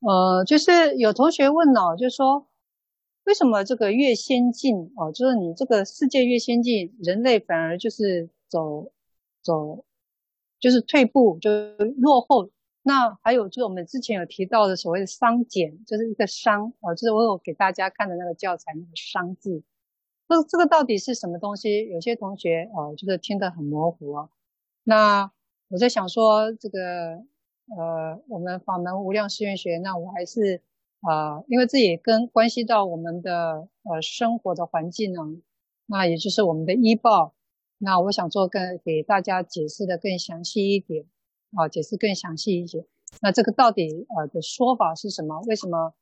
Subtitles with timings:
[0.00, 2.46] 呃，就是有同学问哦，就说，
[3.24, 8.92] 为什么这个越先进哦，就是你这个世界越先进，人类反而就是走
[9.42, 9.84] 走，
[10.58, 11.50] 就是退步，就
[11.98, 12.50] 落后。
[12.82, 19.62] 那还有就是我们之前有提到的所谓的熵减，就是一个熵哦，就是我有给大家看的那个教材那个熵字。
[20.26, 21.86] 这这个到底是什么东西？
[21.90, 24.30] 有些同学哦，就是听得很模糊哦。
[24.84, 25.30] 那
[25.68, 27.22] 我在想说，这个
[27.76, 30.62] 呃，我们法门无量誓愿学，那我还是
[31.02, 35.22] 啊、因为这也跟关系到我们的呃生活的环境呢，
[35.86, 37.34] 那也就是我们的医报。
[37.78, 41.06] 那我想做更给大家解释的更详细一点
[41.54, 42.84] 啊，解释更详细一点。
[43.22, 45.40] 那这个到底呃的说法是什么？
[45.46, 45.94] 为什么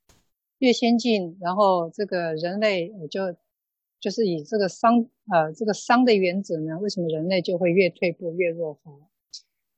[0.59, 3.37] 越先进，然后这个人类呃就
[4.01, 6.77] 就是以这个熵呃这个熵的原则呢？
[6.80, 9.08] 为什么人类就会越退步越落后？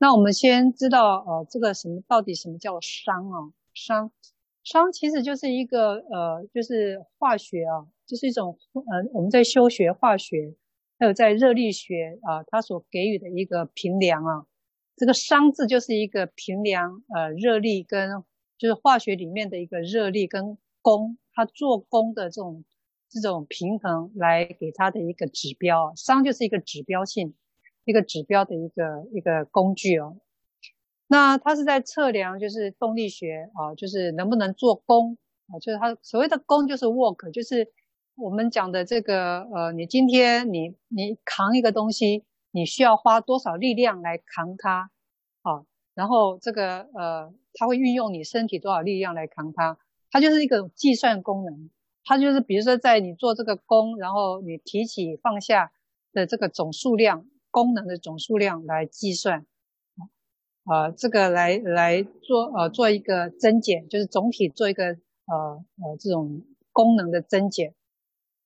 [0.01, 3.53] 那我们先知道呃这个什么到底什么叫熵啊？
[3.75, 4.09] 熵
[4.65, 10.55] 熵其实就是一个呃就是化学啊，就是一种呃我们在修学化学。
[10.97, 14.45] 还有在热力学啊，它所给予的一个平量啊，
[14.95, 18.23] 这个熵字就是一个平量呃热力跟
[18.57, 22.63] 就是化学里面的一个热力跟功，它做功的这种
[23.09, 25.93] 这种平衡来给它的一个指标。
[25.95, 27.33] 熵就是一个指标性
[27.85, 30.17] 一个指标的一个一个工具哦。
[31.07, 37.71] 那它是在测量就是动力学啊，就是能不能做功啊，就是它所谓的功就是 work，就是。
[38.15, 44.91] 我们讲的这个，呃，你今天你你扛一个东西，你需要花多少力量来扛它，
[45.41, 45.63] 啊，
[45.95, 49.79] 然后这个，呃，它会运用你身体多少力量来扛它，
[50.11, 51.69] 它就是一个计算功能，
[52.03, 55.71] 它就是比如说在你做这个功，然后你提起放下
[56.11, 59.45] 的这个总数量，功能的总数量来计算，
[60.65, 64.85] 啊，呃，这个来来做，呃，做一个增减，就是总体做一个，
[65.25, 67.75] 呃呃，这种功能的增减。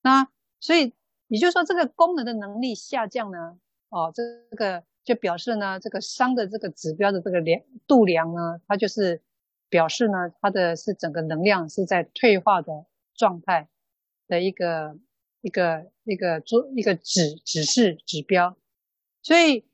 [0.02, 0.28] 那
[0.60, 0.94] 所以
[1.28, 3.58] 也就是说，这个功能的能力下降呢，
[3.90, 4.24] 哦，这
[4.56, 9.22] 个就表示呢，这个熵的这个指标的这个量度量呢，它就是
[9.70, 13.70] 表示呢，它的是整个能量是在退化的状态
[14.28, 14.98] 的一个
[15.42, 18.58] 一个一个做一个指指示指标。
[19.26, 19.66] 所以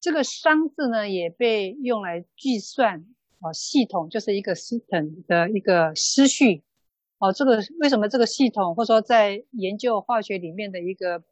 [0.00, 3.04] 这个熵字呢，也被用来计算
[3.40, 6.62] 啊系统，就是一个 system 的一个思绪。
[7.18, 11.24] 哦，这个为什么这个系统，或者说在研究化学里面的一个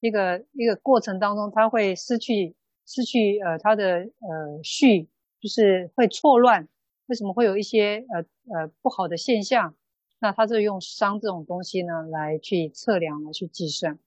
[0.00, 5.08] 一个一个过程当中，它会失去失去呃它的呃序，
[5.40, 6.66] 就是会错乱。
[7.06, 9.76] 为什么会有一些呃呃不好的现象？
[10.18, 14.00] 那它是用熵这种东西呢来去测量来去计算，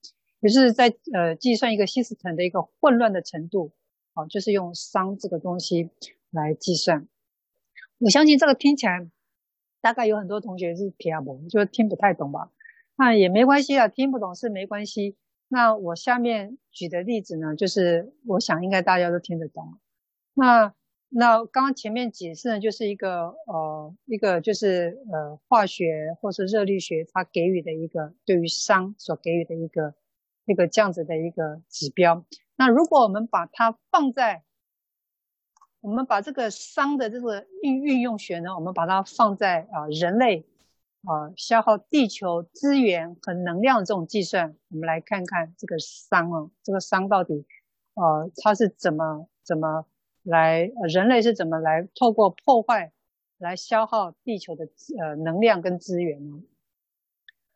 [0.48, 3.72] 就是在呃计算一个 system 的一个混乱的程度。
[4.14, 5.90] 好，就是用熵这个东西
[6.30, 7.08] 来计算。
[7.98, 9.10] 我相信这个听起来。
[9.82, 12.50] 大概有很多同学是听不懂，就听不太懂吧？
[12.96, 15.18] 那也没关系啊，听不懂是没关系。
[15.50, 19.78] 那我下面举的例子呢，就是我想应该大家都听得懂。
[20.36, 20.74] 那
[21.10, 29.94] 那刚刚前面解释呢，就是一个呃一个就是呃化学或是热力学它给予的一个对于熵所给予的一个
[30.46, 32.26] 一个这样子的一个指标。
[32.56, 34.44] 那如果我们把它放在
[35.82, 40.46] 我们把这个熵的这个运运用学呢，我们把它放在啊、人类
[41.04, 47.46] 啊、消耗地球资源和能量这种计算，我们来看看这个熵啊，这个熵到底
[47.96, 49.86] 呃它是怎么怎么
[50.24, 52.94] 来，人类是怎么来透过破坏
[53.38, 56.42] 来消耗地球的呃能量跟资源呢？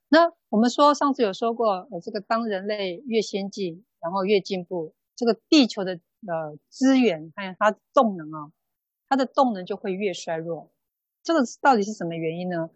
[0.09, 6.00] 那我们说上次有说过，呃这个当人类越先进，然后越进步，这个地球的。
[6.28, 8.51] 呃，资源还有它动能啊，
[9.07, 10.72] 它的动能就会越衰弱。
[11.22, 12.72] 这个到底是什么原因呢？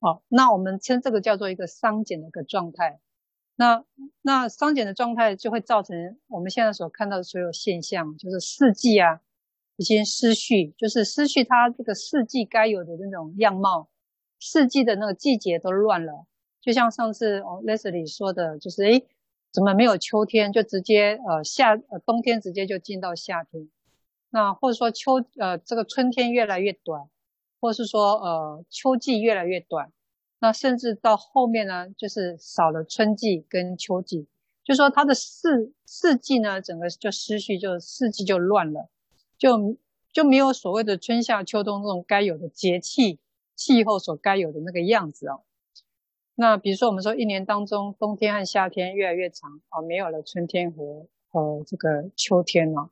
[0.00, 2.98] 好，那我们称这个叫做一个熵减的一个状态。
[3.54, 3.84] 那
[4.22, 9.20] 那熵减的状态就会造成我们现在所看到的所有现象，就是四季啊
[9.76, 13.90] 已经失序，就是失去它这个四季该有的那种样貌，
[14.40, 16.24] 四季的那个季节都乱了。
[16.60, 19.06] 就像上次哦 Leslie 说的，就是诶。
[19.52, 20.52] 怎么没有秋天？
[20.52, 23.68] 就直接呃夏呃冬天直接就进到夏天，
[24.30, 27.08] 那或者说秋呃这个春天越来越短，
[27.60, 29.90] 或是说呃秋季越来越短，
[30.38, 34.28] 那甚至到后面呢就是少了春季跟秋季，
[34.62, 38.88] 就说它的四四季呢整个就失序，就四季就乱了，
[39.36, 39.76] 就
[40.12, 43.18] 就没有所谓的春夏秋冬这种该有的节气
[43.56, 45.42] 气候所该有的那个样子哦。
[46.40, 52.88] 那比如说，我们说一年当中，冬天和夏天越来越长啊，没有了春天和和这个秋天了。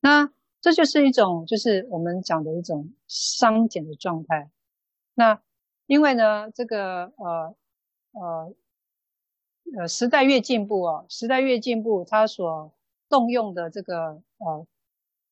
[0.00, 0.30] 那
[0.60, 4.50] 这就是一种，就是我们讲的一种熵减的状态。
[5.14, 5.40] 那
[5.86, 7.56] 因为呢，这个呃
[8.12, 8.54] 呃
[9.78, 12.70] 呃时代越进步哦，时代越进步，它所
[13.08, 14.66] 动用的这个呃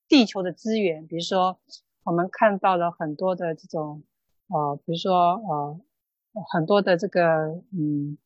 [0.09, 1.59] 地球的资源，比如说
[2.05, 4.03] 我们看到了很多的这种
[4.47, 5.81] 呃，比如说呃
[6.53, 8.19] 很多的这个嗯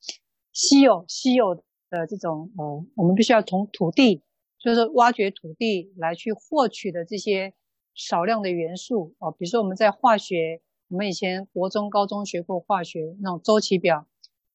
[0.52, 1.54] 稀有稀有
[1.90, 4.22] 的这种呃，我们必须要从土地。
[4.64, 7.52] 就是挖掘土地来去获取的这些
[7.96, 14.06] 少量的元素啊，比如说我们在化学，我们以前国中、高中学过化学那种周期表，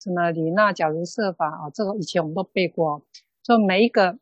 [0.02, 3.06] 什么李娜假如设法啊，这个以前我们都背过。
[3.46, 4.18] 说每一个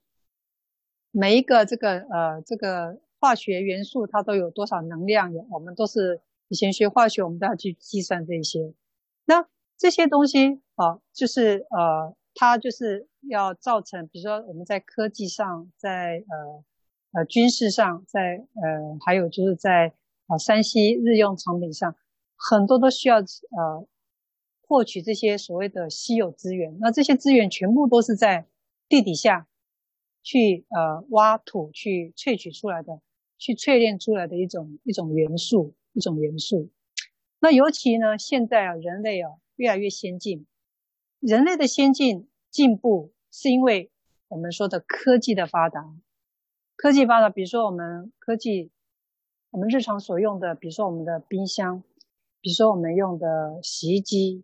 [1.12, 8.74] 每一个这个呃这个化学元素它都有多少能量，我们都是以前学化学，我们都要去计算这些。
[9.78, 12.16] 这些东西啊，就是呃。
[12.38, 16.66] 它就是要造成，比如说我们在科技上，在呃
[17.14, 19.94] 呃军事上，在呃还有就是在
[20.28, 21.96] 啊山西日用产品上，
[22.36, 23.88] 很多都需要呃
[24.68, 26.78] 获取这些所谓的稀有资源。
[26.82, 28.46] 那这些资源全部都是在
[28.90, 29.48] 地底下
[30.22, 33.00] 去呃挖土去萃取出来的，
[33.38, 36.70] 去淬炼出来的一种一种元素，一种元素。
[37.40, 40.46] 那尤其呢，现在啊人类啊越来越先进。
[41.20, 43.92] 人类的先进进步，是因为
[44.28, 45.96] 我们说的科技的发达。
[46.76, 48.70] 科技发达，比如说我们科技，
[49.50, 51.84] 我们日常所用的，比如说我们的冰箱，
[52.42, 54.44] 比如说我们用的洗衣机，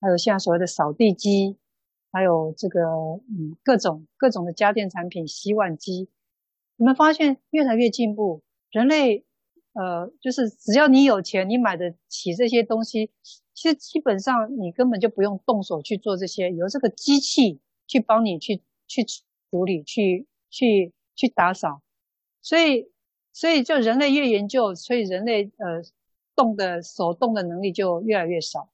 [0.00, 1.58] 还有现在所谓的扫地机，
[2.12, 2.80] 还有这个
[3.28, 6.08] 嗯各种各种的家电产品，洗碗机，
[6.76, 8.42] 我们发现越来越进步。
[8.70, 9.26] 人类
[9.74, 13.10] 呃，就是只要你有钱，你买得起这些东西。
[13.62, 21.80] 其实基本上你根本就不用动手去做这些，由这个机器去帮你去去处理、去去去打扫。
[22.40, 22.90] 所以，
[23.32, 25.80] 所以就人类越研究，所以人类呃
[26.34, 28.68] 动的手动的能力就越来越少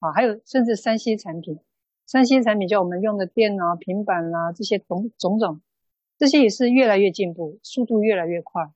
[0.00, 0.12] 啊。
[0.12, 1.58] 还有甚至三 C 产品
[2.04, 5.62] 三 C 产品就我们用的电脑、平板啦、啊、这些种种种，
[6.18, 8.70] 这些也是越来越进步，速度越来越快。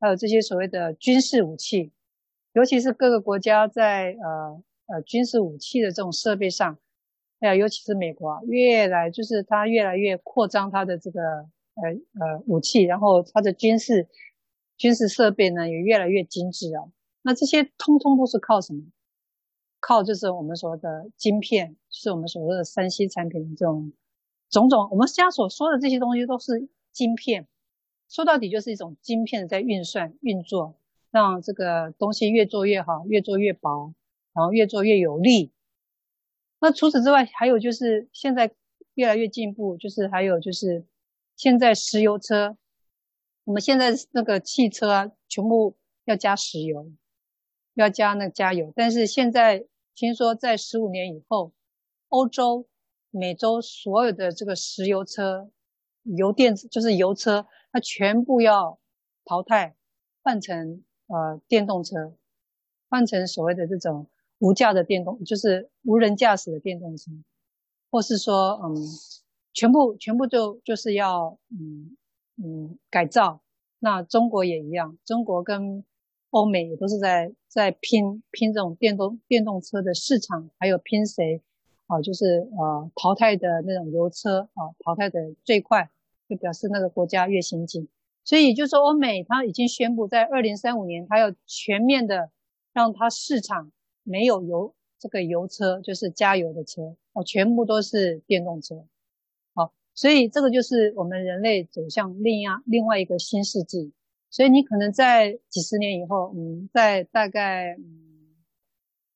[0.00, 1.92] 还有这些所谓的军事武器，
[2.52, 4.60] 尤其是各个国家在呃。
[4.86, 6.78] 呃，军事武器的这种设备上，
[7.40, 11.90] 还有尤其是美国啊，越来就是它越来越扩张它的这个呃
[12.20, 14.08] 呃武器，然后它的军事
[14.76, 16.84] 军事设备呢也越来越精致啊。
[17.22, 18.82] 那这些通通都是靠什么？
[19.80, 23.92] 靠就是我们所谓的晶片，是我们所谓的三 C 产品的这种
[24.48, 24.88] 种种。
[24.90, 27.46] 我们现在所说的这些东西都是晶片，
[28.08, 30.74] 说到底就是一种晶片在运算运作，
[31.10, 33.94] 让这个东西越做越好，越做越薄。
[34.34, 35.52] 然后越做越有利。
[36.58, 38.50] 那除此之外，还有就是现在
[38.94, 40.84] 越来越进步，就是还有就是
[41.36, 42.56] 现在石油车，
[43.44, 46.90] 我们现在那个汽车啊，全部要加石油，
[47.74, 48.72] 要加那加油。
[48.74, 51.52] 但是现在听说在十五年以后，
[52.08, 52.66] 欧洲、
[53.10, 55.50] 美洲所有的这个石油车、
[56.02, 58.80] 油电就是油车，它全部要
[59.24, 59.76] 淘汰，
[60.22, 62.16] 换成呃电动车，
[62.88, 64.08] 换成所谓的这种。
[64.44, 67.10] 无驾的电动就是无人驾驶的电动车，
[67.90, 68.76] 或是说，嗯，
[69.54, 71.96] 全部全部就就是要，嗯
[72.36, 73.40] 嗯改造。
[73.78, 75.82] 那中国也一样，中国跟
[76.28, 81.40] 欧美也都是在在拼拼这种电动电动车的市场，还有拼谁
[81.86, 85.88] 啊，就是呃淘汰的那种油车啊，淘汰的最快，
[86.28, 87.88] 就表示那个国家越先进。
[88.24, 92.30] 所以就说欧美它已经宣布，在二零三五年，它要全面的
[92.74, 93.72] 让它市场。
[94.04, 98.86] 没有油，这个油车就是加油的车哦，全部都是电动车，
[99.54, 103.92] 好，所以这个就是我们人类走向另一另外一个新世纪。
[104.30, 108.36] 所以你可能在几十年以后，嗯，在大概嗯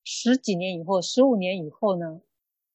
[0.03, 2.21] 十几年以后，十五年以后呢，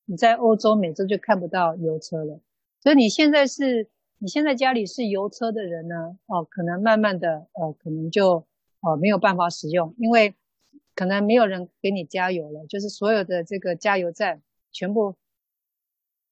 [0.05, 2.41] 你在欧洲、美洲就看不到油车了。
[2.81, 8.47] 所以你现在是，你现在家里是油车的人呢，哦，可能慢慢的，呃，可能就
[8.81, 10.35] 呃没有办法使用，因为。
[10.95, 15.17] 可能没有人给你加油了，就是所有的这个加油站全部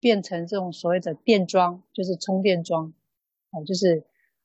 [0.01, 2.93] 变成这种所谓的电桩，就是充电桩，
[3.51, 4.05] 啊，就是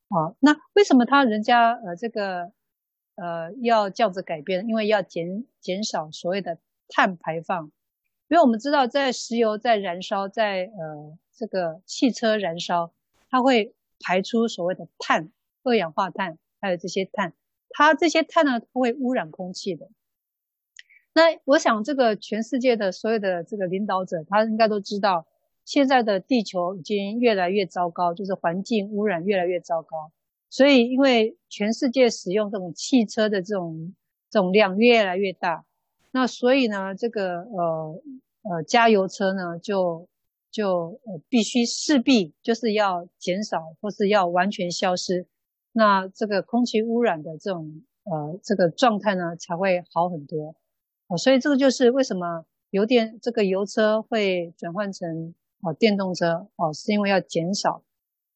[0.10, 2.52] 啊，那为什么他人家呃这个
[3.16, 4.68] 呃要这样子改变？
[4.68, 6.58] 因为要减减少所谓的
[6.88, 7.66] 碳排放，
[8.28, 12.92] 因为我们知道在石油在燃烧，在呃这个汽车燃烧，
[13.30, 15.32] 它会排出所谓的碳，
[15.64, 17.34] 二氧化碳，还有这些碳，
[17.70, 19.90] 它这些碳呢它会污染空气的。
[21.18, 25.26] 那我想，这个全世界的所有的这个领导者，他应该都知道，
[25.66, 30.12] 现在的地球已经越来越糟糕，就是环境污染越来越糟糕。
[30.52, 33.96] 所以，因为全世界使用这种汽车的这种
[34.30, 35.66] 这种量越来越大，
[36.12, 38.04] 那所以呢，这个呃
[38.44, 40.08] 呃加油车呢，就
[40.52, 45.26] 就呃必须势必就是要减少或是要完全消失，
[45.72, 50.56] 那这个空气污染的这种呃这个状态呢才会好很多。
[51.08, 57.84] 哦，所以这个就是为什么油电这个油车会转换成哦电动车哦，是因为要减少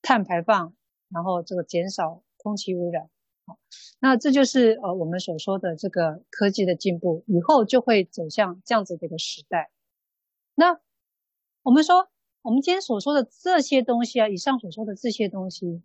[0.02, 0.74] 碳排放，
[1.10, 3.10] 然后这个减少空气污染。
[3.46, 3.58] 好，
[4.00, 9.72] 那这就是呃我们所说的这个科技的进步，以后就会走向这样子的一个时代。
[10.56, 10.80] 那
[11.64, 12.08] 我们说，
[12.42, 15.82] 我们今天所说的这些东西啊，以上所说的这些东西，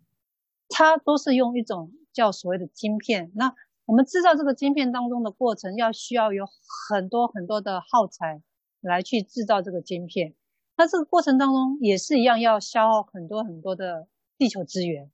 [0.69, 3.31] 它都是用一种叫所谓的晶片。
[3.35, 3.53] 那
[3.87, 6.45] 我们制造这个晶片当中的过程，要需要有
[6.89, 8.41] 很多很多的耗材
[8.81, 10.35] 来去制造这个晶片。
[10.75, 15.09] 那这个过程当中也是一样，要消耗很多很多的地球资源，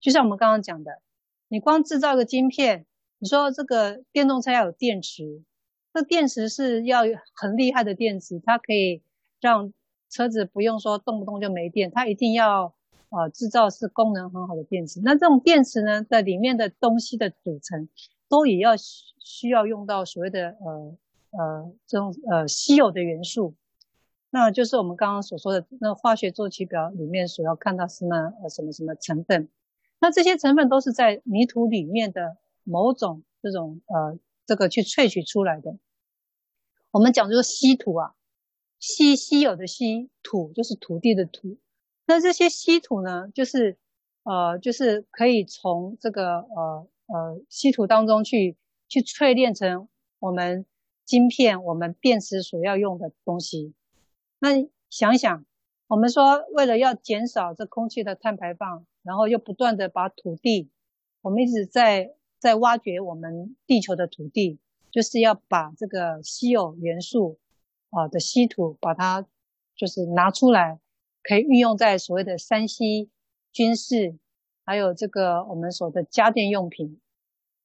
[0.00, 1.00] 就像我们刚刚讲的。
[1.46, 2.86] 你光制造一个晶片，
[3.18, 5.44] 你说这个电动车要有电池，
[5.94, 7.02] 这电池是要
[7.34, 9.00] 很厉害的电池，它可以
[9.40, 9.72] 让
[10.10, 12.74] 车子不用说动不动就没电，它一定要
[13.10, 15.00] 呃制造是功能很好的电池。
[15.02, 17.88] 那这种电池呢，在里面的东西的组成，
[18.28, 20.98] 都也要需要用到所谓的呃
[21.30, 23.54] 呃这种呃稀有的元素，
[24.30, 29.48] 那就是我们刚刚所说的那化学周期表里面所要看到什么呃什么什么成分。
[30.00, 35.76] 那这些成分都是在泥土里面的某种这种呃这个去萃取出来的。
[36.90, 38.14] 我们讲就是稀土啊，
[38.78, 41.58] 稀稀有的稀土就是土地的土。
[42.08, 43.78] 那这些稀土呢，就是
[44.24, 48.56] 呃就是可以从这个呃呃稀土当中去
[48.88, 49.88] 去淬炼成
[50.18, 50.66] 我们
[51.04, 53.74] 晶片、我们电池所要用的东西。
[54.40, 55.44] 那想想，
[55.86, 58.84] 我们说为了要减少这空气的碳排放。
[59.04, 60.68] 然后又不断的把土地，
[61.22, 64.58] 我们一直在在挖掘我们地球的土地，
[64.90, 67.38] 就是要把这个稀有元素
[67.88, 69.24] 啊的稀土，把它
[69.74, 70.78] 就是拿出来，
[71.22, 73.08] 可以运用在所谓的 3C
[73.52, 74.16] 军事，
[74.64, 77.00] 还有这个我们所的家电用品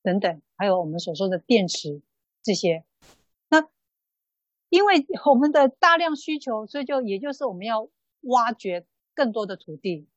[0.01, 2.01] 等等，还有我们所说的电池
[2.41, 2.83] 这些。
[3.49, 3.67] 那
[4.69, 7.89] 因为我们的大量需求，所以就也就是我们要
[8.21, 10.07] 挖掘更多的土地。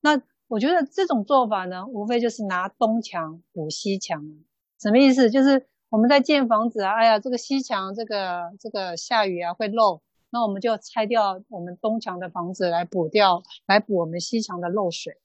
[0.00, 4.44] 那我觉得这种做法呢，无非就是拿东墙补西墙，
[4.78, 5.30] 什么意思？
[5.30, 15.20] 就是我们在建房子啊，哎呀，这个西墙这个这个下雨啊会漏，那我们就拆掉我们东墙的房子来补掉，来补我们西墙的漏水。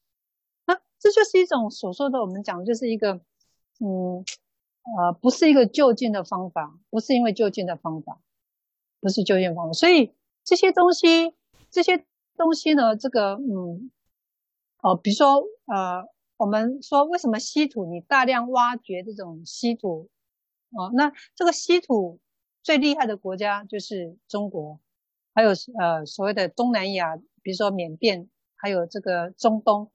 [0.65, 3.21] 那这就是一种所说的我们讲的就是一个，
[3.79, 4.25] 嗯，
[4.97, 8.19] 呃，不是一个就近的方法，不是因为就近的方法，
[8.99, 9.73] 不是就近方法。
[9.73, 11.33] 所以这些东西，
[11.71, 13.91] 这些东西呢，这个，嗯。
[14.81, 16.07] 哦，比如说，呃，
[16.37, 20.11] 我们说为什么稀土你大量挖掘这种稀土，
[20.69, 22.19] 哦，那这个稀土
[22.61, 24.79] 最厉害的国家就是中国，
[25.35, 29.91] 还有呃所谓的东南亚，比如说缅甸，还有这个中东，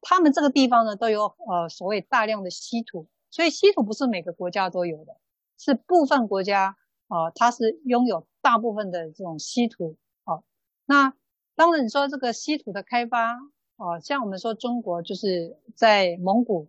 [0.00, 5.16] 他们这个地方呢都有呃所谓大量的稀土，所以稀土不是每个国家都有的，
[5.56, 10.42] 是部分国家啊，它是拥有大部分的这种稀土，哦，
[10.84, 11.14] 那
[11.54, 13.38] 当然你说这个稀土的开发。
[13.76, 16.68] 哦，像我们说中国就是在蒙古，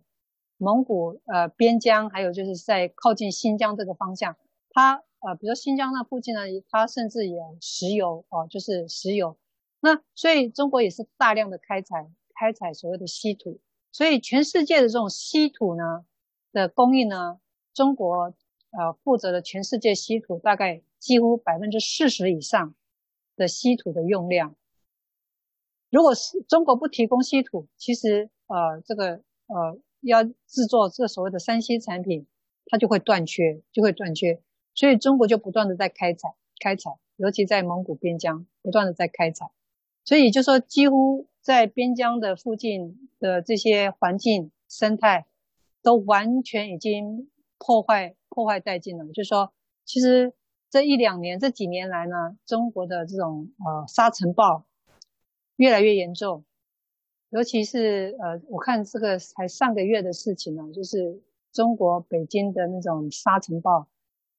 [0.56, 4.36] 蒙古呃边疆，还有就是在靠近新疆这个方向，
[4.70, 9.36] 它呃，比如说新疆那附近呢，它甚至有石油哦，就是石油。
[9.80, 13.60] 那所以中国也是大量的开采开采所谓的稀土，
[13.92, 16.04] 所以全世界的这种稀土呢
[16.52, 17.40] 的供应呢，
[17.74, 18.34] 中国
[18.70, 22.74] 呃负责了全世界稀土大概几乎百分之四十以上
[23.36, 24.54] 的稀土的用量。
[25.90, 32.26] 如果是中国不提供稀土，其实呃这个呃要制作这所谓的三 C 产品，
[32.66, 34.42] 它就会断缺，就会断缺。
[34.76, 39.50] 所以中国就不断的在开采开采，尤其在蒙古边疆不断的在开采。
[40.04, 45.26] 所以就说几乎在边疆的附近的这些环境生态
[45.82, 47.28] 都完全已经
[47.58, 49.04] 破坏破坏殆尽了。
[49.12, 49.52] 就说
[49.84, 50.32] 其实
[50.70, 54.64] 这一两年这几年来呢，中国的这种呃沙尘暴。
[55.58, 56.44] 越来越严重，
[57.30, 63.88] 尤其是呃，我看这个才上个月的事情呢，就是中国北京的那种沙尘暴，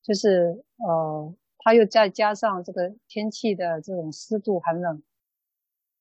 [0.08, 5.04] 就是呃，它又再加上这个天气的这种湿度寒冷，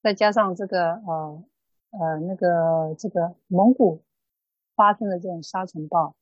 [0.00, 1.44] 再加上这个呃
[1.90, 4.04] 呃那个这个蒙古
[4.76, 6.14] 发生的这种沙尘暴，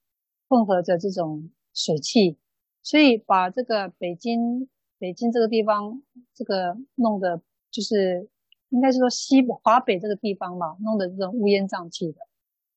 [0.48, 2.38] 混合着这种水汽，
[2.82, 8.30] 所以把这个北京北京这个地方这个弄得就是。
[8.70, 12.18] 应该是说西华北这个地方嘛，弄得这种乌烟瘴气的，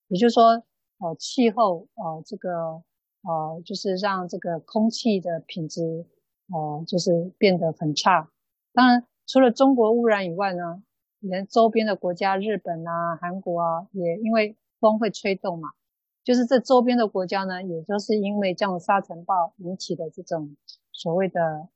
[0.10, 0.62] 也就是说，
[1.00, 2.84] 呃，气候，呃，这个，
[3.28, 6.06] 呃，就是让这个空气的品质，
[6.48, 8.32] 呃，就是变得很差。
[8.72, 10.82] 当然，除了中国污染以外呢，
[11.20, 15.72] 连周边的国家，日本啊、韩国啊，也因为风会吹动嘛，
[16.24, 20.56] 就是这周边的国家呢，也都是因为这样的沙尘暴引起的这种
[20.94, 21.68] 所谓的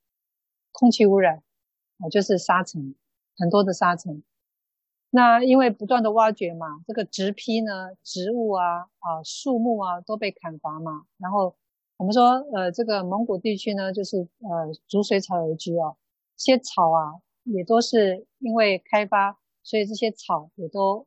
[0.72, 1.42] 空气污染，
[1.98, 2.94] 啊、就是沙尘，
[3.36, 4.22] 很多的沙尘。
[5.14, 11.54] 那因为不断的挖掘嘛，这个植批呢，植物啊啊树木啊都被砍伐嘛，然后
[11.98, 15.92] 我们说呃这个蒙古地区呢，就是呃逐水草而居啊，
[16.38, 21.06] 这些草啊也都是因为开发，所以这些草也都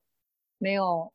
[0.59, 1.12] 没有，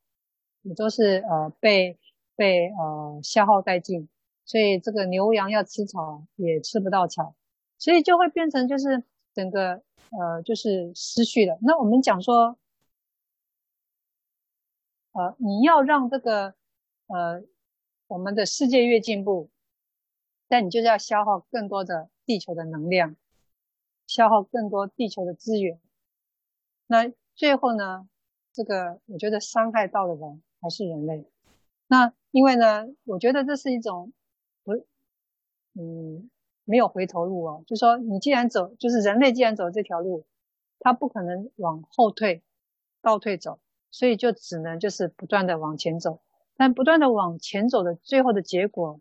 [0.62, 1.96] 也都是呃被
[2.34, 4.08] 被呃消耗殆尽，
[4.44, 7.36] 所以这个牛羊要吃草也吃不到草，
[7.78, 9.80] 所以就会变成就是整个
[10.10, 11.56] 呃就是失去了。
[11.62, 12.56] 那我们讲说。
[15.12, 16.54] 呃，你要让这个
[17.06, 17.42] 呃
[18.06, 19.50] 我们的世界越进步，
[20.48, 23.16] 但你就是要消耗更多的地球的能量，
[24.06, 25.80] 消耗更多地球的资源。
[26.86, 28.08] 那最后呢，
[28.52, 31.24] 这个我觉得伤害到的人还是人类。
[31.86, 34.12] 那因为呢，我觉得这是一种
[34.62, 34.74] 不，
[35.74, 36.30] 嗯，
[36.64, 37.64] 没有回头路哦。
[37.66, 40.24] 就说你既然走，就是人类既然走这条路，
[40.78, 42.42] 他不可能往后退、
[43.02, 43.58] 倒退走。
[43.90, 46.20] 所以就只能就是不断的往前走，
[46.56, 49.00] 但不断的往前走的最后的结果，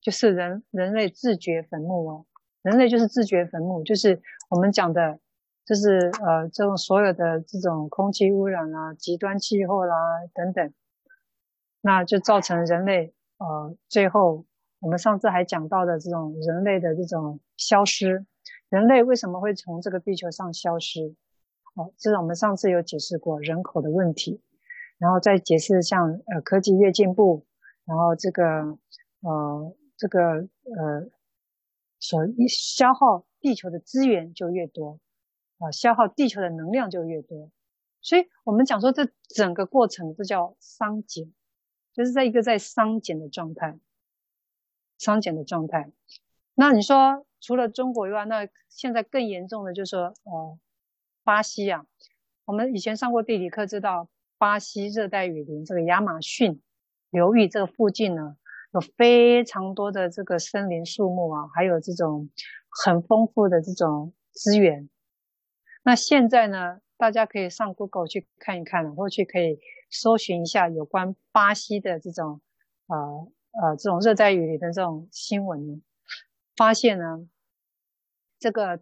[0.00, 2.26] 就是人人类自掘坟墓哦。
[2.62, 4.20] 人类就是自掘坟墓，就是
[4.50, 5.18] 我们讲的，
[5.64, 9.96] 就是呃这种所有的这种空气污染啊、极端气候啦
[10.34, 10.72] 等等，
[11.80, 14.44] 那就造成人类呃最后
[14.80, 18.26] 我们上次还讲到的这种人类的这种消失，
[18.68, 21.14] 人类为什么会从这个地球上消失？
[21.74, 24.42] 哦，这是我们上次有解释过人口的问题，
[24.98, 27.46] 然后再解释像呃科技越进步，
[27.84, 28.76] 然后这个
[29.20, 31.08] 呃这个呃
[32.00, 34.98] 所消耗地球的资源就越多，
[35.58, 37.50] 啊、呃、消耗地球的能量就越多，
[38.00, 41.32] 所以我们讲说这整个过程这叫熵减，
[41.92, 43.78] 就是在一个在熵减的状态，
[44.98, 45.92] 熵减的状态。
[46.54, 50.58] 那你说除了中国以外，那现在更严重的就是说呃。
[51.22, 51.84] 巴西啊，
[52.46, 56.62] 我们以前上过地理课，知道巴西热带雨林这个亚马逊
[57.10, 58.36] 流域这个附近呢，
[58.72, 62.30] 有非常多的这个森林树木啊，还有这种
[62.68, 64.88] 很丰富的这种资源。
[65.82, 69.58] 那现在呢，大家可以上 Google 去看一看，或去可以
[69.90, 72.40] 搜寻一下有关巴西的这种
[72.86, 75.82] 呃呃这种热带雨林的这种新闻，
[76.56, 77.28] 发现呢，
[78.38, 78.80] 这个。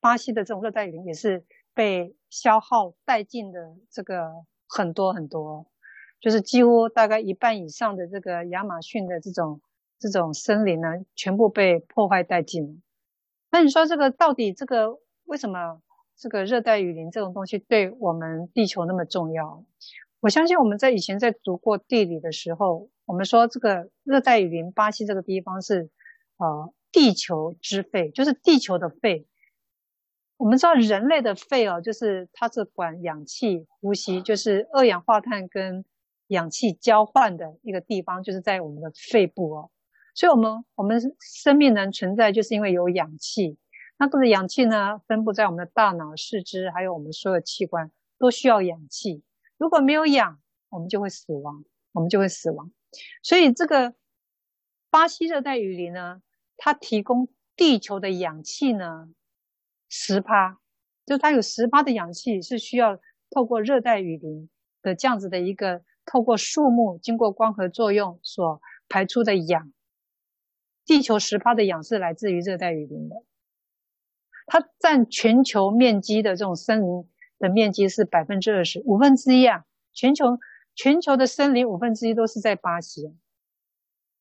[0.00, 4.30] 巴西的这种热带雨林也是被消耗殆尽的，这个
[4.68, 5.66] 很多很多，
[6.20, 9.60] 就是几乎大概一半以上的这个亚马逊的这种
[9.98, 12.82] 这种森林呢，全部被破坏殆尽。
[13.50, 15.80] 那你说这个到底这个为什么
[16.16, 19.64] 这个热带雨林这种东西对我们地球那么重要？
[20.20, 25.90] 我相信我们在以前在读过地理的时候，我们说这个热带雨林巴西这个地方是
[26.36, 29.26] 呃地球之肺，就是地球的肺。
[30.40, 35.84] 我们知道人类的肺哦，就是它是管氧气呼吸，就是二氧化碳跟
[36.28, 39.70] 氧气交换的一个地方，就是在我们的肺部哦。
[40.14, 43.58] 所以，我们我们生命能存在，就是因为有氧气。
[43.98, 49.22] 那这个氧气呢，分布在我们的大脑、四肢，还有我们所有器官都需要氧气。
[49.58, 52.72] 如果没有氧，我们就会死亡，我们就会死亡。
[53.22, 53.92] 所以，这个
[54.88, 56.22] 巴西热带雨林呢，
[56.56, 59.10] 它提供地球的氧气呢。
[59.90, 60.58] 十趴，
[61.04, 62.98] 就它有十趴的氧气是需要
[63.28, 64.48] 透过热带雨林
[64.80, 69.72] 的这样子的一个透过树木经过光合作用所排出的氧。
[70.86, 73.16] 地球十趴的氧是来自于热带雨林的，
[74.46, 79.66] 它占全球面积的这种森林的面积是百分之二十，五分之一啊！
[79.92, 80.38] 全球
[80.74, 83.16] 全球的森林五分之一都是在巴西，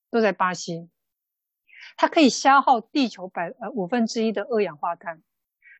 [0.10, 0.90] 都在巴西，
[1.96, 5.22] 它可以消耗地球百呃五分之一的二氧化碳。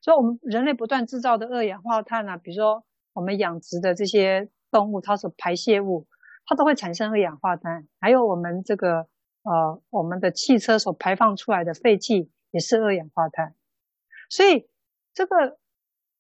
[0.02, 6.08] 所以，我们人类不断制造的二氧化碳呢、啊，比如说我们养殖的这些动物，它所排泄物，
[6.46, 7.86] 它都会产生二氧化碳。
[8.00, 9.08] 还有我们这个
[9.44, 13.56] 呃，我们的汽车所排放出来的废气也是二氧化碳。
[14.30, 14.70] 所以，
[15.14, 15.58] 这个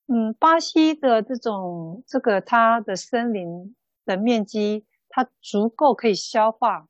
[0.07, 6.89] 嗯，巴西的这种这个它的森林的面积，它足够可以消化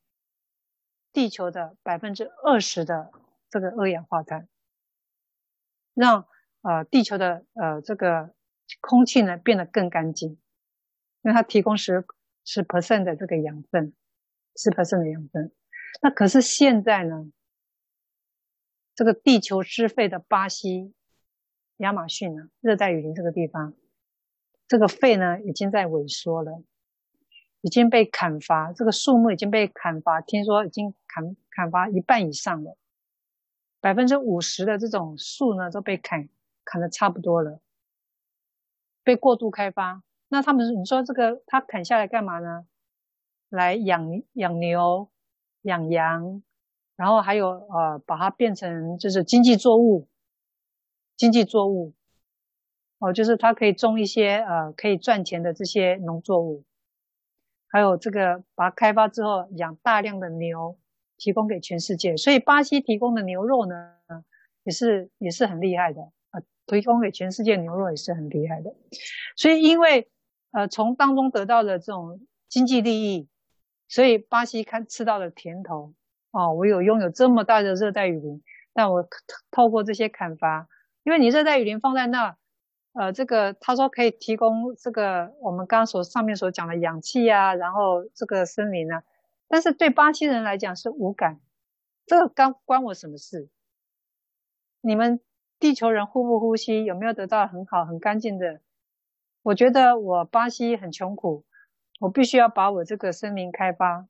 [1.13, 3.11] 地球的百分之二十的
[3.47, 4.47] 这个二氧化碳，
[5.93, 6.25] 让。
[6.61, 8.33] 呃，地球的呃这个
[8.81, 10.31] 空气呢变得更干净，
[11.21, 12.05] 因为它提供十
[12.43, 13.93] 十 percent 的这个养分，
[14.55, 15.51] 十 percent 的养分。
[16.01, 17.31] 那可是现在呢，
[18.93, 20.93] 这个地球之肺的巴西、
[21.77, 23.73] 亚马逊呢，热带雨林这个地方，
[24.67, 26.61] 这个肺呢已经在萎缩了，
[27.61, 32.77] 已经被砍伐，这个树木已经被砍伐，听说已经砍砍伐一半以上了，
[33.79, 36.27] 百分之五十的这种树呢都被砍
[36.69, 37.59] 砍得差不多了，
[39.03, 40.03] 被过度开发。
[40.27, 42.67] 那他们，你说这个他砍下来干嘛呢？
[43.49, 45.09] 来养养牛、
[45.63, 46.43] 养羊，
[46.95, 50.07] 然后还有呃，把它变成就是经济作物，
[51.17, 51.95] 经济作物，
[52.99, 56.63] 哦，就是它可以种一些呃可以赚钱的这些农作物，
[57.67, 60.77] 还有这个把它开发之后养大量的牛，
[61.17, 62.15] 提供给全世界。
[62.15, 63.95] 所以巴西提供的牛肉呢，
[64.63, 66.11] 也是也是很厉害的，
[66.77, 68.73] 提供给全世界牛肉也是很厉害的。
[69.35, 70.09] 所以因为
[70.51, 73.27] 呃从当中得到的这种经济利益。
[73.91, 75.95] 所以巴西看吃到了甜头
[76.29, 79.09] 哦，我有拥有这么大的热带雨林，但我
[79.49, 80.67] 透过这些砍伐，
[81.01, 82.37] 因为你热带雨林放在那，
[82.93, 89.03] 呃，这个他说可以提供这个我们刚刚所上面所讲的氧气啊，然后这个森林啊，
[89.47, 91.39] 但是对巴西人来讲是无感，
[92.05, 93.49] 这个关关我什么事？
[94.81, 95.19] 你们
[95.59, 98.61] 地球人呼不呼吸，有没有得到很好很干净的？
[99.41, 101.45] 我觉得我巴西很穷苦。
[101.99, 104.07] 我必须要把我这个森林开发，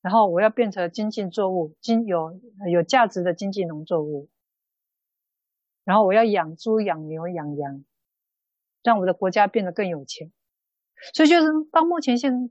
[0.00, 4.28] 然后我要变成经济作物，经有有价值的经济农作物，
[5.82, 7.84] 然后我要养猪、养牛、养羊，
[8.84, 10.30] 让我的国家变得更有钱。
[11.12, 12.48] 所以就是到目前现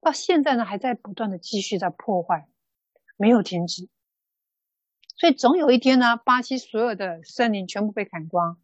[0.00, 2.46] 到现在呢，还在不断的继续在破坏，
[3.16, 3.88] 没有停止。
[5.20, 8.58] 所以总有一天呢，巴西所有的森林全部被砍光，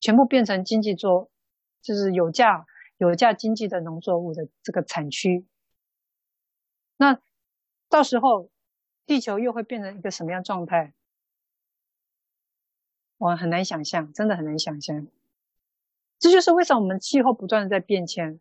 [0.00, 1.30] 全部变成经济作，
[1.80, 2.66] 就是有价。
[2.96, 5.46] 有价经济的农作物的这个产区，
[6.98, 7.18] 那
[7.88, 8.50] 到时候
[9.06, 10.92] 地球又会变成一个什么样状态？
[13.16, 15.08] 我很难想象，真的很难想象。
[16.18, 18.38] 这就是为什么我们气候不断的在变迁，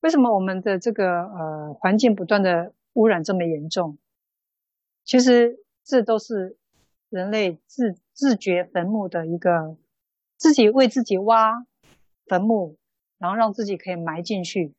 [0.00, 3.96] 为什么我们的这个呃环境不断的污染这么严重？
[5.04, 6.56] 其实这都是
[7.08, 9.76] 人类自自掘坟墓的一个，
[10.36, 11.66] 自己为自己挖
[12.26, 12.78] 坟墓。
[13.18, 14.74] 然后让自己可以埋进去，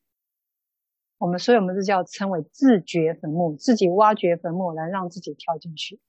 [1.18, 6.02] 我们所以我们这叫称为自掘坟墓，自己挖掘坟墓来让自己跳进去。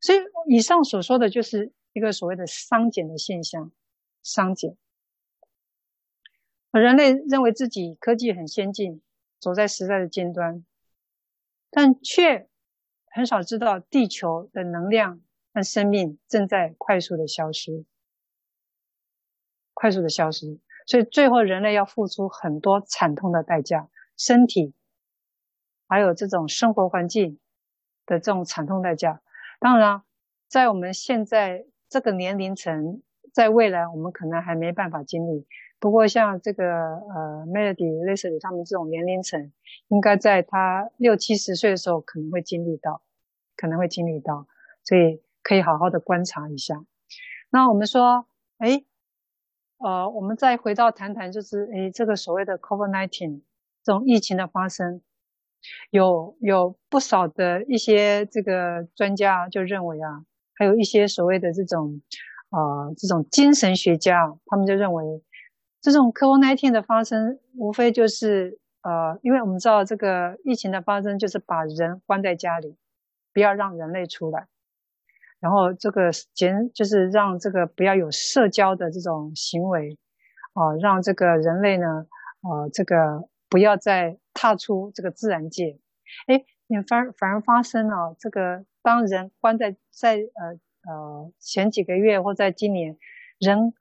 [0.00, 3.70] 所以以上所说的就是一个所谓的熵减的现象，
[4.24, 4.74] 熵减。
[6.70, 9.02] 人类认为自己科技很先进，
[9.38, 10.64] 走在时代的尖端，
[11.68, 12.48] 但却
[13.14, 15.20] 很少知道地球的能量
[15.52, 17.84] 和生命正在快速的消失，
[19.74, 20.58] 快速的消失。
[20.86, 24.74] 所以最后，人类要付出很多惨痛的代价，身体，
[25.86, 27.38] 还有这种生活环境
[28.06, 29.20] 的这种惨痛代价。
[29.60, 30.02] 当然，
[30.48, 35.46] 在我们现在这个年龄层，在未来我们可能还没办法经历。
[35.82, 39.50] 不过，像这个呃，Melody、Leslie 他们这种年龄层，
[39.88, 43.02] 应该在他六七十岁的时候可能会经历到，
[43.56, 44.46] 可能会经历到，
[44.84, 46.84] 所以可以好好的观察一下。
[47.50, 48.26] 那我们说，
[48.58, 48.84] 哎。
[49.84, 53.40] 呃，我们再回到谈谈，就是诶，这个所谓的 COVID-19
[53.82, 55.00] 这种疫情的发生，
[55.90, 62.00] 有有不少的一些这个专家就认为啊，还有一些所谓的这种
[62.50, 65.20] 呃这种精神学家，他们就认为，
[65.82, 72.76] 这种 COVID-19 的发生，无非就是呃，因为我们知道这个疫情的发生，就是把人关在家里，
[73.34, 74.46] 不要让人类出来。
[75.40, 79.98] 然后这个减就是让这个不要有社交的这种行为，
[80.52, 82.06] 啊、让这个人类呢，
[82.42, 85.80] 呃，这个不要再踏出这个自然界。
[86.28, 92.96] 哎，你反反而发生了这个，当人关在在呃呃前几个月或在今年，
[93.40, 93.74] 人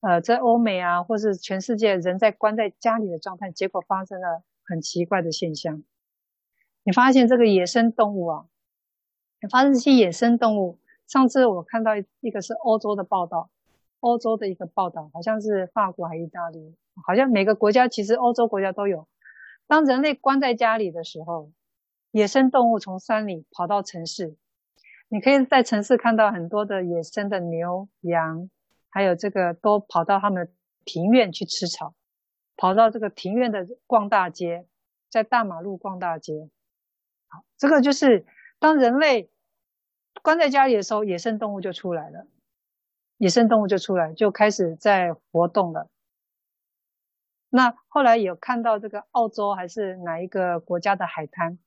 [0.00, 5.82] 呃在欧美啊，或是全世界人在关在家里的状态，结果发生了很奇怪的现象。
[6.84, 8.46] 你发现这个野生动物啊，
[9.42, 10.78] 你发现这些野生动物。
[11.06, 13.50] 上次我看到一个是欧洲的报道，
[14.00, 19.08] 欧洲的一个报道，好像是法国还是意大利，好像每个国家其实欧洲国家都有。
[19.66, 21.50] 当人类关在家里的时候，
[22.10, 24.36] 野生动物从山里跑到城市，
[25.08, 28.50] 你可以在城市看到很多的野生的牛、羊，
[28.90, 30.52] 还有这个都跑到他们
[30.84, 31.94] 庭院去吃草，
[32.56, 34.66] 跑到这个庭院的逛大街，
[35.08, 36.48] 在大马路逛大街。
[37.28, 38.26] 好，这个就是
[38.58, 39.30] 当人类。
[40.20, 42.26] 关在家里的时候，野生动物就出来了。
[43.18, 45.88] 野生动物就出来，就开始在活动了。
[47.50, 51.58] 那后来有看到这个澳洲还是哪一个国家的海滩，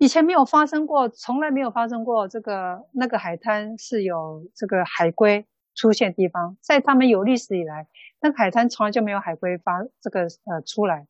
[0.00, 7.86] 以前没有发生过，从来没有发生过这个那个海滩是有这个海龟出现地方，在他们有历史以来，
[8.18, 11.06] 那个海滩从来就没有海龟发这个呃出来。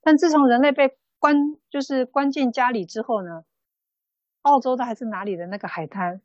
[0.00, 1.36] 但自从人类被关
[1.68, 3.44] 就是关进家里之后呢，
[4.40, 6.22] 澳洲的还是哪里的那个海滩，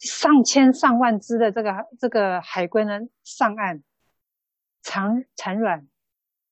[0.00, 3.82] 上千上万只的这个这个海龟呢上岸
[4.82, 5.88] 产产卵。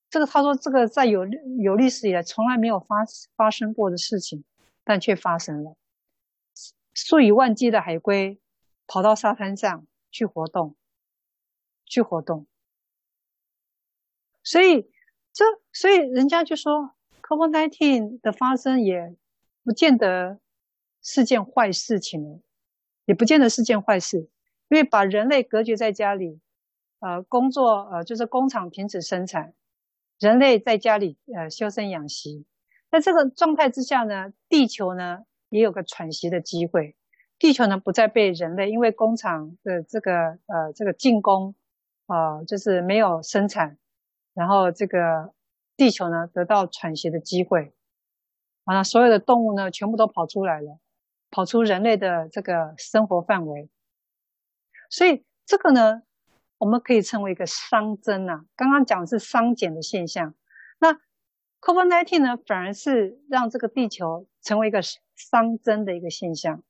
[0.09, 1.27] 这个他说这个在有
[1.61, 4.43] 有历史以来从来没有发发生过的事情，
[4.91, 5.77] 但却发生了，
[6.93, 8.41] 数以万计的海龟
[8.85, 10.75] 跑到沙滩上去活动，
[11.85, 12.45] 去活动。
[14.43, 14.91] 所以
[15.31, 19.15] 这所以人家就说，COVID-19 的发生也
[19.63, 20.41] 不见得
[21.01, 22.43] 是件坏事情，
[23.05, 24.29] 也不见得是件坏事，
[24.67, 26.41] 因为把人类隔绝在家里，
[26.99, 29.53] 呃，工作呃就是工厂停止生产。
[30.19, 32.45] 人类在家里呃修身养息，
[32.91, 36.95] 在这个状态之下呢，地球呢也有个喘息的机会。
[37.39, 41.55] 地球呢不再被人类因为工厂的这个呃这个进攻，
[42.05, 43.77] 啊、就是没有生产，
[44.33, 45.33] 然后这个
[45.77, 47.73] 地球呢得到喘息的机会，
[48.65, 50.77] 完了所有的动物呢全部都跑出来了，
[51.31, 53.69] 跑出人类的这个生活范围。
[54.89, 56.03] 所以这个呢。
[56.61, 60.35] 我们可以称为一个熵增啊，刚刚讲的是熵减的现象，
[61.61, 66.63] COVID-19 呢，反而是让这个地球成为一个熵增的一个现象。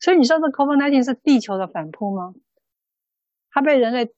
[0.00, 2.34] 所以你说这 COVID-19 是地球的反扑吗？
[3.50, 4.12] 它被人类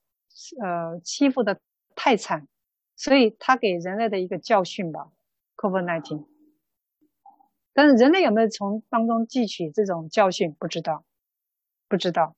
[0.60, 1.60] 呃欺负得
[1.94, 2.46] 太惨，
[2.94, 5.10] 所以它给人类的一个教训吧
[5.56, 6.26] ，COVID-19。
[7.72, 10.54] 但是人类有没有从当中汲取这种教训？
[10.58, 11.04] 不知道，
[11.88, 12.34] 不知道。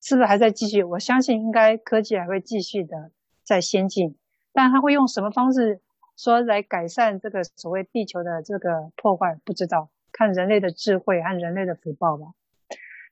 [0.00, 0.82] 是不是还在继续？
[0.82, 3.10] 我相信应该科技还会继续的
[3.42, 4.16] 在先进，
[4.52, 5.80] 但它会用什么方式
[6.16, 9.38] 说来改善这个所谓地球的这个破坏？
[9.44, 12.26] 不知道，看人类的智慧和人类的福报吧。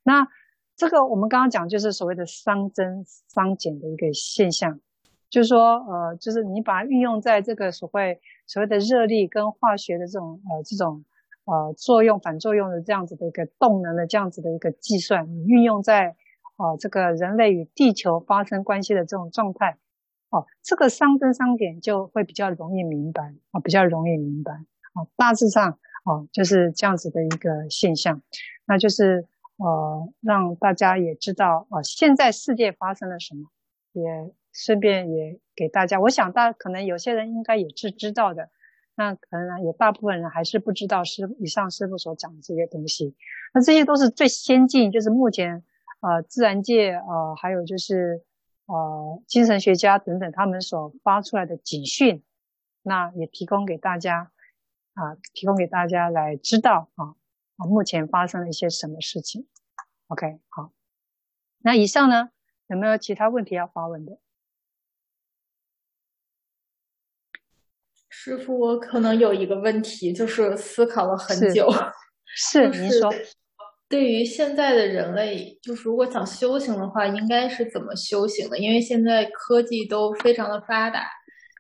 [0.03, 0.29] 那
[0.77, 4.81] 这个我们刚刚讲就是所谓的熵增熵减的一个现象，
[5.31, 11.05] 就是说呃，就是你把它运用在这个所谓所谓的热力跟化学的这种呃这种
[11.45, 16.17] 呃作用反作用的这样子的一个动能的这样子的一个计算，你运用在。
[16.57, 19.79] 哦，这个人类与地球发生关系的这种状态，
[20.33, 28.23] 哦，这个商跟商点就会比较容易明白，啊，比较容易明白，啊，大致上，哦，就是这样子的一个现象，
[28.65, 33.51] 那就是呃，让大家也知道，啊，现在世界发生了什么，
[33.93, 38.49] 也顺便也给大家，我想大可能有些人应该也是知道的，
[38.97, 43.15] 那可能有大部分人还是不知道师以上师傅所讲的这些东西，
[43.53, 45.63] 那这些都是最先进，就是目前。
[46.05, 48.25] 呃，自然界啊、呃，还有就是
[48.67, 52.23] 呃，精神学家等等，他们所发出来的警讯，
[52.83, 54.31] 那也提供给大家
[54.95, 57.17] 啊、呃，提供给大家来知道啊
[57.57, 59.47] 啊，目前发生了一些什么事情。
[60.07, 60.73] OK，好，
[61.59, 62.31] 那以上呢，
[62.69, 64.19] 有没有其他问题要发问的？
[68.09, 71.69] 师傅，我可能有一个问题，就是思考了很久。
[72.27, 73.13] 是， 是您说。
[73.93, 78.59] 对于现在的人类，就是如果想修行的话，应该是怎么修行的？
[78.59, 81.07] 因为现在科技都非常的发达，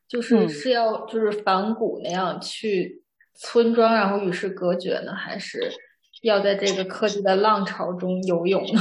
[0.08, 3.02] 就是是要就是反骨那样去
[3.34, 5.74] 村庄，然后与世隔绝呢，还是
[6.22, 8.80] 要在这个科技的浪潮中游泳呢？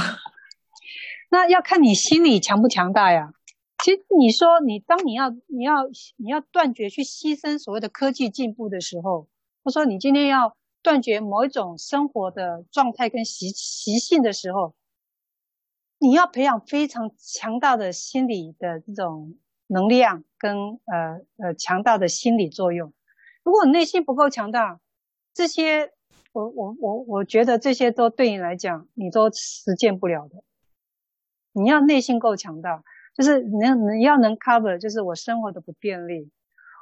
[1.30, 3.34] 那要看你心里强不强大呀。
[3.84, 9.28] 其实你说你当你要你要你要断绝去牺牲所谓的科技进步的时候，
[9.62, 10.56] 他说你今天要。
[10.82, 14.74] 断绝某一种生活的状态跟习习性的时候，
[15.98, 19.36] 你要培养非常强大的心理的这种
[19.68, 22.92] 能量跟呃呃强大的心理作用。
[23.44, 24.80] 如果你内心不够强大，
[25.32, 25.92] 这些
[26.32, 30.42] 我我我我觉得这些都对你来讲你都实践不了的。
[31.52, 32.82] 你要内心够强大，
[33.14, 36.30] 就是你能你要能 cover，就是我生活的不便利，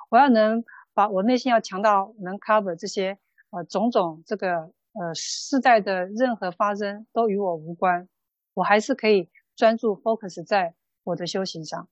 [0.09, 3.19] 我要能把我内心要强到能 cover 这些。
[3.51, 8.09] 呃，种种这个呃世代的任何发生都与我无关，
[8.55, 11.89] 我还是可以专注 focus 在我的修行上。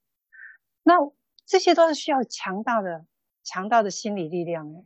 [0.84, 0.94] 那
[1.44, 3.04] 这些都是需要强大的、
[3.42, 4.84] 强大的心理力量诶。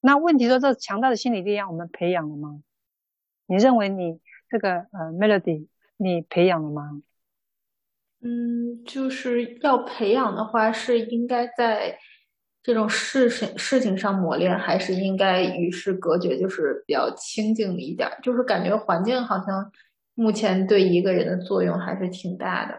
[0.00, 2.62] 那问题说，这强大的心理力量我们培养了吗？
[3.44, 5.66] 你认为你这个呃 Melody
[5.98, 7.02] 你培养了吗？
[8.20, 11.98] 嗯，就是要培养的话，是应该在。
[12.68, 18.06] 这种事情事情上磨练，还是应该与世隔绝，就是比较清静一点。
[18.22, 19.72] 就是感觉环境好像
[20.12, 22.78] 目前对一个人的作用还是挺大的。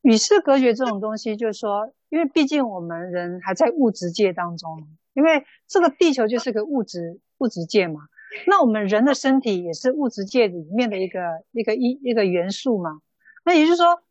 [0.00, 8.00] 与世隔绝这种东西，就是说，因为毕竟我们人还在物质界当中，因为这个地球就是个物质物质界嘛。
[8.48, 11.20] 那我们人的身体也是物质界里面的一个
[11.52, 12.98] 一个一一个元素嘛。
[13.44, 14.02] 那也就是说，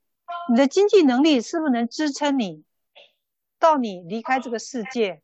[0.50, 2.64] 你的经济能力是不是能支撑你
[3.62, 5.22] 到你离开这个世界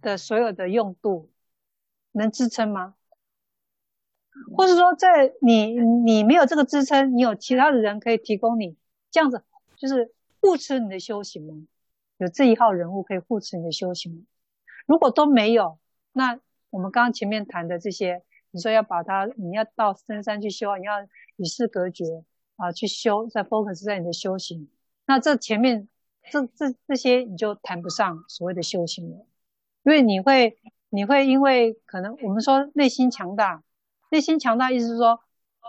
[0.00, 1.28] 的所有的用度，
[2.12, 2.94] 能支撑吗？
[4.56, 8.76] 或者说，在你你没有这个支撑，你有其他的人可以提供你
[9.10, 9.42] 这样子，
[9.76, 11.66] 就是护持你的修行吗？
[12.18, 14.22] 有这一号人物可以护持你的修行吗？
[14.86, 15.80] 如果都没有，
[16.12, 16.38] 那
[16.70, 21.02] 我们刚刚前面谈的这些，你说要把它，你要到深山去修，你要
[21.36, 22.04] 与世隔绝
[22.54, 24.68] 啊，去修，在 focus 在你的修行，
[25.06, 25.88] 那这前面
[26.30, 29.26] 这这这些你就谈不上所谓的修行了，
[29.84, 30.58] 因为你会
[30.90, 33.62] 你会因为可能我们说内心强大。
[34.10, 35.20] 内心强大，意思是说，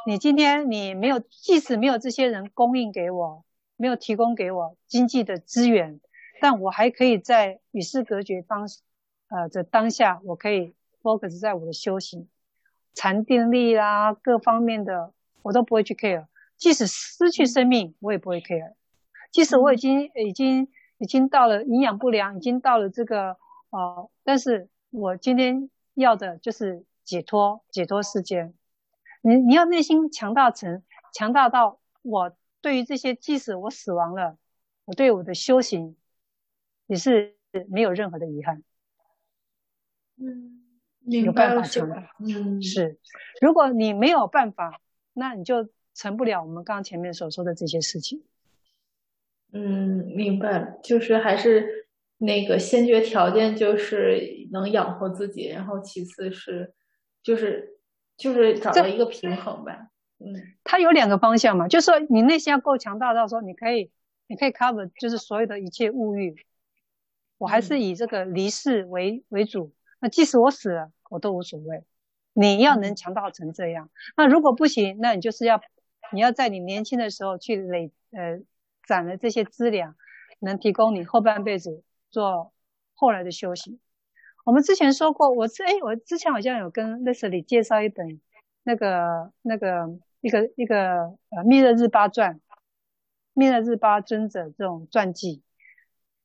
[0.06, 3.44] 你今天你没有，即使没有这些人供应给我，
[3.76, 6.00] 没有提供给我经济的资源，
[6.40, 8.66] 但我还可以在与世隔绝当，
[9.28, 12.30] 呃的当下，我可以 focus 在我的修行，
[12.94, 16.28] 禅定力啦，各方面的我都不会去 care。
[16.56, 18.76] 即使失去生命，我也不会 care。
[19.32, 23.38] 即使我已经已经已经到了营养不良，已经到了这个
[23.70, 26.86] 呃，但是我今天要的就是。
[27.06, 28.54] 解脱，解脱世间。
[29.24, 34.38] 你你要内心强大成，强大到我对于这些，即使我死亡了，
[34.86, 35.96] 我对我的修行
[36.86, 37.36] 也是
[37.68, 38.62] 没有任何的遗憾。
[40.18, 40.62] 嗯，
[41.04, 42.12] 有办法强大。
[42.20, 43.00] 嗯，是。
[43.42, 44.80] 如果你没有办法，
[45.14, 48.22] 那你就成不了我们刚刚前面所说的这些事情。
[49.54, 50.78] 嗯，明白。
[50.84, 56.74] 就是还是那个先决条件，就是能养活自己，然后其次是。
[57.22, 57.78] 就是
[58.16, 60.34] 就是找到一个平衡吧，嗯，
[60.64, 63.92] 它有两个方向嘛，就是说你内心要够强大到说你可以，
[64.28, 66.38] 你可以 cover 就是所有的一切物欲，
[67.38, 71.84] 我还是以这个离世为为主，那即使我死了，我都无所谓。
[72.32, 75.60] 你要能强大成这样，那如果不行，那你就是要
[76.14, 78.40] 你要在你年轻的时候去累呃
[78.90, 79.96] 攒了这些资粮，
[80.40, 82.52] 能提供你后半辈子做
[82.96, 83.80] 后来的修行。
[84.46, 88.20] 我们之前说过，我是哎，我之前好像有跟 Leslie 介绍一本
[88.64, 92.42] 那个那个一个一个呃密勒日巴传，
[93.34, 95.44] 密勒日巴尊者这种传记，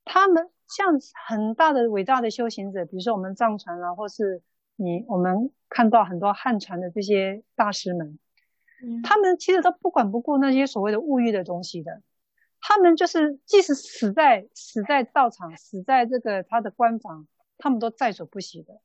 [0.06, 0.98] 他们像
[1.28, 4.40] 很大的伟大的修行者，比如说我们藏传啊，或是
[4.76, 8.18] 你我们看到很多汉传的这些大师们，
[8.82, 12.00] 嗯，他们其实都不管不顾那些所谓的物欲的东西的，
[12.66, 17.28] 他们就是即使死在死在道场，死在这个他的官房。
[17.56, 18.80] 他们都在所不惜的，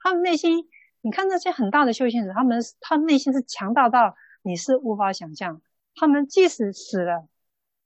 [0.00, 0.66] 他们内心，
[1.02, 5.60] 你看那些很大的修行者，他们他们内心是强大到你是无法想象。
[5.94, 7.28] 他们即使死了，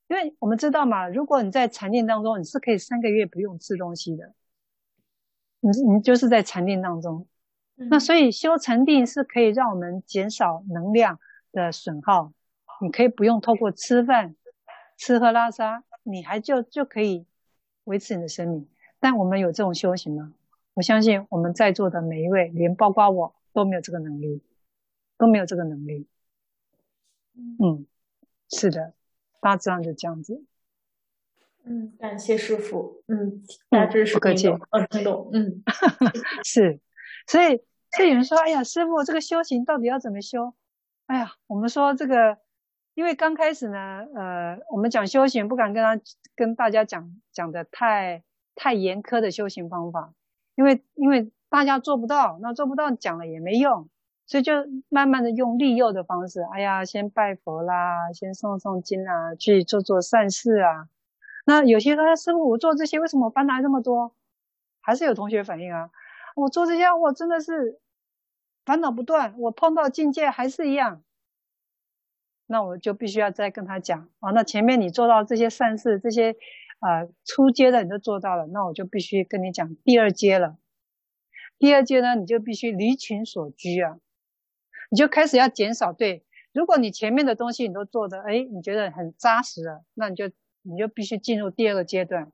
[0.07, 4.33] 因为我们知道嘛，如果你在禅定当中，你是可以三个月不用吃东西的，
[5.59, 7.27] 你你就是在禅定当中。
[7.75, 11.19] 那所以修禅定是可以让我们减少能量
[11.51, 12.33] 的损耗，
[12.81, 14.37] 你可以不用透过吃饭、
[15.05, 17.27] 吃喝拉撒，你还就就可以
[17.83, 18.69] 维持你的生命。
[19.01, 20.33] 但我们有这种修行吗？
[20.75, 24.41] 我相信我们在座的每一位，连包括我都没有这个能力，
[25.19, 26.07] 都没有这个能力。
[27.35, 27.85] 嗯，
[28.49, 28.95] 是的，
[29.41, 30.45] 大致上就这样子。
[31.65, 33.03] 嗯，感谢师傅。
[33.09, 34.51] 嗯，大致是不客气。
[34.71, 35.31] 嗯，听懂。
[35.33, 35.65] 嗯
[36.47, 36.79] 是。
[37.27, 37.61] 所以，
[37.91, 40.55] 所以有人说：“哎呀，师傅，这个修行到底要怎么修？”
[41.07, 42.39] 哎呀，我们说这个，
[42.95, 46.03] 因为刚开始呢，呃，我们讲修行，不敢跟他
[46.35, 48.23] 跟大家讲讲的太。
[48.55, 50.13] 太严苛的修行方法，
[50.57, 53.89] 因为因为大家做不到，那做不到讲了也没用，
[54.27, 54.53] 所以就
[54.91, 60.87] 慢慢的用利诱的方式，哎呀，先拜佛啦，先诵诵经啊，去做做善事啊。
[61.47, 64.15] 那有些人说，师父，我做这些为什么烦恼这么多？
[64.83, 65.91] 还是有同学反映啊，
[66.37, 67.81] 我做这些我真的是
[68.67, 71.03] 烦恼不断，我碰到境界还是一样。
[72.53, 76.37] 那我就必须要再跟他讲啊，那前面你做到这些善事，这些。
[76.85, 80.57] 啊，初阶的你都做到了，那我就必须跟你讲第二阶了。
[81.57, 83.99] 第二阶呢，你就必须离群索居啊，
[84.91, 85.93] 你就开始要减少。
[85.93, 90.33] 对，如果你前面的东西你都做的，哎，你觉得很扎实了，那你就
[90.63, 92.33] 你就必须进入第二个阶段。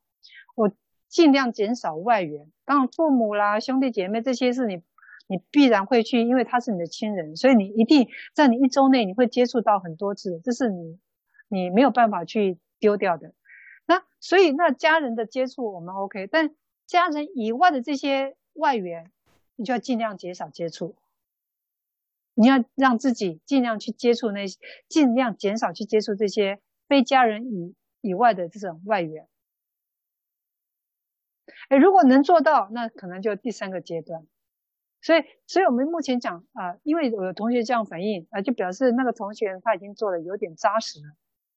[0.54, 0.72] 我
[1.08, 4.80] 尽量减少外援，当然父母啦、兄弟姐妹这些是你
[5.28, 10.98] 你必然会去，因为他是你的亲人，所以你一定在你一周内你会接触到很多次，这是你
[11.48, 13.34] 你没有办法去丢掉的。
[13.86, 16.54] 那所以，那家人的接触我们 OK，但
[16.86, 19.10] 家人以外的这些外援，
[19.54, 20.96] 你就要尽量减少接触。
[22.34, 24.58] 你要让自己尽量去接触那些，
[24.88, 29.26] 尽量减少去接触这些非家人以以外的这种外援。
[31.68, 34.26] 哎，如果能做到，那可能就第三个阶段。
[35.00, 41.06] 所以，所以我们目前讲啊、因为有同学这样反应啊、就表示那个同学他已经做的有点扎实了，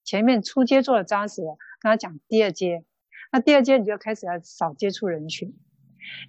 [0.03, 2.85] 前面初阶做的扎实了，跟他讲第二阶，
[3.31, 5.49] 那第二阶你就开始要少接触人群，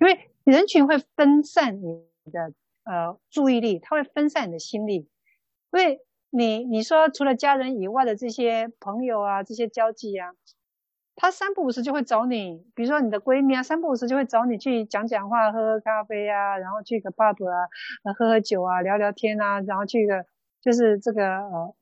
[0.01, 2.55] 因为人群会分散你的
[2.85, 5.09] 呃注意力，它会分散你的心力，因
[5.73, 6.01] 为
[6.31, 10.31] 你你说除了家人以外的这些朋友啊，这些交际啊。
[11.15, 17.69] 他三不五时就会找你，比如说你的闺蜜啊，三不五时就会找你去讲讲话、喝喝咖啡啊，然后去个 pub 啊，
[18.19, 20.25] 喝喝酒啊，聊聊天啊，然后去个
[20.61, 21.75] 就是这个呃，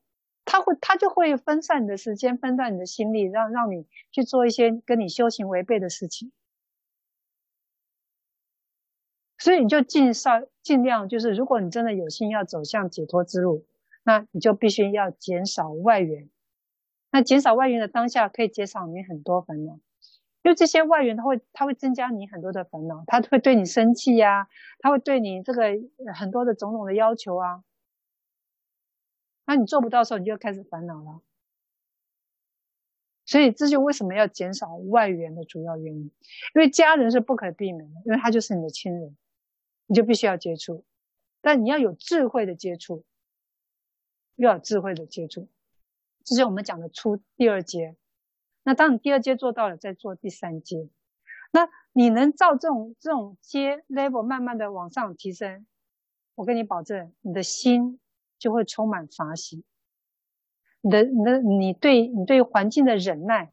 [0.45, 6.33] 他会他就会分散你的时间，分散你的心力，让让你去做一些跟你修行违背的事情。
[9.39, 13.65] 所以你就尽少尽量就是，如果你真的有心要走向解脱之路，
[14.03, 16.29] 那你就必须要减少外援。
[17.11, 19.73] 那减少外援的当下，可以减少你很多烦恼，
[20.43, 24.49] 因为这些外援，它会它会增加你很多的烦恼，它会对你生气呀，
[24.79, 25.65] 它会对你这个
[26.15, 27.65] 很多的种种的要求啊，
[29.45, 31.21] 那你做不到的时候，你就开始烦恼了。
[33.27, 36.11] 所以这就为什么要减少外援的主要原因，
[36.55, 39.17] 因为家人是不可避免的，因为他就是你的亲人，
[39.87, 40.85] 你就必须要接触，
[41.41, 43.05] 但你要有智慧的接触，
[44.35, 45.49] 要有智慧的接触。
[46.25, 47.97] 这是我们讲的初第二阶，
[48.63, 50.89] 那当你第二阶做到了，再做第三阶。
[51.53, 55.67] 那你能照这种这种阶 level 慢慢的往上提升，
[56.37, 57.99] 我跟你保证，你的心
[58.39, 59.65] 就会充满法喜。
[60.83, 63.53] 你的你的你对你对环境的忍耐，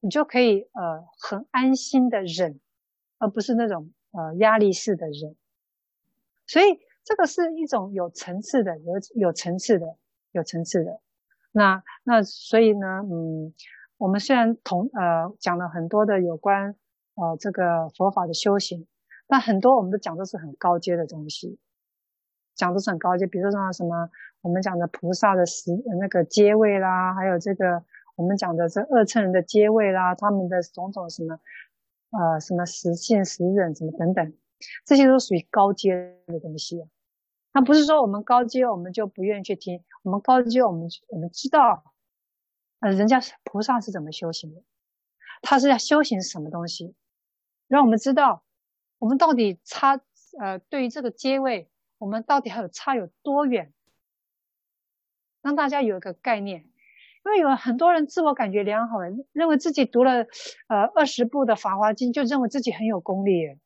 [0.00, 2.58] 你就可以呃很安心的忍，
[3.18, 5.36] 而不是那种呃压力式的忍。
[6.46, 9.96] 所以这个是一种有层次的，有有层次的，
[10.32, 11.00] 有层次的。
[11.56, 13.54] 那那所以呢，嗯，
[13.96, 16.76] 我们虽然同呃讲了很多的有关
[17.14, 18.86] 呃这个佛法的修行，
[19.26, 21.58] 但很多我们都讲的是很高阶的东西，
[22.54, 24.10] 讲的是很高阶，比如说像什么
[24.42, 27.82] 我们讲的菩萨的十那个阶位啦，还有这个
[28.16, 31.40] 我们讲的这二乘人的阶位啦，他们的种种什么
[32.10, 34.34] 呃什么十性十忍什么等等，
[34.84, 36.86] 这些都属于高阶的东西。
[37.56, 39.82] 那不是说我们高阶，我们就不愿意去听。
[40.02, 41.84] 我们高阶，我们我们知道，
[42.80, 44.62] 呃，人家是菩萨是怎么修行的，
[45.40, 46.94] 他是要修行什么东西，
[47.66, 48.44] 让我们知道，
[48.98, 49.98] 我们到底差，
[50.38, 53.72] 呃，对于这个阶位，我们到底还有差有多远，
[55.40, 56.68] 让大家有一个概念。
[57.24, 58.98] 因为有很多人自我感觉良好，
[59.32, 60.26] 认为自己读了
[60.68, 63.58] 呃二十部的《法华经》，就认为自己很有功力。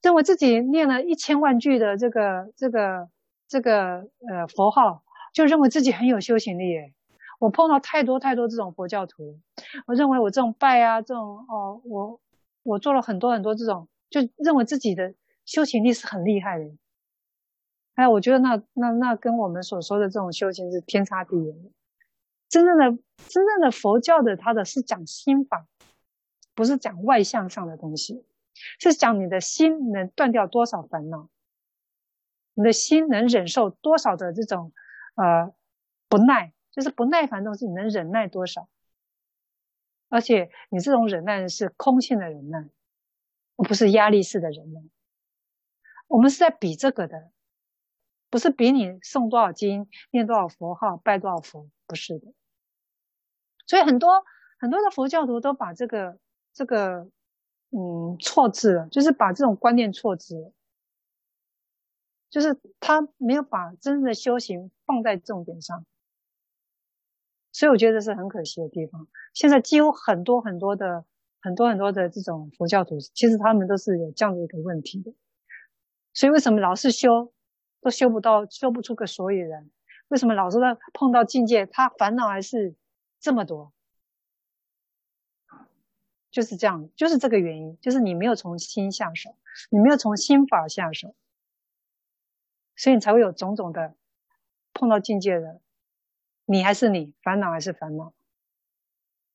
[0.00, 3.08] 认为自己念了一千万句的这个这个
[3.48, 5.02] 这个呃佛号，
[5.32, 6.92] 就认为自己很有修行力耶。
[7.38, 9.40] 我碰到太多太多这种佛教徒，
[9.86, 12.20] 我认为我这种拜啊，这种哦，我
[12.62, 16.70] 我做了很多很多这种，就认为自己的修行力是很厉害的。
[17.94, 21.70] 哎，我觉得那那那跟我们所说的这种修行是天差地远的。
[22.48, 22.84] 真正的
[23.28, 25.66] 真正的佛教的，它的是讲心法，
[26.54, 28.24] 不是讲外向上的东西。
[28.78, 31.28] 是讲你的心能断掉多少烦恼，
[32.54, 34.72] 你的心能忍受多少的这种
[35.14, 35.54] 呃
[36.08, 38.68] 不耐，就是不耐烦的东西，你能忍耐多少？
[40.08, 42.68] 而且你这种忍耐是空性的忍耐，
[43.56, 44.80] 而不是压力式的忍耐。
[46.06, 47.30] 我们是在比这个的，
[48.28, 52.32] 不是比你诵多少经、念多少佛号、拜多少佛，不是的。
[53.66, 54.24] 所以很多
[54.58, 56.18] 很多的佛教徒都把这个
[56.52, 57.10] 这个。
[57.74, 60.52] 嗯，错置了，就是把这种观念错置了，
[62.28, 65.86] 就是他没有把真正的修行放在重点上，
[67.50, 69.08] 所以我觉得是很可惜的地方。
[69.32, 71.06] 现在几乎很多很多的
[71.40, 75.14] 很多很多的这种佛教徒，其实他们都是有这样的一个问题的。
[76.12, 77.32] 所以为什么老是修
[77.80, 79.70] 都修不到，修不出个所以然？
[80.08, 82.74] 为什么老是在碰到境界，他烦恼还是
[83.18, 83.71] 这么多？
[86.32, 89.36] 就是这样，就是这个原因，就是你没有从心下手，
[89.70, 91.14] 你没有从心法下手，
[92.74, 93.94] 所以你才会有种种的
[94.72, 95.60] 碰到境界的，
[96.46, 98.12] 你还是你，烦恼还是烦恼，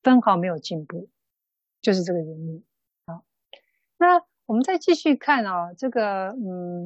[0.03, 1.07] 分毫没有进步，
[1.79, 2.65] 就是这个原因。
[3.05, 3.23] 好，
[3.97, 6.83] 那我们再继续看啊，这个嗯。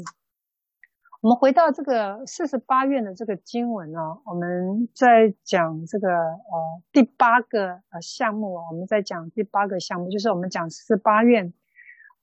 [1.22, 11.54] 我们回到这个四十八愿的这个经文呢，我们在讲这个呃第八个呃项目，我们在讲第八个项目，就是我们讲四十八愿，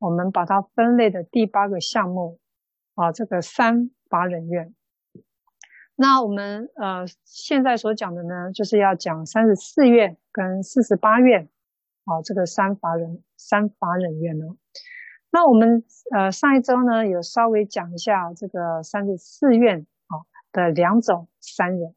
[0.01, 2.41] 我们把它分类的第八个项目
[2.97, 4.75] 啊，这个三法忍愿。
[5.95, 11.49] 那我们呃现在所讲的呢，就是要讲三十四愿跟四十八愿
[12.05, 14.57] 啊，这个三法忍三法忍愿呢。
[15.31, 21.95] 那我们呃上一周呢有稍微讲一下这个三十四愿啊的两种三忍，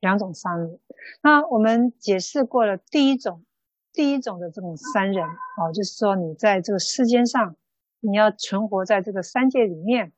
[0.00, 0.78] 两种三忍。
[1.22, 3.44] 那我们解释过了第一种，
[3.92, 7.56] 第一种的这种三忍啊，就是说你在这个世间上，
[8.00, 10.12] 你要存活在这个三界里面，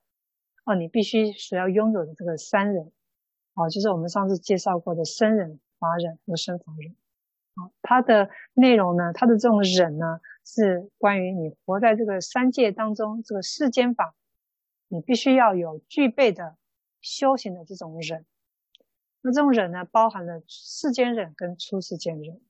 [0.65, 2.91] 哦，你必须所要拥有的这个三忍，
[3.55, 6.97] 哦，就是我们上次介绍过的身忍、法忍、和生法忍。
[7.57, 14.15] 啊，它的内容呢，它的这种忍呢，是关于你活在这个三界当中，这个世间法，
[14.89, 16.57] 你必须要有具备的
[17.01, 18.25] 修行的这种忍。
[19.21, 22.41] 那这种忍呢，包含了世间忍跟出世间忍。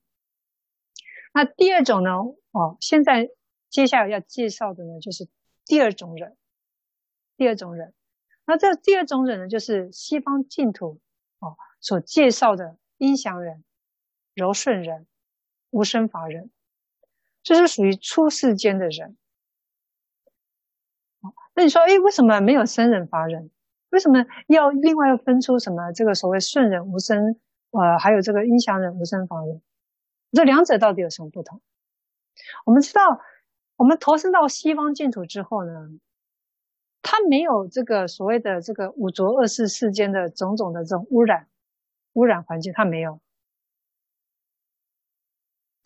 [1.32, 2.11] 那第二种呢，
[2.53, 3.30] 哦，现在
[3.70, 5.26] 接下来要介绍的呢，就是
[5.64, 6.36] 第二种忍。
[7.36, 7.94] 第二种忍，
[8.44, 11.01] 那这第二种忍呢，就是西方净土
[11.38, 13.64] 哦所介绍的阴祥忍。
[14.34, 15.07] 柔顺忍、
[15.70, 16.51] 无生法忍，
[17.47, 19.16] 这是属于出世间的人。
[21.55, 23.53] 那你说，哎，为什么没有生忍、法忍？
[23.90, 27.38] 为什么要另外要分出什么这个所谓顺忍、无生，
[27.70, 29.62] 呃，还有这个阴祥忍、无生法忍？
[30.32, 31.62] 这两者到底有什么不同？
[32.64, 33.20] 我们知道，
[33.76, 35.72] 我们投身到西方净土之后呢，
[37.01, 41.47] 它没有这个所谓的这个五浊恶世世间的种种的这种污染、
[42.14, 43.20] 污染环境，它没有。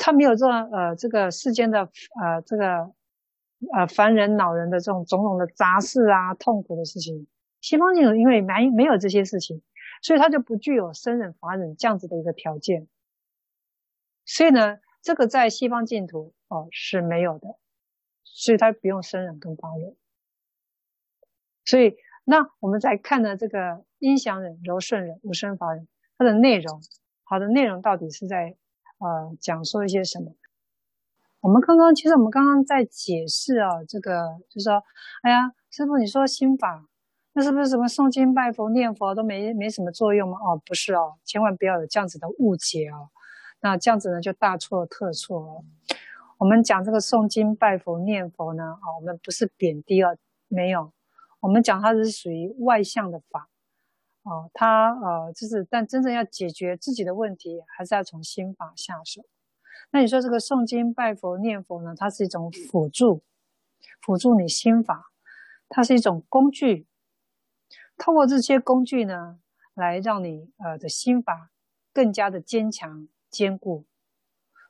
[0.03, 2.91] 他没有这呃这个世间的呃这个
[3.75, 7.27] 呃烦人恼人的这种种种的杂事啊痛苦的事情，
[7.61, 9.61] 西方净土因为没没有这些事情，
[10.01, 12.89] 所以他就不具有生忍法忍这样子的一个条件，
[14.25, 17.59] 所以呢，这个在西方净土哦是没有的，
[18.25, 19.95] 所以他不用生忍跟法忍。
[21.67, 25.87] 所以那我们再看呢这个阴祥忍、柔顺忍、无生法忍，
[26.17, 26.81] 它的内容，
[27.23, 28.57] 好的内容到底是在。
[29.01, 30.33] 呃，讲说一些什么？
[31.41, 34.83] 我们刚刚其实我们刚刚在解释啊，这个就是说，
[35.23, 36.87] 哎呀，师傅你说心法，
[37.33, 40.39] 那是不是什么诵经拜佛念佛都没没什么作用吗？
[40.39, 43.09] 哦，不是哦，千万不要有这样子的误解哦。
[43.63, 45.65] 那这样子呢就大错特错了。
[46.39, 50.11] 我们讲这个诵经拜佛念佛呢，啊、我们不是贬低啊，
[50.49, 50.93] 没有，
[51.41, 53.50] 我们讲它是属于外向的法。
[54.31, 59.23] 哦，他呃，就是，但真正要解决自己的问题，还是要从心法下手。
[59.91, 61.95] 那你说这个诵经、拜佛、念佛呢？
[61.97, 63.25] 它是一种辅助，
[64.01, 65.11] 辅助你心法，
[65.69, 66.87] 它是一种工具。
[67.99, 69.41] 透过这些工具呢，
[69.75, 71.51] 来让你呃的心法
[71.93, 73.85] 更加的坚强、坚固。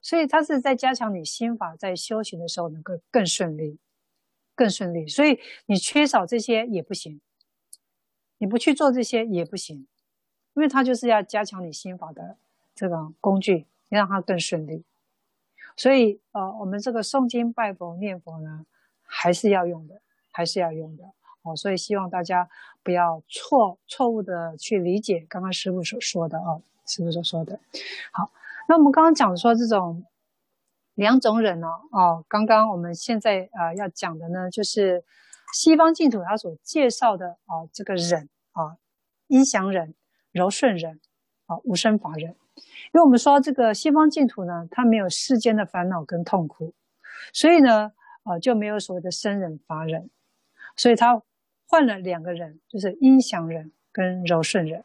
[0.01, 3.79] 所以它是在加强你心法，在修行的时候能够更顺利、
[4.55, 5.07] 更顺利。
[5.07, 7.21] 所以你缺少这些也不行。
[8.43, 9.87] 你不去做这些也不行，
[10.55, 12.39] 因为它就是要加强你心法的
[12.75, 14.83] 这个工具，让它更顺利。
[15.77, 18.65] 所以，呃，我们这个诵经、拜佛、念佛呢，
[19.03, 21.05] 还是要用的，还是要用的。
[21.43, 22.49] 哦，所以希望大家
[22.83, 27.61] 不要错错误的去理解刚刚师傅所说的哦，师傅所说的。
[28.11, 28.33] 好，
[28.69, 30.07] 那我们刚刚讲说这种
[30.95, 35.05] 两种忍呢，哦，刚刚我们现在啊、呃、要讲的呢，就是。
[35.53, 38.77] 西方净土它所介绍的啊，这个忍啊，
[39.27, 39.95] 阴祥忍、
[40.33, 41.01] 柔顺忍
[41.47, 42.35] 啊，无生法忍。
[42.93, 46.75] 因为我们说这个西方净土呢，它没有世间的烦恼跟痛苦，
[47.33, 47.93] 所以呢，
[48.25, 50.11] 啊，就没有所谓的生忍法忍，
[50.77, 51.23] 所以它
[51.67, 54.85] 换了两个人，就是阴祥忍跟柔顺忍。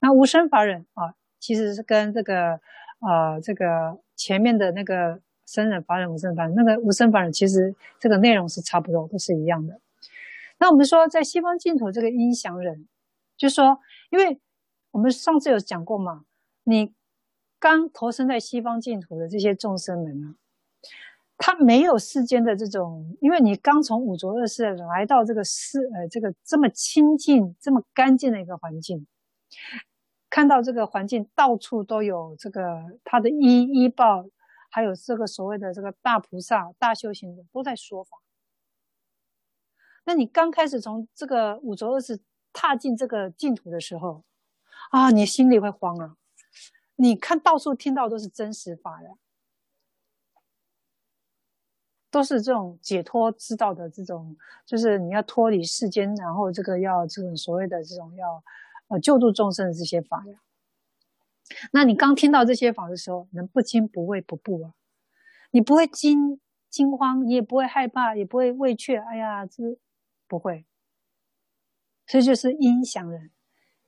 [0.00, 2.60] 那无生法忍啊，其实是跟这个
[2.98, 9.78] 啊，这个前面的那个生忍法忍、无生法忍，那个无生法忍其实这个内容是差不多，都是一样的。
[10.58, 12.88] 那我们说，在西方净土这个阴祥人，
[13.36, 13.78] 就说，
[14.10, 14.40] 因为
[14.92, 16.24] 我们上次有讲过嘛，
[16.62, 16.94] 你
[17.58, 20.36] 刚投身在西方净土的这些众生们呢，
[21.36, 29.06] 他没有世间的这种，因为你刚从五浊恶世来到这个世，呃，这个这么清净、这么干净的一个环境，
[30.30, 34.24] 看到这个环境到处都有这个他的依依报，
[34.70, 38.23] 还有这个所谓的这个大菩萨、大修行者都在说法。
[40.06, 42.20] 那你刚开始从这个五浊恶世
[42.52, 44.22] 踏进这个净土的时候，
[44.90, 46.16] 啊，你心里会慌啊！
[46.96, 49.10] 你看到处听到都是真实法呀，
[52.10, 54.36] 都是这种解脱之道的这种，
[54.66, 58.44] 就是你要脱离世间，然后这个要这种所谓的这种要
[58.88, 60.38] 呃救助众生的这些法呀。
[61.72, 64.74] 那你刚听到这些法的时候，能不惊不畏不怖啊？
[65.50, 66.38] 你不会惊
[66.68, 68.98] 惊慌，你也不会害怕，也不会畏怯。
[68.98, 69.78] 哎呀，这。
[70.34, 70.64] 不会，
[72.04, 73.30] 这就是音响人，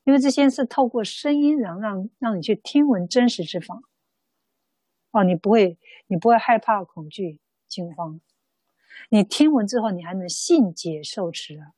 [0.05, 3.83] 因为这些是透过声音，然后让让你去听闻真实之法。
[5.11, 5.77] 哦，你不会，
[6.07, 8.21] 你不会害怕、恐惧、惊慌。
[9.09, 11.75] 你听闻之后，你还能信解受持啊，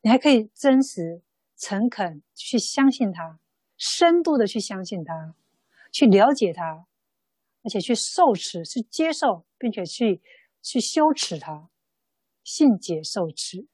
[0.00, 1.20] 你还可以真实
[1.54, 3.38] 诚恳去相信他，
[3.76, 5.34] 深度的去相信他，
[5.92, 6.86] 去了解他，
[7.62, 10.22] 而且去受持，去接受，并且去
[10.62, 11.68] 去修持他，
[12.42, 13.66] 信解受持。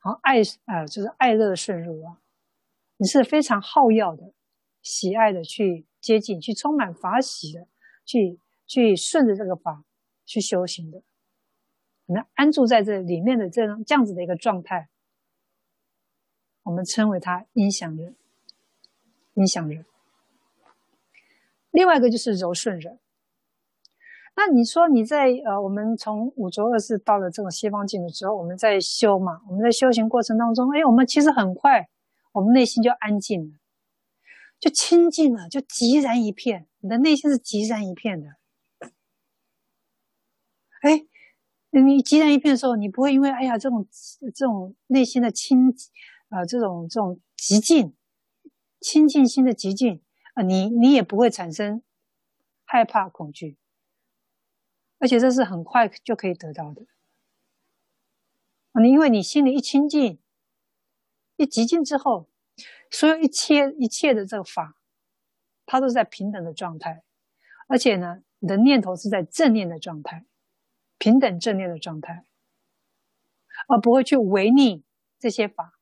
[0.00, 2.20] 好，爱啊、呃，就是爱乐顺入啊，
[2.98, 4.32] 你是非常好要的、
[4.80, 7.66] 喜爱的去接近，去充满法喜的，
[8.04, 9.84] 去去顺着这个法
[10.24, 11.02] 去修行的，
[12.06, 14.88] 能安住在这里面的这样这样子的一个状态，
[16.62, 18.14] 我们称为他音响人，
[19.34, 19.84] 音响人。
[21.70, 22.98] 另外一个就是柔顺人。
[24.38, 29.40] 那你说你在呃，我们从五浊恶世到了这种西方净土之后，我们在修嘛？
[29.48, 31.88] 我们在修行过程当中，哎，我们其实很快，
[32.30, 33.56] 我们内心就安静了，
[34.60, 36.68] 就清净了，就寂然一片。
[36.78, 38.28] 你的内心是寂然一片的。
[40.82, 41.04] 哎，
[41.70, 43.88] 你寂然一片的时候，你不会因为哎呀这种
[44.32, 45.74] 这种内心的清，
[46.28, 47.92] 呃，这种这种极静，
[48.78, 50.00] 清净心的极静
[50.34, 51.82] 啊，你你也不会产生
[52.64, 53.56] 害怕恐惧。
[54.98, 56.82] 而且这是很快就可以得到的，
[58.82, 60.18] 你因为你心里一清净，
[61.36, 62.28] 一极静之后，
[62.90, 64.76] 所有一切一切的这个法，
[65.66, 67.04] 它都是在平等的状态，
[67.68, 70.26] 而且呢，你的念头是在正念的状态，
[70.98, 72.24] 平等正念的状态，
[73.68, 74.84] 而不会去违逆
[75.18, 75.78] 这些法，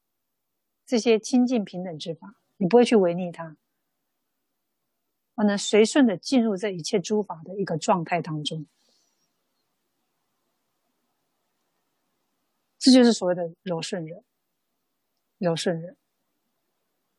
[0.84, 3.56] 这些清净平等之法，你不会去违逆它，
[5.36, 8.66] 而能随顺的进入这一切诸法的一个状态当中。
[12.87, 14.22] 这就是所谓的柔顺人，
[15.39, 15.97] 柔顺人。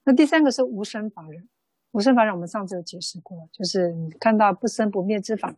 [0.06, 1.50] 那第三个是无生法忍，
[1.92, 5.54] 无生法忍我们上次有解释过，就是你看到不生不灭之法，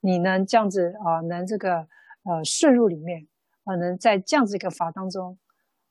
[0.00, 1.88] 你能这样子啊、能这个
[2.24, 3.28] 呃顺入里面
[3.62, 5.38] 啊、能在这样子一个法当中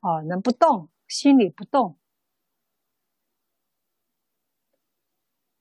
[0.01, 1.97] 啊、能不动，心里不动，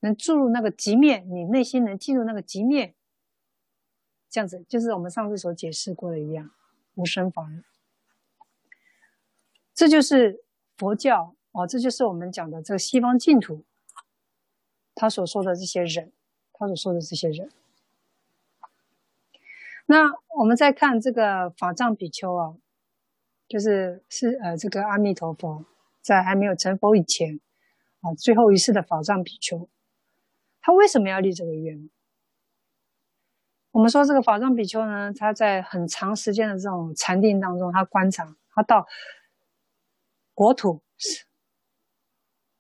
[0.01, 2.97] 能注入那个极灭，你内心能进入那个极灭。
[4.29, 6.51] 这样子就是我们上次所解释过的一样，
[6.95, 7.49] 无生法。
[9.74, 10.43] 这就是
[10.77, 13.64] 佛教哦，这就是我们讲的这个西方净土，
[14.95, 16.12] 他所说的这些人，
[16.53, 17.51] 他所说的这些人。
[19.87, 22.57] 那我们再看这个法藏比丘啊，
[23.47, 25.64] 就是是呃这个阿弥陀佛
[26.01, 27.39] 在还没有成佛以前
[28.01, 29.68] 啊，最后一世的法藏比丘，
[30.61, 31.89] 他为什么要立这个愿？
[33.77, 38.87] 我们说这个法藏比丘呢，他在很长时间的这种禅定当中，他观察，他到
[40.33, 40.81] 国土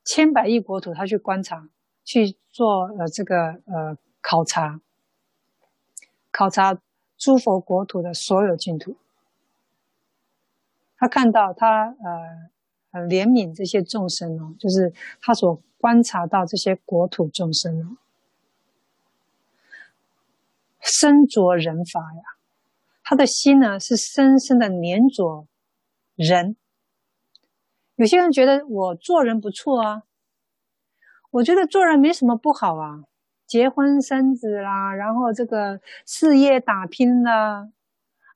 [0.04, 1.70] 千百亿国土，他去观察，
[2.04, 4.78] 去做呃这个呃考察，
[6.30, 6.78] 考察
[7.16, 8.98] 诸佛国土的所有净土。
[10.98, 11.96] 他看到他
[12.92, 14.92] 呃怜悯这些众生哦，就是
[15.22, 17.96] 他所观察到这些国土众生哦。
[20.86, 22.22] 身着人法呀，
[23.02, 25.46] 他的心呢是深深的黏着
[26.14, 26.56] 人。
[27.96, 30.02] 有些人觉得我做人不错啊，
[31.30, 33.02] 我觉得做人没什么不好啊，
[33.46, 37.68] 结婚生子啦，然后这个事业打拼啦，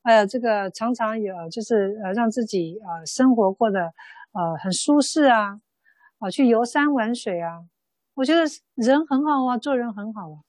[0.03, 3.93] 哎呀，这个常常有就是呃让自己呃生活过得
[4.33, 5.61] 呃很舒适啊，
[6.19, 7.61] 啊去游山玩水啊，
[8.15, 8.43] 我觉得
[8.75, 10.41] 人很好啊，做人很好啊。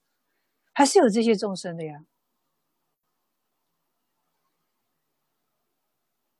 [0.73, 2.05] 还是有这些众生的呀，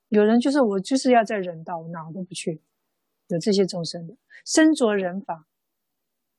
[0.08, 2.62] 有人就是我就是要在人道，我哪都不去。
[3.28, 5.46] 有这些众生的，身着人法，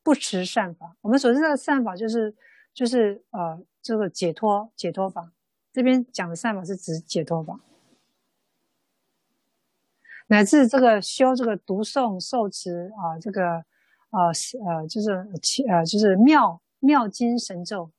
[0.02, 0.96] 不持善法。
[1.00, 2.34] 我们所知道的善法就是
[2.74, 5.32] 就是呃这个解脱解脱法。
[5.72, 7.60] 这边讲的善法是指解脱法，
[10.26, 13.64] 乃至这个修这个读诵受持啊，这个
[14.10, 14.28] 啊
[14.66, 15.12] 呃就是
[15.68, 16.60] 呃就是妙。
[16.84, 17.92] 妙经神咒，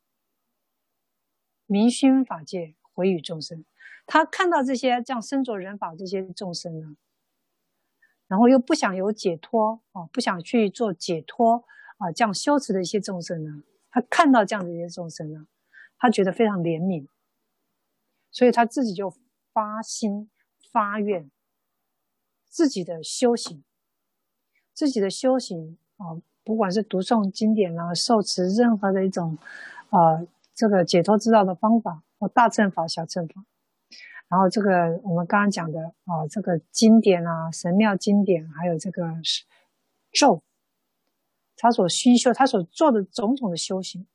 [1.66, 3.64] 明熏法界，回与众生。
[4.06, 6.98] 他看到这些这样身着人法这些众生呢，
[8.28, 11.64] 然后又不想有解脱啊，不想去做解脱
[11.98, 15.48] 啊，这样修持的一些众生呢，他看到这样的一些众生呢，
[15.98, 17.08] 他觉得非常怜悯，
[18.32, 19.10] 所以他自己就
[19.54, 20.30] 发心
[20.74, 21.32] 发愿，
[22.50, 23.64] 自己的修行，
[24.74, 26.22] 自己的修行啊。
[26.44, 29.38] 不管是读诵经典啊，受持任何的一种，
[29.90, 33.46] 呃，这个解脱之道的方法，或大乘法、小乘法，
[34.28, 39.08] 然后这个我们刚刚讲的啊、这个经典啊，神妙经典，还有这个
[40.12, 40.44] 咒，
[41.56, 44.06] 他所熏修，他所做的种种的修行，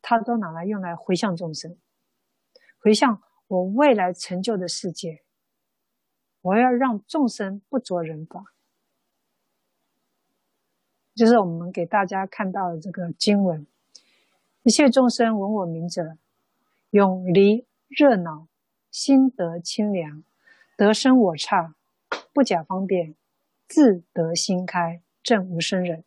[0.00, 1.76] 他都拿来用来回向众生，
[2.80, 5.22] 回向我未来成就的世界。
[6.40, 8.44] 我要让众生不着人法，
[11.18, 13.66] 就是我们给大家看到的这个经文：
[14.62, 16.16] 一切众生闻我名者，
[16.90, 18.46] 永离热恼，
[18.92, 20.22] 心得清凉，
[20.76, 21.74] 得生我刹，
[22.32, 23.16] 不假方便，
[23.66, 26.04] 自得心开，证无生忍，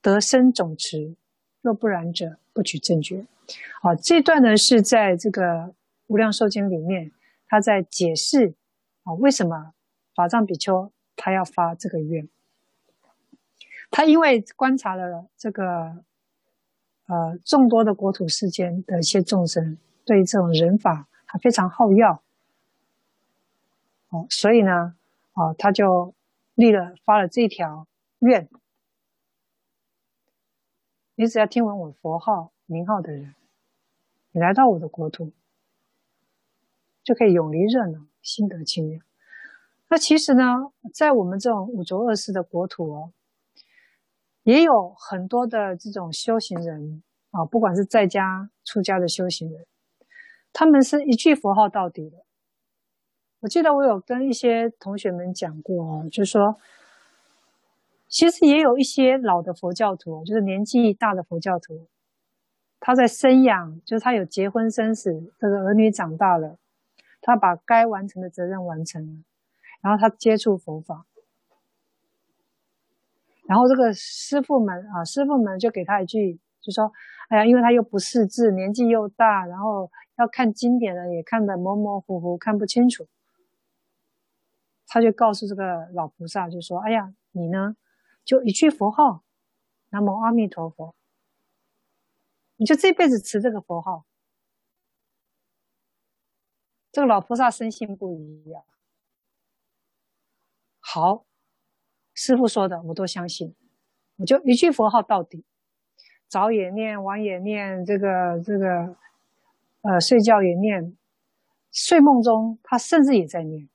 [0.00, 1.16] 得生总持。
[1.60, 3.26] 若不然者，不取正觉。
[3.82, 5.42] 好，这段呢是在这个
[6.06, 7.10] 《无量寿经》里面，
[7.48, 8.54] 他在解释
[9.02, 9.72] 啊，为什么
[10.14, 12.28] 法藏比丘他要发这个愿？
[13.90, 16.04] 他因为观察了这个
[17.06, 22.22] 呃众多的国土世间的一些众生，对这种人法他非常好药，
[24.10, 24.94] 哦，所以呢，
[25.32, 26.14] 啊，他就
[26.54, 27.86] 立了发了这条
[28.18, 28.48] 愿。
[31.14, 33.34] 你只要听闻我佛号名号的人，
[34.32, 35.32] 你来到我的国土，
[37.02, 39.00] 就可以永离热恼，心得清凉。
[39.88, 43.12] 那其实呢，在我们这种五浊恶世的国土哦，
[44.46, 49.66] 也有很多的这种修行人啊，不管是在家出家的修行人，
[50.52, 52.18] 他们是一句佛号到底的。
[53.40, 56.56] 我记得我有跟一些同学们讲过哦，就是说。
[58.08, 61.88] 其实也有一些老的佛教徒，就是年纪大的佛教徒，
[62.78, 66.56] 他在生养，就是他有结婚生子，这个儿女长大了，
[67.20, 69.12] 他把该完成的责任完成了，
[69.80, 71.04] 然后他接触佛法，
[73.48, 76.92] 然后这个师傅们啊，师傅们就给他一句，就说
[77.30, 83.06] ：“哎呀，因为他又不识字，年纪又大，然后要看经典的，也看得模模糊糊，看不清楚。”
[84.88, 87.76] 他就告诉这个老菩萨，就说：“哎呀，你呢？”
[88.24, 89.22] 就一句佛号，
[89.90, 90.96] 南无阿弥陀佛。
[92.56, 94.06] 你就这辈子持这个佛号，
[96.90, 98.62] 这个老菩萨深信不疑呀。
[100.80, 101.25] 好，
[102.16, 103.54] 师傅说的我都相信，
[104.16, 105.44] 我就一句佛号到底，
[106.26, 108.96] 早也念，晚也念，这个这个，
[109.82, 110.96] 呃，睡觉也念，
[111.70, 113.68] 睡梦中他甚至也在念。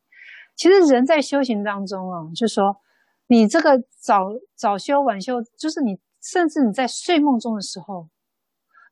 [0.57, 2.81] 其实人在修行当中啊，就说。
[3.27, 4.25] 你这个早
[4.55, 8.09] 早修晚修，就是你，甚至你在睡梦中的时候，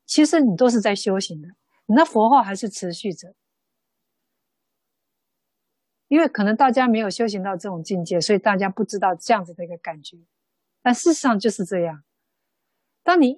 [0.06, 1.50] 其实你都是在修行的，
[1.88, 3.36] 你那佛号还是持续着。
[6.10, 10.18] 因为可能大家没有修行到这种境界，所以大家不知道这样子的一个感觉。
[10.82, 12.04] 但事实上就是这样。
[13.04, 13.38] 当你，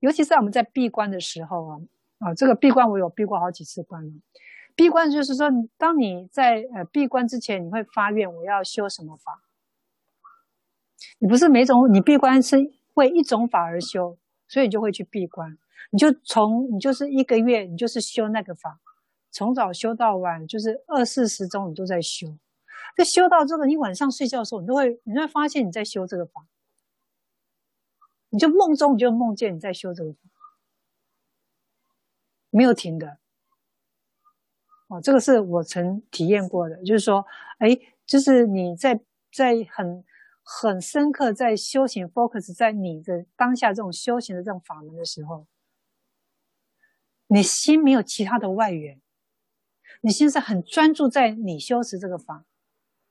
[0.00, 1.78] 尤其是在我们在闭关的时候啊，
[2.18, 4.12] 啊，这个闭关我有闭过好几次关了。
[4.74, 9.40] 闭关就是说，当你在呃闭关之前，你会发愿我要修什么法。
[11.20, 12.56] 你不是每种你闭关是
[12.94, 14.18] 为一种法而修，
[14.48, 15.56] 所以你就会去闭关。
[15.90, 18.78] 你就从你就是一个月，你就是修那个法，
[19.30, 22.36] 从早修到晚，就是二四十钟你都在修。
[22.96, 26.46] 这修到这个，你晚上睡觉的时候，你都会你会发现你在修这个法。
[28.30, 30.18] 你就梦中你就梦见你在修这个法，
[32.50, 33.18] 没有停的。
[34.88, 37.24] 哦，这个是我曾体验过的，就是说，
[37.58, 39.00] 哎，就是你在
[39.32, 40.04] 在很。
[40.50, 45.46] 很深刻，在修行 focus 在你的当下这种修行的这种法门的时候，
[47.26, 48.98] 你心没有其他的外援，
[50.00, 52.44] 你现在很专注在你修持这个法，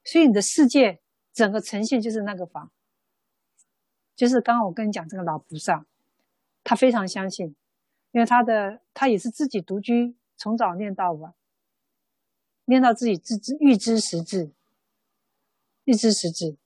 [0.03, 1.01] 所以你的世界
[1.33, 2.71] 整个呈现就是那个法，
[4.15, 5.85] 就是刚刚我跟你讲这个老菩萨，
[6.63, 7.55] 他非常相信，
[8.11, 11.33] 因为他的他也是自己独居，从早念到晚，
[12.65, 14.51] 念到自己自知欲知实质，
[15.83, 16.57] 欲知实质。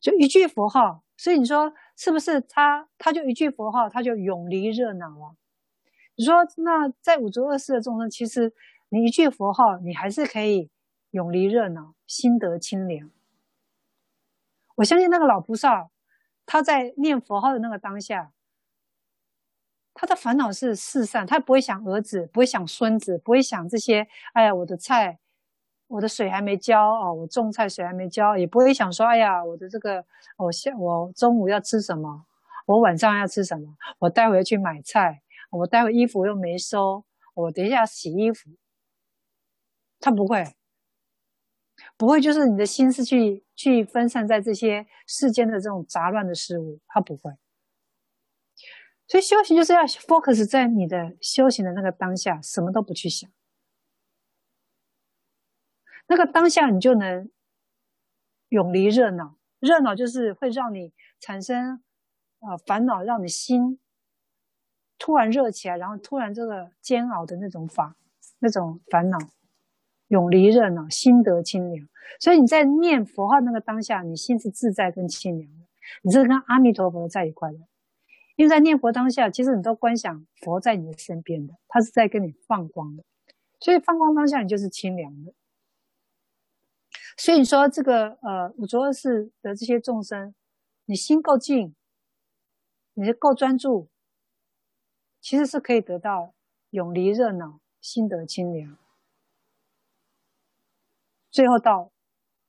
[0.00, 2.88] 就一句佛号，所以你说是不是他？
[2.96, 5.36] 他就一句佛号，他就永离热恼了。
[6.18, 8.52] 你说那在五浊恶世的众生，其实
[8.88, 10.68] 你一句佛号，你还是可以
[11.12, 13.08] 永离热恼，心得清凉。
[14.74, 15.90] 我相信那个老菩萨，
[16.44, 18.32] 他在念佛号的那个当下，
[19.94, 24.08] 他的烦恼是四散，他不会想儿子，不会想孙子，不会想这些。
[24.32, 25.20] 哎呀，我的菜。
[25.86, 30.04] 我的水还没浇哦，我种菜水还没浇，也不会想说，哎呀，我的这个，
[30.36, 32.26] 我下我中午要吃什么？
[32.66, 33.74] 我晚上要吃什么？
[34.00, 38.50] 我待会要去买菜，我待会衣服又没收，我等一下洗衣服。
[40.00, 40.54] 他不会，
[41.96, 47.32] 不会，就是你的心思去去分散在这些世间的这种杂乱的事物，他不会。
[49.06, 53.28] 所以修行就是要 focus 在你的修行的那个当下，什么都不去想。
[56.06, 57.30] 那个当下，你就能
[58.50, 59.38] 永离热闹。
[59.58, 61.82] 热闹就是会让你产生
[62.40, 63.80] 呃烦恼让你心
[64.98, 67.96] 突然热起来，然后突然这个煎熬的那种法，
[68.40, 69.18] 那种烦恼
[70.08, 71.88] 永离热闹，心得清凉。
[72.20, 75.66] 所以你在念佛号那个当下，你心是自在跟清凉的，
[76.02, 77.58] 你是跟阿弥陀佛在一块的。
[78.36, 83.04] 因为在念佛当下，其实你都观想佛在你的身边的，他是在跟你放光的，
[83.58, 85.34] 所以放光当下你就是清凉的。
[87.16, 90.34] 所以你说这个呃五浊恶世的这些众生，
[90.84, 91.74] 你心够静，
[92.94, 93.88] 你是够专注，
[95.20, 96.34] 其实是可以得到
[96.70, 98.76] 永离热闹，心得清凉。
[101.30, 101.92] 最后到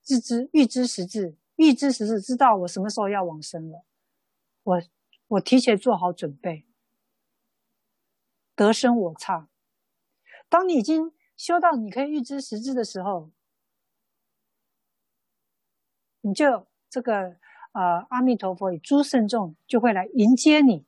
[0.02, 3.84] 自知预知时至，预知时至，知道我什么时候要往生了，
[4.64, 4.82] 我
[5.28, 6.66] 我提前做好准备，
[8.56, 9.50] 得生我刹。
[10.48, 13.32] 当你已经修到你可以预知时至的时候。
[16.22, 17.38] 你就这个
[17.72, 20.86] 呃，阿弥陀佛与诸圣众就会来迎接你，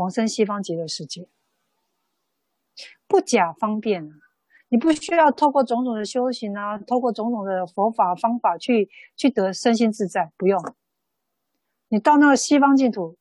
[0.00, 1.28] 往生西方极乐世界，
[3.06, 4.14] 不假方便啊！
[4.70, 10.58] 你不需要透过种种的修行啊，透过种种的佛法方法去去得身心自在，不用。
[11.88, 13.18] 你到那个西方净土，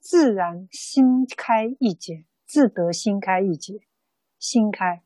[0.00, 3.82] 自然心开意解，自得心开意解，
[4.40, 5.04] 心开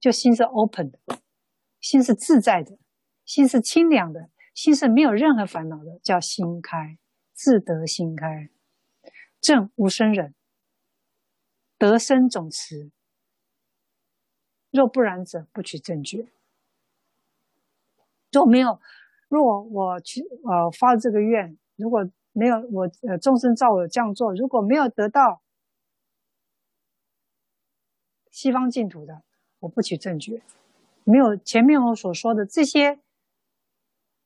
[0.00, 0.98] 就心是 open 的，
[1.80, 2.78] 心是自在的。
[3.26, 6.98] 心是清凉的，心是没有任何烦恼的，叫心开，
[7.34, 8.48] 自得心开，
[9.44, 10.34] 正无生忍，
[11.76, 12.90] 得生总持。
[14.70, 16.32] 若不然者，不取正觉。
[18.32, 18.80] 若没有，
[19.28, 25.42] 若我去呃发这个愿，如果没有我呃众生照我这样做，如果没有得到
[28.30, 29.22] 西方净土的，
[29.58, 30.42] 我不取正觉。
[31.04, 32.98] 没有前面我所说的这些。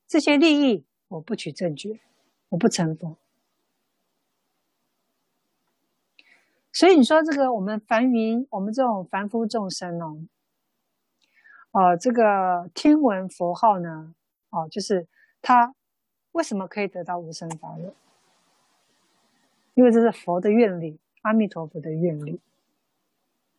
[0.06, 2.00] 这些利益，我不取正觉，
[2.50, 3.18] 我不成佛。
[6.72, 10.18] 所以你说这个我们凡云，我们这种凡夫众生哦，
[11.72, 14.14] 呃，这个听闻佛号呢，
[14.50, 15.06] 哦，就是
[15.42, 15.74] 他
[16.32, 17.92] 为什么可以得到无生法忍？
[19.74, 22.40] 因为这是佛的愿力，阿弥陀佛的愿力，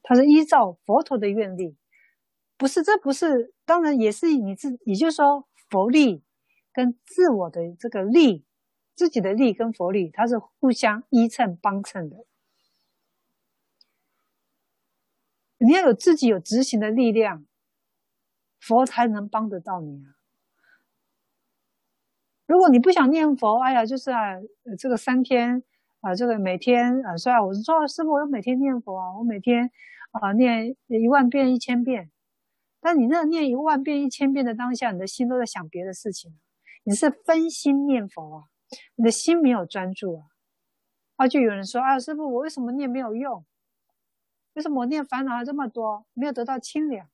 [0.03, 1.75] 他是依照佛陀的愿力，
[2.57, 6.23] 不是，这不是，当然也是你自，也就是说佛力。
[6.71, 8.45] 跟自我的这个力，
[8.95, 12.15] 自己的力跟佛力，它是互相依衬帮衬的。
[15.59, 17.45] 你要有自己有执行的力量，
[18.59, 20.15] 佛才能帮得到你啊。
[22.47, 24.37] 如果你不想念佛，哎呀，就是啊，
[24.79, 25.61] 这个三天
[26.01, 29.69] 啊，这个每天啊，虽然我是说师傅，我每天念佛啊，我每天
[30.11, 32.09] 啊念一万遍、一千遍，
[32.79, 36.39] 但你那念一万遍、一千遍的当下，你的心都在想别的事情。
[36.83, 38.43] 你是分心念佛啊，
[38.95, 40.23] 你的心没有专注啊，
[41.17, 43.45] 啊，就有人说啊，师傅，我为什么念没有用？
[44.59, 47.09] 为什么我念烦恼还这么多，没有得到清凉？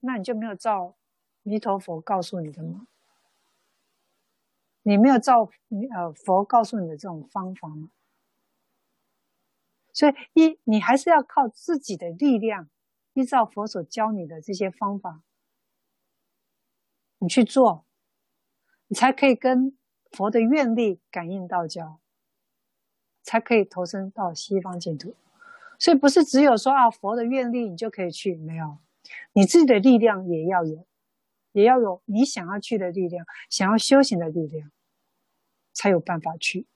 [0.00, 0.96] 那你就没有照
[1.42, 2.86] 弥陀佛告诉你的吗？
[4.80, 5.50] 你没有照
[5.94, 7.90] 呃佛告诉你的这种方法吗？
[9.92, 12.70] 所以一，你还是要靠自己的力量，
[13.12, 15.22] 依照佛所教你的这些方法。
[17.18, 17.84] 你去做，
[18.86, 19.76] 你才可以跟
[20.12, 22.00] 佛的愿力感应道交，
[23.22, 25.14] 才可以投身到西方净土。
[25.78, 28.78] 所以不是只有说啊佛的愿力你就可以去，没有，
[29.32, 30.86] 你自己的力量也要有，
[31.52, 34.70] 也要有你想要去的力量，想要修行的力量，
[35.72, 36.66] 才有办法去。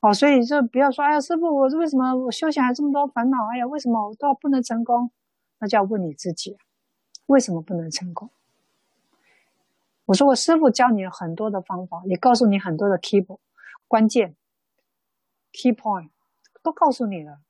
[0.00, 3.46] 哦，所以就不要说，哎呀，师傅，我为什么我修行还这么多烦恼？
[3.52, 5.10] 哎呀，为什么我都不能成功？
[5.58, 6.58] 那就要问你自己。
[7.26, 8.28] 为什么不能成功？
[10.04, 13.26] 我说，我师傅教你很多的方法，也告诉你很多的 key
[13.88, 14.36] 关键
[15.50, 16.10] key point，
[16.64, 17.42] 都告诉你了。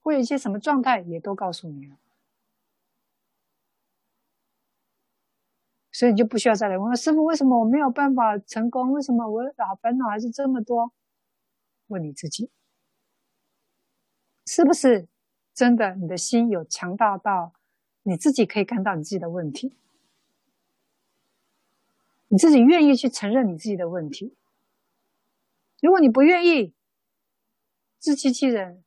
[0.00, 1.96] 会有一些什么状态，也都告诉你了。
[5.92, 8.90] 所以你就不需要再来问师傅，为什么我没有办法成功？
[8.90, 10.92] 为什么我啊烦恼还是这么多？
[11.86, 12.50] 问你自己，
[14.46, 15.06] 是不是？
[15.52, 17.52] 真的，你的心有强大到
[18.02, 19.76] 你自己可以看到你自己的问题，
[22.28, 24.34] 你自己愿意去承认你自己的问题。
[25.84, 26.72] 如果你不愿意，
[27.98, 28.82] 自欺欺人，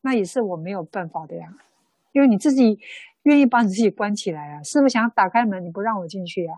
[0.00, 1.56] 那也是我没有办法的呀。
[2.10, 2.80] 因为你自己
[3.22, 6.56] 愿意把你自己关起来啊，是不是想打开门，你不让我进去呀？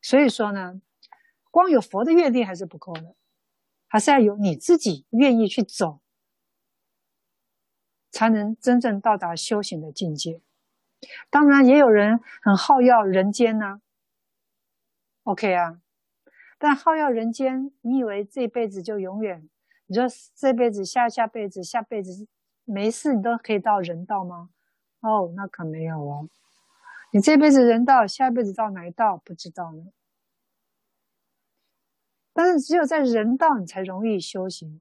[0.00, 0.80] 所以说呢，
[1.50, 3.14] 光有佛的愿力还是不够的。
[3.86, 6.00] 还是要有你自己愿意去走，
[8.10, 10.40] 才能真正到达修行的境界。
[11.28, 13.82] 当然，也有人很好要人间呢、
[15.26, 15.80] OK 啊，
[16.56, 19.48] 但好要人间，你以为这辈子就永远？
[19.86, 20.04] 你说
[20.36, 22.28] 这辈子、下下辈子、下辈子
[22.64, 24.50] 没事，你都可以到人道吗？
[25.00, 26.28] 哦，那可没有哦。
[27.10, 29.86] 你这辈子人道，下辈子到哪一道不知道呢？
[32.32, 34.80] 但是只有在人道，你才容易修行，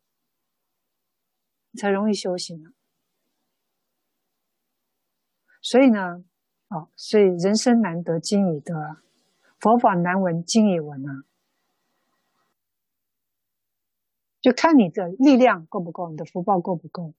[1.75, 2.69] 才容易修行啊。
[5.59, 6.23] 所以呢，
[6.67, 9.04] 哦，所以人生难得经已得。
[9.59, 11.23] 佛法难闻经也闻啊，
[14.41, 17.13] 就看你的力量够不够，你的福报够不够。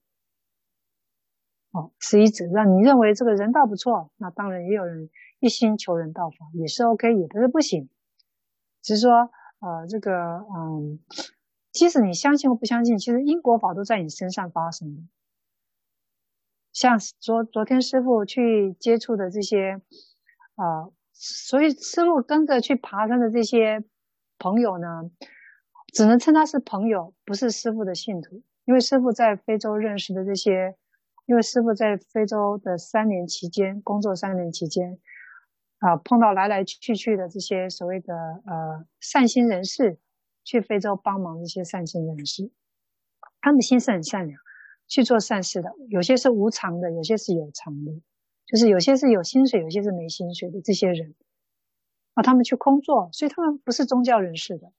[1.71, 5.09] 哦，是一指让你认为这个人道不错，那当然也有人
[5.39, 7.89] 一心求人道法，也是 OK，也不是不行。
[8.81, 9.29] 只是说，
[9.59, 10.99] 呃，这个，嗯，
[11.73, 15.01] 即使你相信或不相信，其实因果法都在你身上发生的。
[16.71, 19.81] 像昨昨天师傅去接触的这些，
[20.55, 23.83] 啊、所以师父跟着去爬山的这些
[24.37, 25.09] 朋友呢，
[25.91, 28.43] 只能称他是朋友，不是师傅的信徒。
[28.65, 30.75] 因为师傅在非洲认识的这些，
[31.25, 34.99] 因为师傅在非洲的三年期间工作三年期间，
[35.79, 39.97] 啊，碰到来来去去的这些所谓的呃善心人士，
[40.43, 42.51] 去非洲帮忙这些善心人士，
[43.41, 44.37] 他们心是很善良，
[44.87, 48.01] 去做善事的，有些是无偿的，有些是有偿的。
[48.47, 51.15] 就是有些是有薪水，有些是没薪水的这些人，
[52.13, 54.71] 啊，他们去工作，所以他们不是宗教人士的，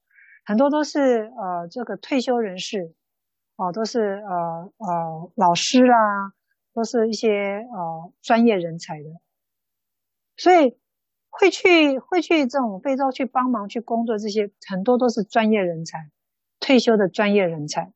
[0.46, 2.94] 很多都是呃这个退休人士，
[3.56, 6.32] 哦、啊，都是呃呃老师啦，
[6.72, 9.10] 都是一些呃专业人才的，
[10.38, 10.78] 所以
[11.28, 16.10] 会去会去这种非洲去帮忙去工作，这些很多都是专业人才，
[16.58, 17.92] 退休的专业人才，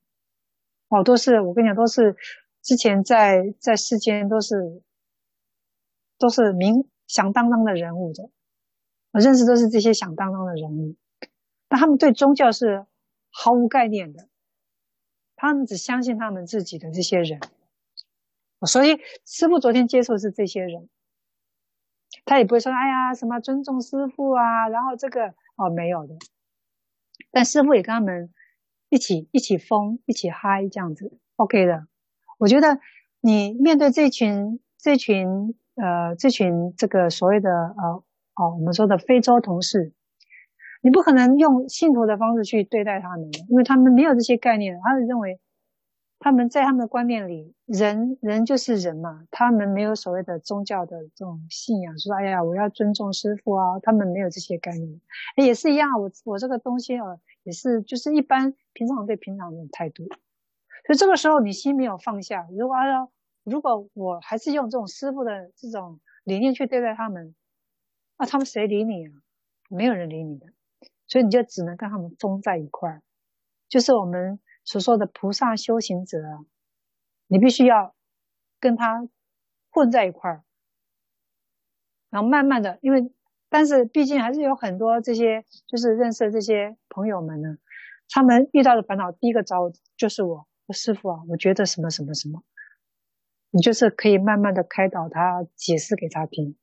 [0.91, 2.15] 哦、都是我跟你讲，都是
[2.61, 4.83] 之前在在世间都是。
[6.23, 8.31] 都是名响当当的人物的，
[9.11, 10.95] 我认识都是这些响当当的人物，
[11.67, 12.87] 但他们对宗教是
[13.29, 14.29] 毫无概念的，
[15.35, 17.41] 他们只相信他们自己的这些人，
[18.65, 20.89] 所以师父昨天接触的是这些人，
[22.25, 26.15] 他也不会说哎呀什么尊重师父啊，然后这个哦没有的，
[27.33, 28.33] 但师父也跟他们
[28.91, 31.89] 一起一起疯一起嗨这样子，OK 的，
[32.39, 32.79] 我觉得
[33.21, 35.57] 你面对这群这群。
[35.75, 38.05] 呃，这群这个所谓的呃
[38.37, 39.93] 哦，我们说的非洲同事，
[40.83, 45.41] 你不可能用信徒的方式去对待他们，因为他们没有这些概念，他们认为
[46.19, 55.01] 他们在他们的观念里，人人就是人嘛，他们没有所谓的宗教的这种信仰，说哎呀，我要尊重师傅啊，他们没有这些概念，
[55.37, 60.05] 也是一样，我我这个东西哦，也是就是一般平常对平常的态度，
[60.87, 63.11] 所以这个时候你心没有放下，如果要。
[63.45, 67.35] 如果我还是用这种师傅的这种理念去对待他们，
[68.19, 69.13] 那他们谁理你啊？
[69.69, 70.47] 没有人理你的，
[71.07, 73.03] 所以你就只能跟他们疯在一块儿，
[73.69, 76.19] 就是我们所说的菩萨修行者，
[77.27, 77.95] 你必须要
[78.61, 79.09] 跟他
[79.71, 80.45] 混在一块儿，
[82.11, 83.13] 然后慢慢的，因为
[83.49, 87.57] 但是毕竟还是有很多这些就是认识的这些朋友们呢，
[88.09, 92.45] 他们遇到的烦恼第一个找我就是我，师傅啊，我觉得什么什么什么。
[93.55, 96.57] 你就是可以慢慢的开导他，解释给他听，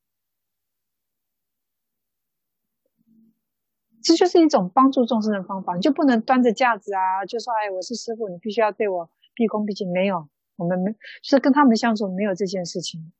[4.01, 5.75] 这就是一种帮助众生的方法。
[5.75, 9.91] 你就不能端着架子啊，就说哎，我是师傅，你必须要对我毕恭毕敬。
[9.91, 13.13] 没有，我们没，就是跟他们相处没有这件事情，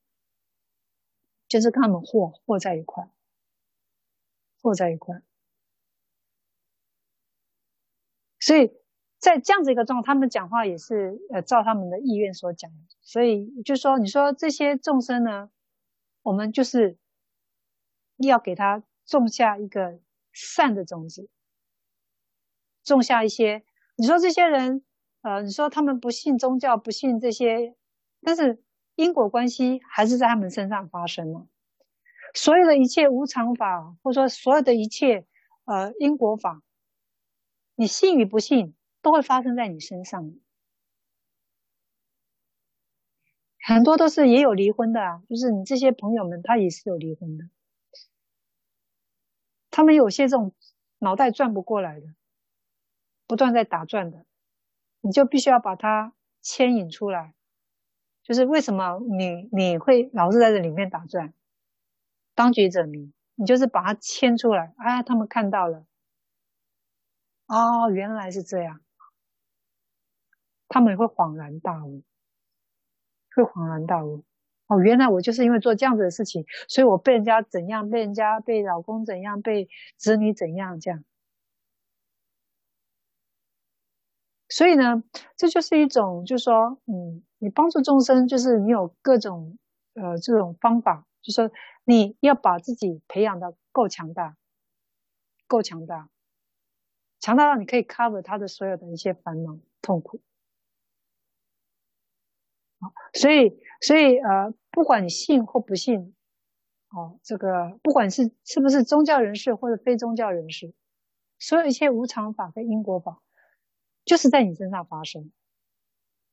[1.48, 3.08] 就是跟他们和和在一块，
[4.64, 5.22] 和在一块，
[8.40, 8.79] 所以。
[9.20, 15.50] 在这样子一个状态，他们讲话也是呃照他们的意愿所讲，所以就说你说这些众生呢，
[16.24, 16.98] 我们就是
[18.18, 20.00] 要给他种下一个
[20.32, 21.30] 善的种子，
[22.84, 23.64] 种下一些。
[23.96, 24.86] 你说这些人，
[25.22, 27.76] 呃，你说他们不信宗教，不信这些，
[28.22, 28.64] 但是
[28.96, 31.46] 因果关系还是在他们身上发生了。
[32.34, 35.26] 所有的一切无常法，或者说所有的一切
[35.66, 36.62] 呃因果法，
[37.76, 40.34] 你信与不信，都会发生在你身上，
[43.62, 47.46] 很多都是也有离婚的啊，就是你这些朋友们，他也是有离婚的，
[49.70, 50.54] 他们有些这种
[50.98, 52.08] 脑袋转不过来的，
[53.28, 54.26] 不断在打转的，
[55.02, 57.34] 你就必须要把它牵引出来，
[58.24, 61.34] 就是为什么你你会老是在这里面打转，
[62.34, 65.86] 当局者迷，你就是把它牵出来，啊，他们看到了，
[67.48, 68.82] 哦，原来是这样。
[70.70, 72.04] 他们会恍然大悟，
[73.36, 74.24] 会恍然大悟。
[74.68, 79.68] 哦，原来我就是因为做这样子的事情，所以我被人家怎样，被人家被老公怎样，被
[79.98, 81.04] 子女怎样这样。
[84.48, 85.04] 所以呢，
[85.36, 89.58] 这就是一种，就是说，嗯，你帮助众生，就是你有各种
[89.96, 91.52] 呃这种方法，就说
[91.84, 94.38] 你要把自己培养的够强大，
[95.48, 96.10] 够强大，
[97.20, 100.22] 强大到你可以 cover 他的所有的一些烦恼痛苦。
[102.80, 104.54] 好，所以，所以呃。
[104.72, 106.16] 不管你信或不信，
[106.90, 110.74] 哦，这个不管是是不是宗教人士或者非宗教人士，
[111.40, 113.20] 所有一切无常法跟因果法，
[114.06, 115.32] 就是在你身上发生。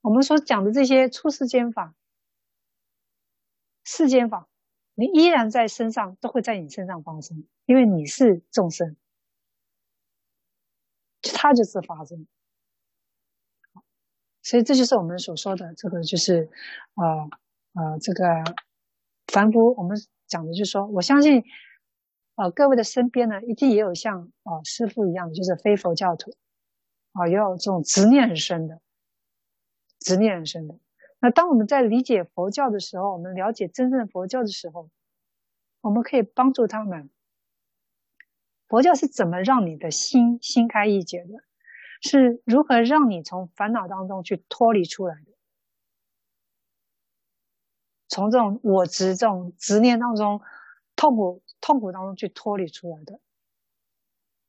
[0.02, 1.94] 我们所讲的这些出世间法、
[3.84, 4.46] 世间法，
[4.94, 8.96] 你依然在身上都会在你身上发生，因为你是众生，
[11.22, 12.28] 它就是发生。
[14.46, 16.48] 所以这就是我们所说的这个，就是
[16.94, 17.04] 啊。
[17.24, 17.30] 呃
[17.78, 18.24] 呃，这个
[19.26, 21.44] 凡夫，我们讲的就是说，我相信，
[22.36, 26.34] 呃，各位的身边呢，一定也有像啊、呃、师傅一样的，就是非佛教徒，
[27.12, 28.80] 啊、也有这种执念很深的，
[30.00, 30.78] 执念很深的。
[31.20, 34.88] 那当我们在理解佛教的时候，我们了解真正佛教的时候，
[35.82, 37.10] 我们可以帮助他们。
[38.68, 41.45] 佛教是怎么让你的心心开意解的？
[42.02, 45.32] 是如何让你从烦恼当中去脱离出来的？
[48.08, 50.40] 从这种我执、这种执念当中，
[50.94, 53.18] 痛苦、痛苦当中去脱离出来的。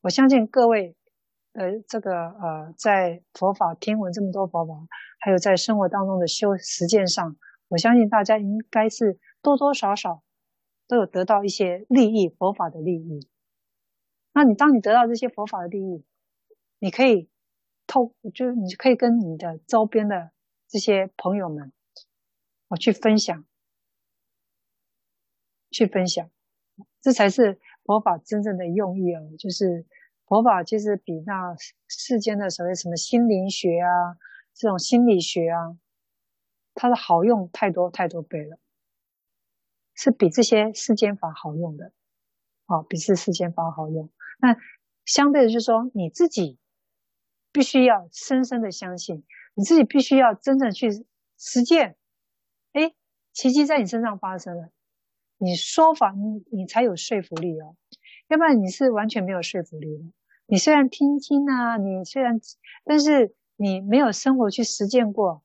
[0.01, 0.95] 我相信各位，
[1.53, 4.73] 呃，这个呃，在佛法听闻这么多佛法，
[5.19, 7.35] 还有在生活当中的修实践上，
[7.67, 10.21] 我相信大家应该是多多少少
[10.87, 13.27] 都有得到一些利益，佛法的利益。
[14.33, 16.05] 那你当你得到这些佛法的利益，
[16.77, 17.27] 你可以
[17.87, 20.31] 透，就是你可以跟你的周边的
[20.67, 21.71] 这些朋友们。
[22.69, 23.45] 我去分享，
[25.71, 26.29] 去分享，
[26.99, 29.21] 这才是佛法真正的用意哦。
[29.39, 29.85] 就是
[30.25, 31.55] 佛法其实比那
[31.87, 34.17] 世间的所谓什么心灵学啊，
[34.53, 35.77] 这种心理学啊，
[36.73, 38.59] 它的好用太多太多倍了，
[39.95, 41.93] 是比这些世间法好用的，
[42.65, 44.09] 哦，比这世间法好用。
[44.39, 44.57] 那
[45.05, 46.59] 相对的就是说，你自己
[47.57, 49.23] 必须要深深的相信，
[49.55, 50.91] 你自己必须要真正去
[51.39, 51.97] 实践。
[52.73, 52.93] 哎，
[53.33, 54.69] 奇迹在你身上发生了，
[55.39, 57.75] 你说法你你才有说服力哦，
[58.27, 60.03] 要不然你是完全没有说服力的。
[60.45, 62.39] 你虽然听经啊，你虽然，
[62.85, 65.43] 但是你没有生活去实践过，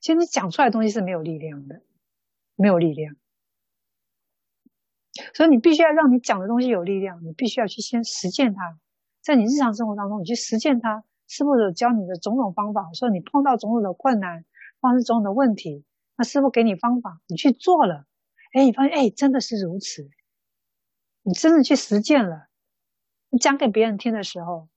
[0.00, 1.80] 其实你讲出来的东西是没有力量的，
[2.56, 3.14] 没有力量。
[5.32, 8.80] 所以你必须要让你讲的东西有力量，你必须要去先实践它，
[9.22, 14.44] 在你日常生活当中，你去实践它，师父有教你的种种方法，说你碰到种种的困难，
[14.80, 15.84] 或是种种的问题。
[16.16, 18.04] 那师父给你方法，你去做了，
[18.52, 20.10] 哎，你发现哎，真的是如此，
[21.22, 22.48] 你真的去实践了，
[23.28, 24.68] 你讲给别人听的时候，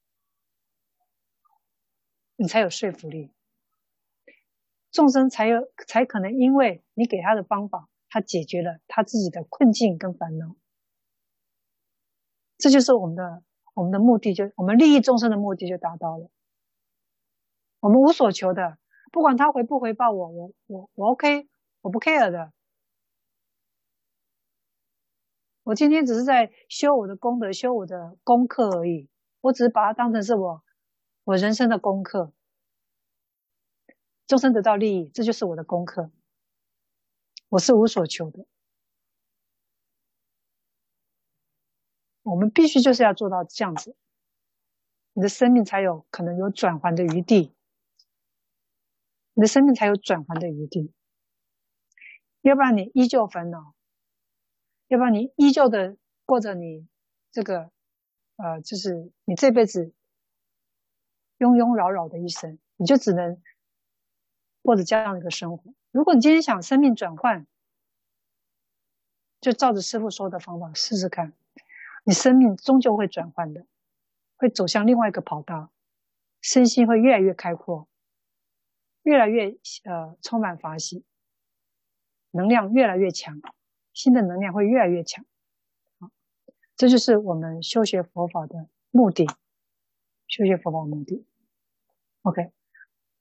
[2.36, 3.32] 你才有说服力，
[4.92, 10.56] 众生才有才可能因为你给他的方法，他解决了他自己的困境跟烦恼，
[12.60, 13.42] 这就是我们的
[13.74, 16.30] 我们的目的，就我们利益众生的目的就达到了，
[17.84, 18.78] 我们无所求的。
[19.12, 21.50] 不管他回不回报我，我我我 OK，
[21.82, 22.54] 我不 care 的。
[25.64, 29.10] 我今天只是在修我的功德，修我的功课而已。
[29.42, 30.64] 我只是把它当成是我
[31.26, 32.32] 我人生的功课，
[34.28, 36.10] 终身得到利益，这就是我的功课。
[37.50, 38.46] 我是无所求的。
[42.22, 43.94] 我们必须就是要做到这样子，
[45.12, 47.54] 你的生命才有可能有转圜的余地。
[49.34, 50.94] 你的生命才有转换的余地，
[52.42, 53.74] 要不然你依旧烦恼，
[54.88, 56.88] 要不然你依旧的过着你
[57.32, 57.72] 这个，
[58.36, 59.92] 呃，就是你这辈子
[61.40, 63.42] 庸庸扰扰的一生，你就只能
[64.62, 65.74] 过着这样一个生活。
[65.92, 67.48] 如果你今天想生命转换，
[69.42, 71.34] 就照着师傅说的方法试试看，
[72.04, 73.66] 你生命终究会转换的，
[74.38, 75.72] 会走向另外一个跑道，
[76.40, 77.88] 身心会越来越开阔。
[79.04, 79.50] 越来越
[79.84, 81.04] 呃充满法喜，
[82.32, 83.42] 能量越来越强，
[83.94, 85.26] 新的能量会越来越强，
[86.00, 86.10] 好，
[86.78, 89.28] 这就是我们修学佛法的目的，
[90.28, 91.26] 修学佛法的目的。
[92.22, 92.52] OK，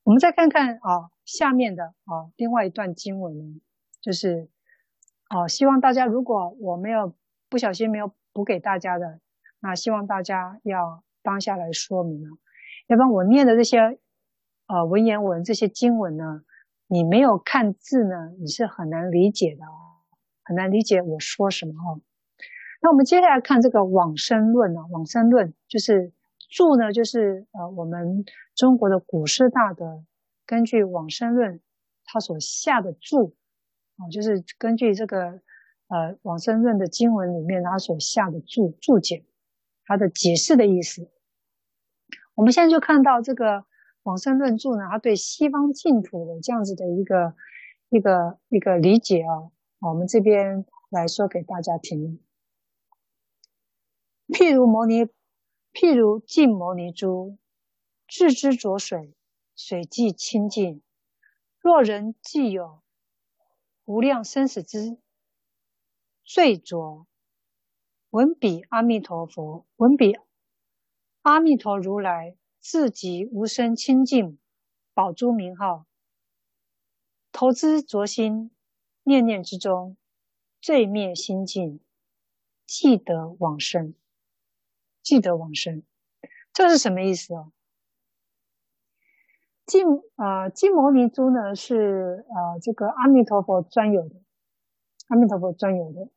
[0.05, 3.61] 我们再看看啊下面的啊另外一段经文呢，
[4.01, 4.49] 就是
[5.27, 7.13] 啊希望大家如果我没有
[7.49, 9.21] 不小心没有补给大家的，
[9.59, 12.31] 那希望大家要当下来说明啊，
[12.87, 13.99] 要不然我念的这些。
[14.67, 16.43] 啊，文言文这些经文呢，
[16.87, 20.03] 你没有看字呢，你是很难理解的哦，
[20.43, 22.01] 很难理解我说什么哦。
[22.81, 26.13] 那我们接下来看这个往生论啊，往生论就是
[26.51, 28.25] 注呢，就是呃我们
[28.55, 30.05] 中国的古师大德
[30.47, 31.61] 根据往生论
[32.05, 33.37] 他所下的注
[33.97, 35.41] 啊，就是根据这个
[35.89, 39.25] 呃往生论的经文里面他所下的注注解，
[39.85, 41.09] 他的解释的意思。
[42.35, 43.65] 我们现在就看到这个
[44.03, 47.35] 往生论注呢，他对西方净土的这样子的一个
[47.89, 49.51] 一个一个理解啊，
[49.81, 52.21] 我们这边来说给大家听。
[54.29, 55.05] 譬如牟尼，
[55.73, 57.39] 譬如净牟尼珠，
[58.07, 59.15] 置之浊水，
[59.55, 60.83] 水即清净。
[61.61, 62.83] 若人既有
[63.85, 64.99] 无量生死之
[66.25, 67.07] 罪浊，
[68.11, 70.17] 闻彼阿弥陀佛，闻彼
[71.21, 74.39] 阿弥陀如来自即无生清净
[74.95, 75.85] 宝珠名号，
[77.31, 78.51] 投资浊心，
[79.03, 79.99] 念念之中，
[80.61, 81.81] 罪灭心尽，
[82.65, 83.95] 即得往生。
[85.03, 85.83] 即得往生，
[86.53, 87.51] 这是什么意思哦？
[89.67, 89.85] 净
[90.15, 94.23] 啊，净摩尼珠呢是呃这个阿弥陀佛专有的，
[95.09, 96.09] 阿弥陀佛专有的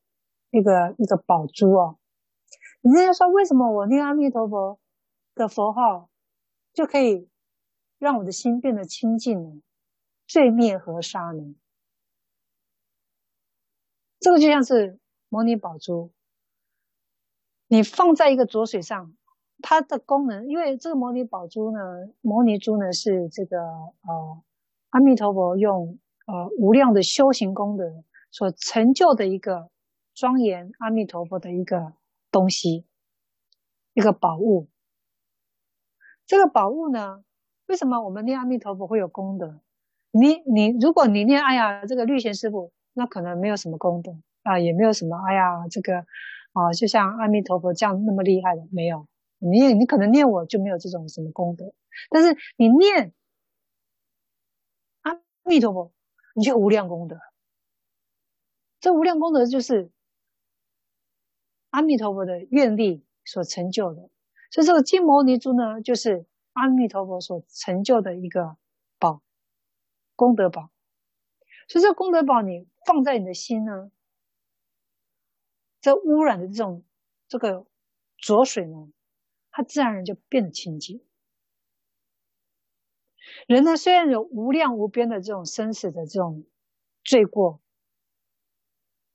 [0.51, 1.97] 一个一个宝珠哦。
[2.81, 4.79] 你这样说，为什么我念阿弥陀佛
[5.33, 6.11] 的佛号
[6.75, 7.29] 就可以
[7.97, 9.61] 让我的心变得清净了？
[10.27, 11.55] 罪灭河沙呢？
[14.19, 14.99] 这个就像是
[15.29, 16.11] 摩尼宝珠。
[17.67, 19.15] 你放在一个浊水上，
[19.61, 21.79] 它的功能，因为这个摩尼宝珠呢，
[22.19, 24.43] 摩尼珠呢是这个呃
[24.89, 29.69] 阿弥陀佛用呃无量的修行功德所成就的一个
[30.13, 31.93] 庄严阿弥陀佛的一个
[32.31, 32.85] 东西，
[33.93, 34.67] 一个宝物。
[36.27, 37.23] 这个宝物呢，
[37.67, 39.61] 为什么我们念阿弥陀佛会有功德？
[40.11, 46.05] 你你如果你念哎呀这个绿贤师父，那可能没有什么功德啊，也没有什么哎呀这个。
[46.57, 51.73] 啊，就像阿弥陀佛这样那么厉害的没有，你你可能念我就没有这种什么功德，
[52.09, 53.13] 但是你念
[55.01, 55.91] 阿弥陀佛，
[56.33, 57.19] 你就无量功德。
[58.79, 59.91] 这无量功德就是
[61.71, 64.09] 阿弥陀佛的愿力所成就的，
[64.55, 68.55] 所以这个金摩尼珠呢，就是阿弥陀佛所成就的一个
[68.97, 69.21] 宝，
[70.15, 70.69] 功德宝。
[71.67, 73.91] 所以这个功德宝你放在你的心呢。
[75.81, 76.85] 这污染的这种
[77.27, 77.65] 这个
[78.15, 78.87] 浊水呢，
[79.51, 81.03] 它自然而然就变得清净。
[83.45, 86.45] 人呢，虽然有无量无边的这种生死的这种
[87.03, 87.59] 罪过，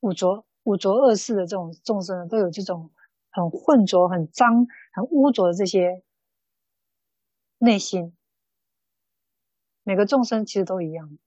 [0.01, 2.91] 五浊五浊恶世的这种众生呢，都有这种
[3.31, 6.03] 很混浊、很脏、很污浊的这些
[7.57, 8.15] 内心。
[9.83, 11.17] 每个众生其实都一样。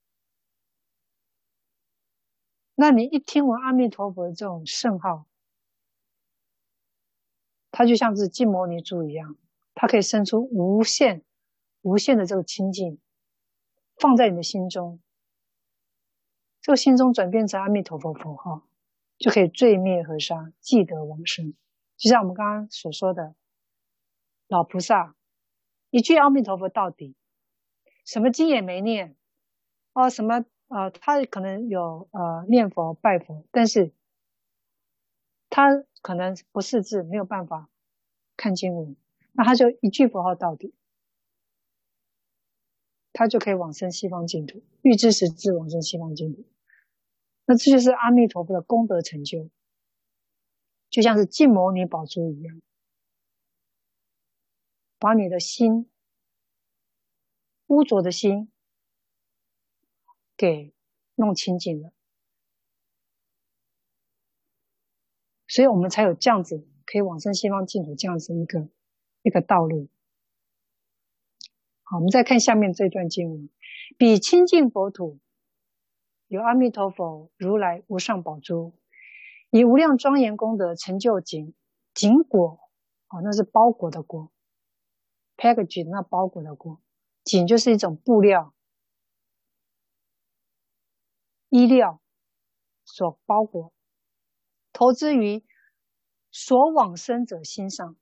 [2.77, 5.27] 那你一听闻阿弥陀佛的这种圣号，
[7.71, 9.37] 它就像是净牟尼珠一样，
[9.75, 11.25] 它可以生出无限、
[11.83, 13.01] 无限的这个清净，
[13.97, 15.01] 放在你的心中，
[16.61, 18.67] 这个心中转变成阿弥陀佛佛号，
[19.19, 21.55] 就可以罪灭河沙，即得往生。
[21.97, 23.37] 就像我们刚刚所说的，
[24.49, 25.15] 老菩萨
[25.91, 27.15] 一句阿弥陀佛到底，
[28.05, 29.17] 什么经也没念，
[29.93, 33.93] 哦，什么呃，他可能有呃念佛拜佛，但是
[35.51, 35.85] 他。
[36.05, 37.71] 可能不识字，没有办法
[38.37, 38.95] 看经文，
[39.33, 40.75] 那他就一句佛号到底，
[43.15, 46.45] 他就可以往生西方净土，欲知时至往生西方净土。
[47.47, 49.49] 那这就是阿弥陀佛的功德成就，
[50.91, 52.61] 就像是净牟尼宝珠一样，
[54.99, 55.91] 把你的心
[57.67, 58.51] 污浊的心
[60.37, 60.73] 给
[61.15, 61.93] 弄清净了。
[65.47, 68.69] 所以我们才有这样子可以往生西方净土这样子一个
[69.23, 69.89] 一个道路。
[71.83, 73.49] 好，我们再看下面这段经文：
[73.97, 75.21] 彼清净佛土，
[76.27, 78.73] 有阿弥陀佛如来无上宝珠，
[79.51, 81.55] 以无量庄严功德成就锦
[81.93, 82.59] 锦果。
[83.09, 84.33] 哦，那是包裹的果
[85.45, 86.81] ，package 那包裹的裹，
[87.23, 88.55] 锦就是一种布料、
[91.51, 92.01] 衣料
[92.87, 93.75] 所包裹。
[94.73, 95.45] 投资于
[96.31, 97.95] 所往生者心上，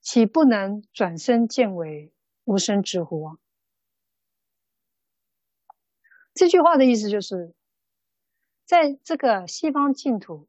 [0.00, 2.12] 岂不能转生见为
[2.42, 3.38] 无生之乎？
[6.34, 7.54] 这句话的意思就是，
[8.64, 10.48] 在这个西方净土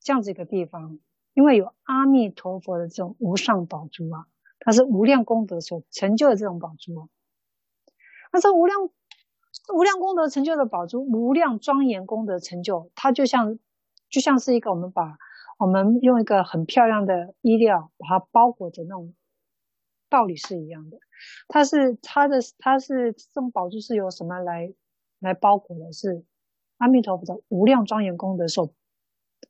[0.00, 1.00] 这样子一个地方，
[1.34, 4.26] 因为有阿弥陀佛的这种无上宝珠啊，
[4.64, 7.08] 它是无量功德所成就的这种宝珠啊。
[8.32, 8.90] 那这无量
[9.72, 13.58] 无量功德成就的宝珠，无量庄严功德成就，它就像
[14.08, 15.18] 就像是一个我们把
[15.58, 19.14] 我们用一个很漂亮的衣料把它包裹着那种
[20.08, 20.98] 道理是一样的。
[21.46, 24.74] 它是它的它是这种宝珠是由什么来
[25.20, 25.92] 来包裹的？
[25.92, 26.24] 是
[26.76, 28.74] 阿弥陀佛的无量庄严功德所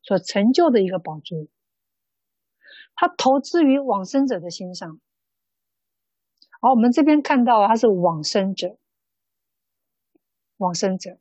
[0.02, 1.48] 所成就的一个宝珠，
[2.94, 5.00] 他投资于往生者的心上。
[6.60, 8.76] 好，我们这边看到他是往生者。
[10.56, 11.18] 往生者，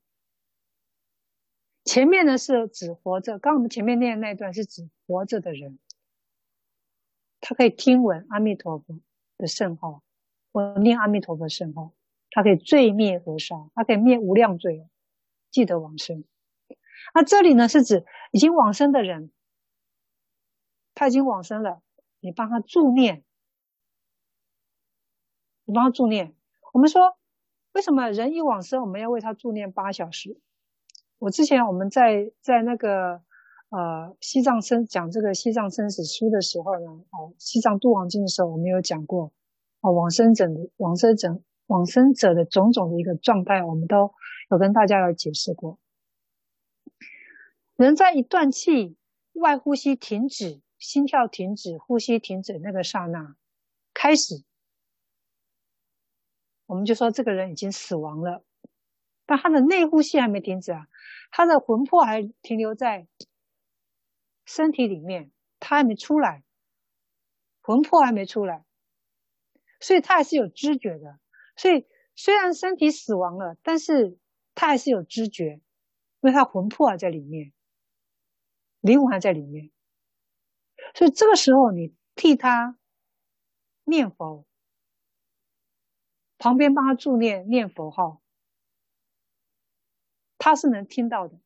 [1.83, 3.39] 前面呢是指活着。
[3.39, 5.79] 刚我们前面念的那段是指活着的人，
[7.41, 9.01] 他可以听闻阿弥陀佛
[9.39, 10.03] 的圣号，
[10.51, 11.93] 或念阿弥陀佛圣号，
[12.29, 14.87] 他可以罪灭河沙，他可以灭无量罪，
[15.49, 16.23] 记得往生。
[17.15, 19.31] 那这里呢是指已经往生的人，
[20.93, 21.81] 他已经往生了，
[22.19, 23.23] 你帮他助念，
[25.65, 26.35] 你帮他助念。
[26.71, 27.17] 我们说。
[27.73, 30.39] 为什么人一往生，我们要为他助念八小时？
[31.17, 33.23] 我之前我们在在那个
[33.69, 39.33] 呃西藏生讲这个西藏生死书的时候呢，哦，西藏度亡经的时候，我们有讲过
[39.81, 40.45] 哦，往生者
[40.77, 44.13] 往生者往生者的种种的一个状态，我们都
[44.51, 45.79] 有跟大家有解释过。
[47.75, 48.95] 人在一断气、
[49.33, 53.37] 外呼吸停止、心跳停止、呼吸停止那个刹那
[53.93, 54.43] 开始。
[56.65, 58.43] 我们就说这个人已经死亡了，
[59.25, 60.87] 但他的内呼吸还没停止啊，
[61.31, 63.07] 他的魂魄还停留在
[64.45, 65.31] 身体里面，
[65.61, 66.43] 他还没出来，
[67.61, 68.65] 魂魄还没出来，
[69.79, 71.17] 所以他还是有知觉的。
[71.55, 74.17] 所以虽然身体死亡了，但是
[74.53, 75.61] 他还是有知觉，
[76.19, 77.53] 因为他魂魄还在里面，
[78.81, 79.71] 灵魂还在里面。
[80.93, 82.77] 所以这个时候你替他
[83.83, 84.45] 念佛。
[86.39, 88.21] 旁边帮他助念念佛号，
[90.37, 91.39] 他是能听到的，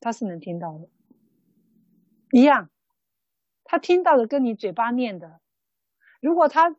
[0.00, 0.88] 他是能听到的，
[2.30, 2.70] 一样，
[3.64, 5.42] 他听到的跟你嘴巴念的，
[6.22, 6.74] 如果他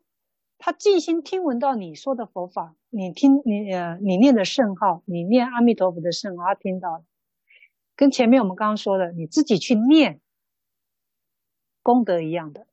[0.58, 7.04] 他静心听闻到你说的佛法，你听你呃你念的圣号，你念阿弥陀佛的圣号，他听到了，
[7.94, 10.20] 跟前面我们刚刚说的，你自己去念，
[11.86, 12.66] 功德一样的，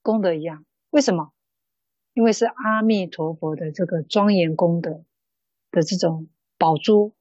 [0.00, 1.34] 功德一样，为什么？
[2.14, 5.04] 因为是阿弥陀佛的这个庄严功德
[5.70, 7.12] 的这种宝珠，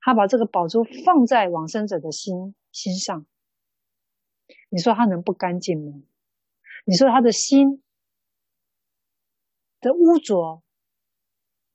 [0.00, 3.26] 他把这个宝珠放在往生者的心心上，
[4.70, 6.02] 你说他能不干净吗？
[6.84, 7.80] 你说他的心
[9.78, 10.64] 的污浊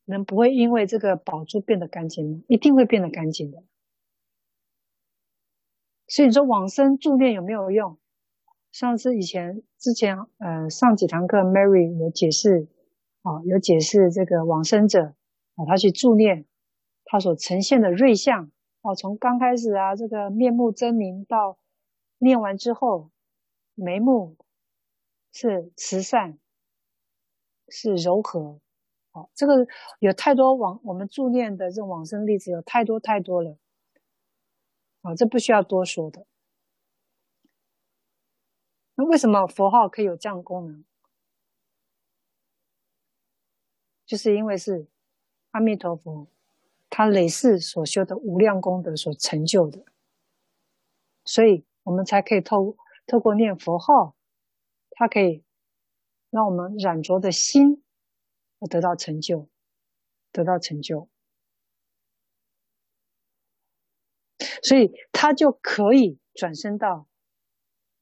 [0.03, 2.43] 能不会因为这个宝珠变得干净吗？
[2.49, 3.63] 一定会变得干净的。
[6.13, 7.97] 所以你说往生助念有没有用？
[8.71, 12.67] 上次以前之前，呃，上几堂课，Mary 有解释，
[13.23, 15.15] 啊、哦，有解释这个往生者，啊、
[15.55, 16.45] 哦，他去助念，
[17.03, 18.51] 他所呈现的瑞相，
[18.83, 21.57] 哦，从刚开始啊，这个面目狰狞到
[22.19, 23.09] 念完之后，
[23.73, 24.37] 眉目
[25.31, 26.37] 是慈善，
[27.69, 28.59] 是柔和，
[29.13, 29.65] 哦，这个
[29.97, 33.57] 有太多往我们助念的这种往生例子有太多太多了，
[35.03, 36.25] 啊、这不需要多说的。
[38.95, 40.83] 那为什么佛号可以有这样功能？
[44.05, 44.87] 就是因为是
[45.51, 46.27] 阿弥陀佛
[46.89, 49.85] 他累世所修的无量功德所成就的，
[51.25, 52.77] 所以我们才可以透
[53.07, 54.15] 透过念佛号，
[54.91, 55.43] 它可以
[56.29, 57.83] 让我们染浊的心
[58.69, 59.47] 得到成就，
[60.31, 61.09] 得到成就，
[64.63, 67.07] 所以他就可以转生到。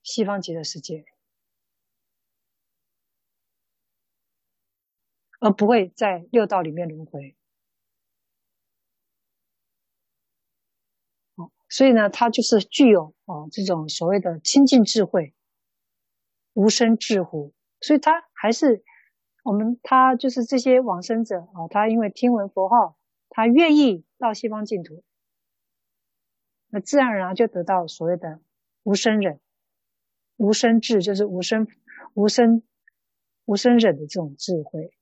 [0.04, 1.06] 西方极乐世界，
[5.40, 7.36] 而不会在六道里面轮回。
[11.36, 15.36] 哦，所以呢，他就是具有哦这种所谓的清净智慧、
[16.54, 17.54] 无生智慧。
[17.80, 18.84] 所以他还是
[19.44, 22.98] 我们，他就是这些往生者啊，他因为听闻佛号，
[23.30, 25.04] 他愿意到西方净土，
[26.72, 28.40] 那自然而然就得到所谓的
[28.82, 29.40] 无生忍。
[30.38, 31.68] 无生智就是无生、
[32.16, 32.64] 无生、
[33.46, 34.98] 无生忍的这种智慧，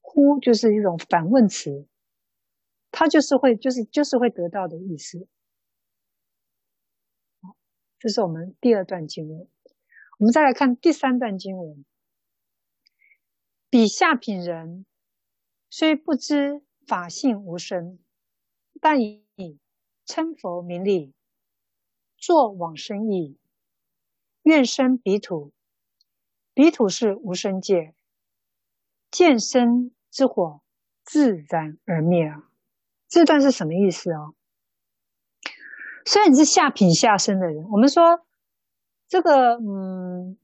[0.00, 1.88] 呼就是一种反问词，
[2.92, 5.26] 它就是会、就是、就是会得到的意思。
[7.40, 7.56] 好，
[7.98, 9.48] 这是我们第二段经文。
[10.18, 11.84] 我们再来看第三段经文：
[13.68, 14.86] 比下品人
[15.68, 17.98] 虽不知法性无生，
[18.80, 19.26] 但以
[20.08, 21.12] 称佛名利，
[22.16, 23.36] 作往生意。
[24.42, 25.52] 愿生彼土，
[26.54, 27.94] 彼土是无生界，
[29.10, 30.62] 见生之火
[31.04, 32.48] 自然而灭啊。
[33.06, 34.34] 这段是什么意思哦？
[36.06, 38.24] 虽然你是下品下生的人，我们说
[39.08, 40.38] 这个嗯，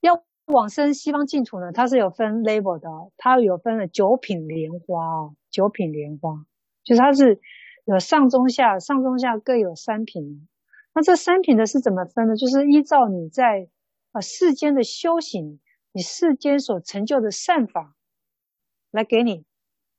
[0.00, 2.88] 要往生西方净土呢，它是有分 label 的，
[3.18, 6.46] 它有分了九品莲花哦，九品莲花
[6.84, 7.38] 就是它是
[7.84, 10.48] 有上中下，上中下各有三品。
[10.94, 12.36] 那这三品的是怎么分呢？
[12.36, 13.68] 就是依照你在
[14.12, 15.60] 啊世间的修行，
[15.92, 17.96] 你世间所成就的善法
[18.90, 19.44] 来给你，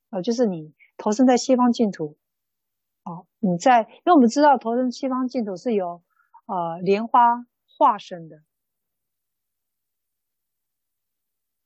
[0.09, 0.73] 啊，就是你。
[0.95, 2.17] 投生在西方净土，
[3.03, 6.03] 哦，你在，因为我们知道投生西方净土是由
[6.45, 8.43] 啊莲花化身的，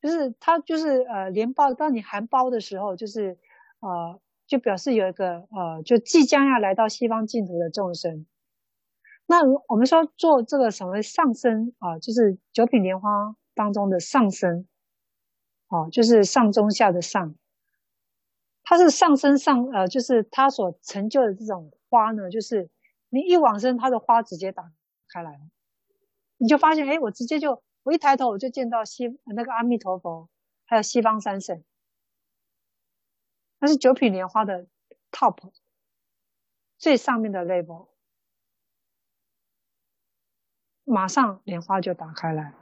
[0.01, 3.37] 就是它就是呃莲苞，当你含苞的时候，就是
[3.81, 8.25] 呃就表示有一个呃就即将要来到西方净土的众生。
[9.25, 14.65] 那我们说做这个所谓上生啊、就是九品莲花当中的上生，
[15.67, 17.35] 哦、就是上中下的上。
[18.63, 22.69] 它是上升上，呃，就是它所成就的这种花呢，就是
[23.09, 24.71] 你一往生，它的花直接打
[25.07, 25.39] 开来了，
[26.37, 30.27] 你就发现，哎，我直接就我一抬头，我就见到西那个阿弥陀佛，
[30.65, 31.63] 还有西方三圣，
[33.59, 34.67] 那是九品莲花的
[35.11, 35.51] top
[36.77, 37.87] 最上面的 level，
[40.83, 42.53] 马上莲花就打开来，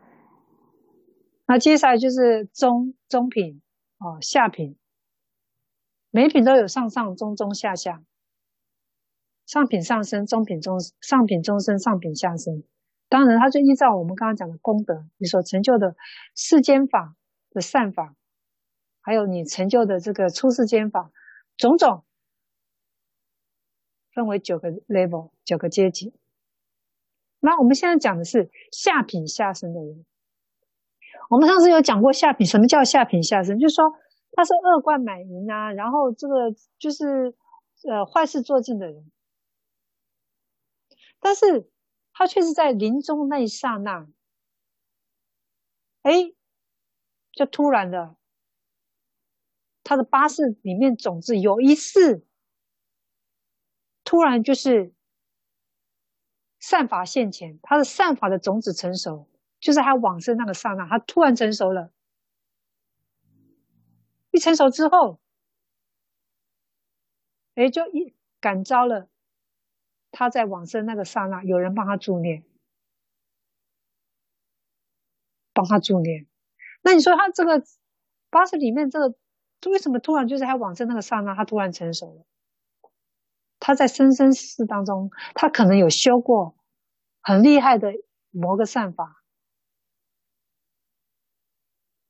[1.46, 3.62] 那接下来就是中中品
[3.98, 4.78] 哦，下品。
[6.12, 8.02] 每品都有上上中中下下，
[9.46, 12.64] 上品上升，中品中上品中升，上品下升。
[13.10, 15.98] 当然，它就依照我们刚刚讲的功德，你所成就的
[16.34, 17.18] 世间法
[17.52, 18.16] 的善法，
[19.06, 21.12] 还有你成就的这个出世间法，
[21.56, 22.04] 种种
[24.12, 26.16] 分为九个 level，九个阶级。
[27.40, 30.06] 那我们现在讲的是下品下生的人。
[31.30, 33.60] 我们上次有讲过下品，什么叫下品下生？
[33.60, 33.94] 就是说。
[34.38, 37.34] 他是恶贯满盈啊，然后这个就是
[37.88, 39.10] 呃坏事做尽的人，
[41.22, 41.72] 但是
[42.12, 44.10] 他却是在临终那一刹那，
[46.02, 46.34] 哎，
[47.32, 48.18] 就突然的，
[49.86, 52.26] 他的八世里面种子有一世，
[54.04, 54.94] 突然就是
[56.60, 59.30] 善法现前，他的善法的种子成熟，
[59.60, 61.92] 就是他往生那个刹那，他突然成熟了。
[64.32, 65.20] 一成熟之后，
[67.54, 69.08] 哎，就一感召了。
[70.12, 72.44] 他在往生那个刹那，有人帮他助念，
[75.54, 76.26] 帮他助念。
[76.82, 77.64] 那你说他这个
[78.30, 79.16] 八世里面，这个
[79.62, 82.26] 这为什么突然就是他往生那个刹那，他突然成熟了？
[83.60, 86.56] 他在生生世世当中，他可能有修过
[87.22, 87.92] 很厉害的
[88.30, 89.24] 某个善法。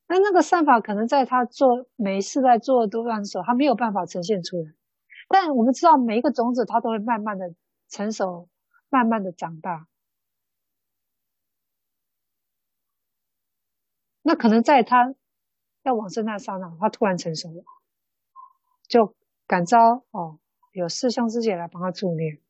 [0.07, 4.73] 那那个善法可能在他做每一次在做多段的时候，他没有办法呈现出来。
[5.29, 7.53] 但我们知道，每一个种子它都会慢慢的
[7.89, 8.47] 成熟，
[8.89, 9.87] 慢慢的长大。
[14.21, 15.15] 那可能在他
[15.85, 17.63] 要往生那刹那，他突然成熟了，
[18.87, 20.39] 就感召哦，
[20.71, 22.41] 有师兄师姐来帮他助念。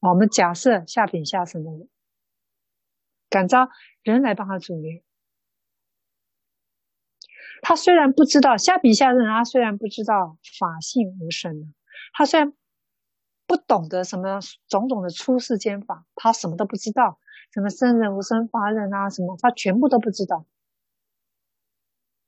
[0.00, 1.88] 我们假设下品下生的人，
[3.28, 3.68] 感召
[4.02, 5.02] 人来帮他助念。
[7.60, 11.74] 他虽然不知道下品下生，他虽然不知道法性无生，
[12.14, 12.54] 他虽然
[13.46, 17.18] 不懂得什么种种的出世间法，他什么都不知道，
[17.52, 20.46] 什么生人无生法忍啊，什么他全部都不知道。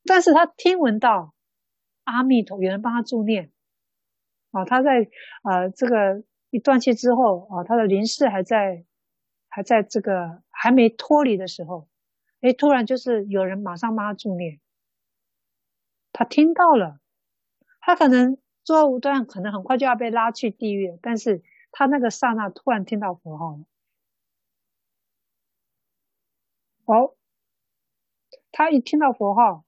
[0.08, 1.34] 但是他听闻到
[2.04, 3.52] 阿弥陀有人帮他助念，
[4.50, 5.08] 啊，他在
[5.44, 8.86] 呃这个一断气之后啊，他的灵识还在
[9.48, 11.88] 还在这个还没脱离的时候，
[12.40, 14.60] 诶，突然就是有人马上帮他助念。
[16.10, 17.00] 他听到了，
[17.80, 20.98] 他可能作恶无端，可能很快就要被拉去地狱。
[21.02, 23.64] 但是他那个刹那突然听到佛号了，
[26.86, 27.14] 哦，
[28.50, 29.64] 他一听到佛号，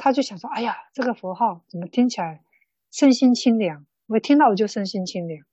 [0.00, 2.42] 他就想说：“哎呀，这个佛号怎么听起来
[2.90, 3.84] 身心清凉？
[4.06, 5.44] 我听到我就身心清凉。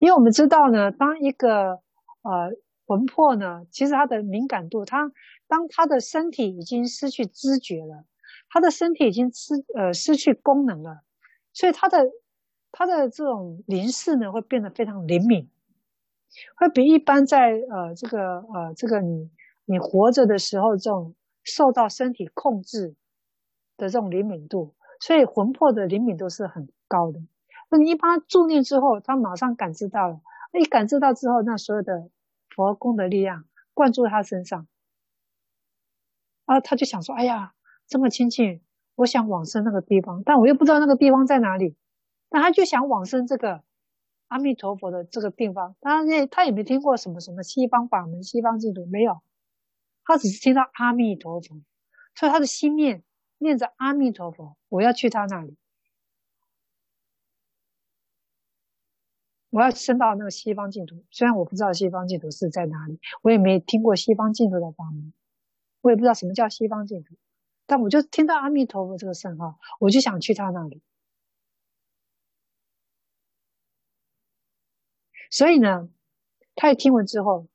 [0.00, 1.80] 因为我们知道呢，当一个
[2.22, 2.50] 呃
[2.84, 5.12] 魂魄呢，其实他的敏感度，他
[5.46, 8.04] 当他的身体已经失去知觉了。”
[8.50, 11.00] 他的身体已经失呃失去功能了，
[11.54, 12.04] 所以他的
[12.70, 15.48] 他的这种灵视呢会变得非常灵敏，
[16.56, 19.30] 会比一般在呃这个呃这个你
[19.64, 21.14] 你活着的时候这种
[21.44, 22.94] 受到身体控制
[23.76, 27.20] 的这种灵敏度，所以魂魄的灵敏度是很高的。
[27.70, 30.20] 那你一般助念之后，他马上感知到了，
[30.52, 32.10] 一感知到之后，那所有的
[32.50, 33.44] 佛功德力量
[33.74, 34.66] 灌注他身上，
[36.44, 37.54] 啊，他就想说，哎呀。
[37.88, 38.62] 这么亲近，
[38.94, 41.76] 我想往生那个地方，但我又不知道那个地方在哪里。
[42.30, 43.62] 那他就想往生这个
[44.28, 49.20] 阿弥陀佛的这个地方，他也他也没听过什么什么西方法门、西方净土，没有，
[50.06, 51.60] 他只是听到阿弥陀佛，
[52.14, 53.02] 所以他的心念
[53.42, 55.56] 念着阿弥陀佛，我要去他那里，
[59.50, 61.04] 我要升到那个西方净土。
[61.10, 65.12] 虽然我不知道西方净土是在哪里，我也没听过西方净土的法门，
[65.80, 67.16] 我也不知道什么叫西方净土，
[67.66, 70.80] 但我就听到阿弥陀佛这个圣号，我就想去他那里。
[75.30, 75.88] 所以呢，
[76.54, 77.48] 他一听闻之后，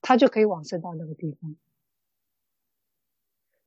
[0.00, 1.56] 他就可以往生到那个地方。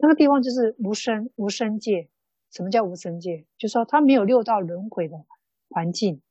[0.05, 2.11] 那个地方就是无生无生界。
[2.51, 3.47] 什么叫无生界？
[3.57, 5.25] 就是说他没有六道轮回的
[5.67, 6.21] 环境。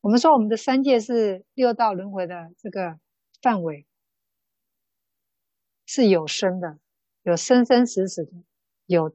[0.00, 2.98] 我们说我们的三界是六道轮回的这个
[3.40, 3.86] 范围，
[5.86, 6.80] 是有生的，
[7.22, 8.32] 有生生死死的，
[8.86, 9.14] 有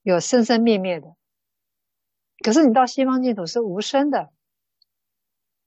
[0.00, 1.14] 有生生灭灭的。
[2.42, 4.32] 可是你到西方净土是无生的。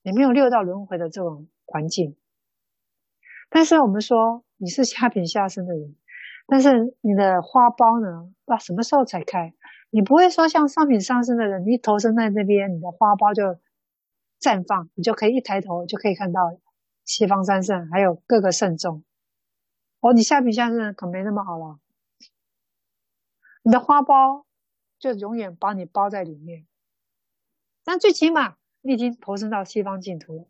[0.02, 2.16] 也没有六道轮回的这种环境，
[3.50, 5.96] 但是我们说你是下品下生的人，
[6.48, 9.54] 但是你的花苞呢，到什么时候才开？
[9.90, 13.60] 你不会说像上品上生的人，你投生在那边，你的花苞就
[14.40, 16.58] 绽放，你就可以一抬头就可以看到
[17.04, 19.04] 西方三圣，还有各个圣众。
[20.02, 21.80] 哦，你下品下生可没那么好了，
[23.64, 24.44] 你的花苞
[25.00, 26.66] 就永远把你包在里面，
[27.84, 28.56] 但最起码。
[28.88, 30.46] 你已经投生到西方净土了，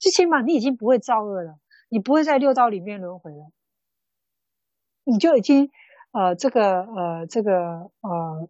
[0.00, 3.52] 最起码你已经不会造恶了，你不会在六道里面轮回了，
[5.06, 5.70] 你就已经
[6.10, 8.48] 呃这个呃这个呃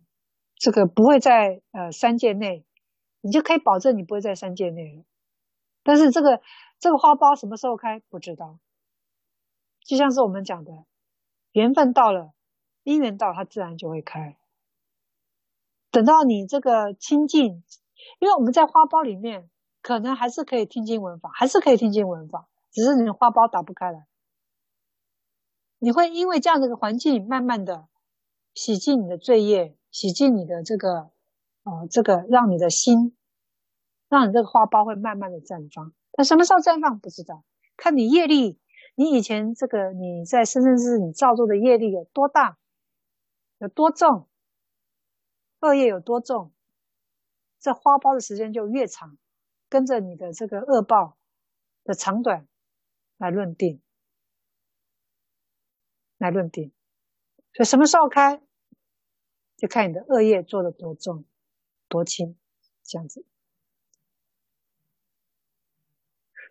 [0.57, 2.65] 这个不会在呃三界内，
[3.20, 5.05] 你就可以保证你不会在三界内了。
[5.83, 6.41] 但是这个
[6.81, 8.59] 这个花苞什么时候开不知道，
[9.85, 10.73] 就像是我们讲的，
[11.53, 12.33] 缘分到了，
[12.83, 14.37] 因缘到，它自然就会开。
[15.91, 17.62] 等到你这个清净。
[18.20, 19.51] 因为我们在花苞里面，
[19.83, 24.07] 可能还是可以听经闻法，还是可以听经闻法，只是你花苞打不开来。
[25.87, 27.87] 你会因为这样的一个环境，慢慢的
[28.55, 31.13] 洗净你的罪业，洗净你的这个，
[31.63, 33.17] 呃，这个让你的心，
[34.09, 35.95] 让你这个花苞会慢慢的绽放。
[36.11, 37.45] 但什么时候绽放不知道，
[37.77, 38.59] 看你业力，
[38.97, 42.59] 你以前这个你在生生世世你造作的业力有多大，
[43.59, 44.27] 有多重，
[45.61, 46.51] 恶业有多重。
[47.61, 49.17] 这花苞的时间就越长，
[49.69, 51.17] 跟着你的这个恶报
[51.85, 52.49] 的长短
[53.19, 53.81] 来论定，
[56.27, 56.73] 来论定。
[57.53, 58.40] 所以什么时候开，
[59.57, 61.24] 就看你的恶业做的多重、
[61.89, 62.36] 多轻，
[62.82, 63.24] 这样子。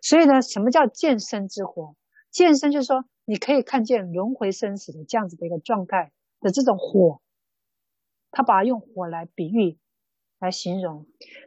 [0.02, 1.96] 所以呢，什么叫见生之火？
[2.30, 7.20] 见生就是说，你可以看见轮回生死的这样子的一个状态的这种火，
[8.30, 9.78] 他把它用火来比喻。
[10.38, 11.06] 来形容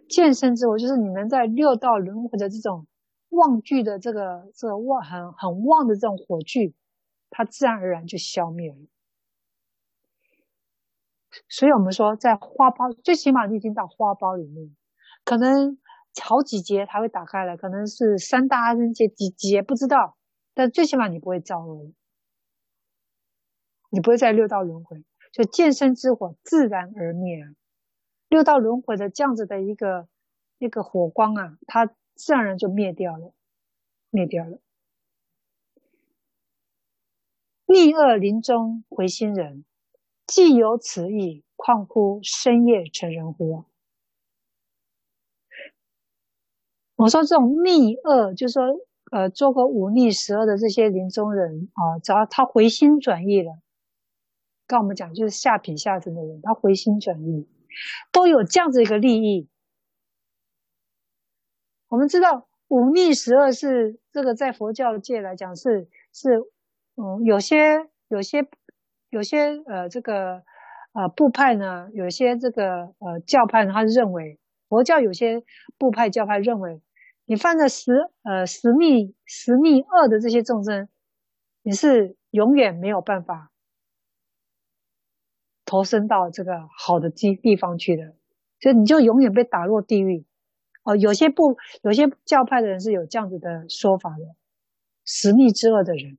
[0.10, 2.88] 见生之火，就是你能在六道轮回的这种
[3.30, 6.74] 旺聚的这个这个旺很很旺的这种火炬，
[7.30, 8.78] 它自然而然就消灭了。
[11.48, 14.76] 所以我们说，在花苞最起码你已经到花苞里面，
[15.24, 15.78] 可能
[16.22, 20.18] 好几节它会打开来，可能是三大阿僧只几节不知道，
[20.54, 21.94] 但最起码你不会造恶，
[23.92, 27.46] 你不会在六道轮回，就见身之火自然而灭。
[28.28, 30.08] 六道轮回的这样子的一个
[30.58, 31.86] 一个火光啊，它
[32.16, 33.34] 自然而然就灭掉了，
[34.10, 34.60] 灭掉了。
[37.72, 39.64] 逆恶临终回心人，
[40.26, 43.66] 既有此意，况乎深夜成人乎？
[46.96, 48.64] 我说这种逆恶，就是说，
[49.12, 53.60] 呃，做过五逆十恶的这些临终人啊，只要他回心转意了，
[54.66, 57.48] 跟我们讲，就是下品下生的人，他回心转意。
[58.12, 59.48] 都有这样子一个利益。
[61.88, 66.42] 我们知道五逆十恶是这个在佛教界来讲是是
[67.02, 68.46] 嗯，有些有些
[69.10, 70.44] 有些呃这个
[70.92, 75.42] 呃部派呢，有些这个呃教派，他认为佛教有些
[75.78, 76.82] 部派教派认为，
[77.24, 77.94] 你犯了十
[78.24, 80.90] 呃十逆十逆恶的这些众生，
[81.64, 83.50] 你是永远没有办法。
[85.64, 88.14] 投身到这个好的地地方去的，
[88.60, 90.26] 所以你就永远被打落地狱。
[90.84, 94.36] 哦，有些不，有些教派的人是有这样子的说法的，
[95.06, 96.18] 十逆之恶的人。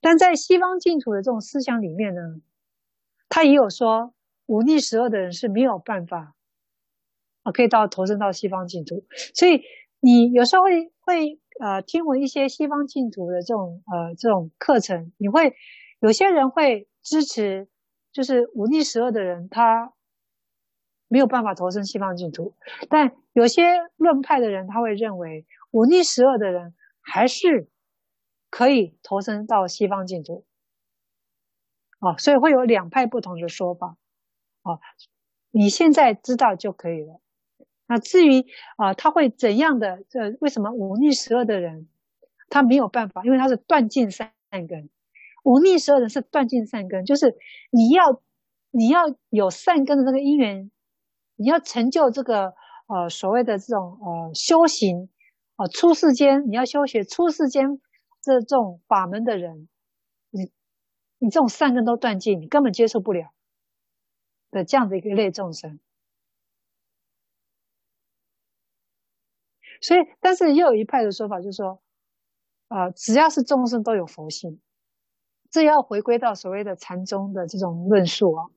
[0.00, 2.20] 但在西方净土的这种思想里面呢，
[3.28, 4.14] 他也有说
[4.46, 6.34] 五逆十恶的人是没有办法
[7.42, 9.04] 啊，可以到投身到西方净土。
[9.34, 9.62] 所以
[10.00, 15.54] 你有时候会会呃听闻一些西方净土的这种呃这种课程，你会
[16.00, 17.68] 有些人会支持。
[18.12, 19.92] 就是忤逆十恶的人，他
[21.06, 22.56] 没有办法投身西方净土。
[22.88, 23.62] 但有些
[23.96, 27.68] 论派的人，他会认为忤逆十恶的人还是
[28.56, 30.46] 可以投身到西方净土。
[32.00, 33.98] 哦，所以会有两派不同的说法。
[34.62, 34.80] 哦，
[35.50, 37.20] 你现在知道就可以了。
[37.86, 38.46] 那至于
[38.78, 40.02] 啊，他会怎样的？
[40.08, 41.86] 这为什么忤逆十恶的人，
[42.48, 44.88] 他没有办法，因为他是断尽善根。
[45.42, 47.36] 忤逆十恶人是断尽善根，就是
[47.70, 48.22] 你要
[48.70, 50.70] 你要有善根的这个因缘，
[51.34, 52.54] 你要成就这个
[52.86, 55.10] 呃所谓的这种呃修行
[55.56, 57.82] 啊、呃，出世间你要修学出世间
[58.26, 59.68] 这种法门的人，
[60.30, 60.50] 你
[61.18, 63.32] 你这种善根都断尽，你根本接受不了
[64.50, 65.78] 的这样的一个类众生。
[69.80, 71.80] 所以，但是又有一派的说法，就是说，
[72.66, 74.60] 啊、只要是众生都有佛性。
[75.48, 78.50] 这要回归到所谓的禅宗的这种论述啊，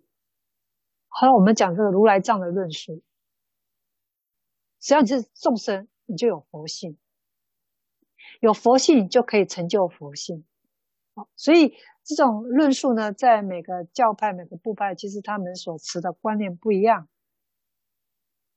[1.10, 3.04] 后来我们讲这个如来藏的论述，
[4.80, 6.98] 只要你是众生，你就有佛性，
[8.40, 10.46] 有佛性就可以成就佛性，
[11.16, 17.08] 好，所以这种论述呢，在每个教派、每个部派，其实他们所持的观念不一样。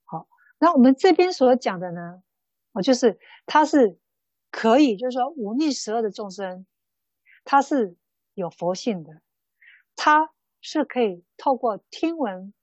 [0.04, 0.28] 好，
[0.59, 2.22] 那我们这边所讲的呢，
[2.72, 3.98] 哦，就是他是
[4.50, 6.66] 可以，就是说忤逆十恶的众生，
[7.44, 7.96] 他是。
[8.34, 9.20] 有佛性的，
[9.94, 10.30] 他
[10.62, 12.54] 是可以透过听闻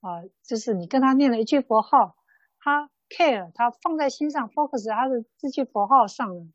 [0.00, 2.14] 啊、就是你跟他念了一句佛号，
[2.58, 6.46] 他 care，他放在心上，focus 他的这句佛号上了，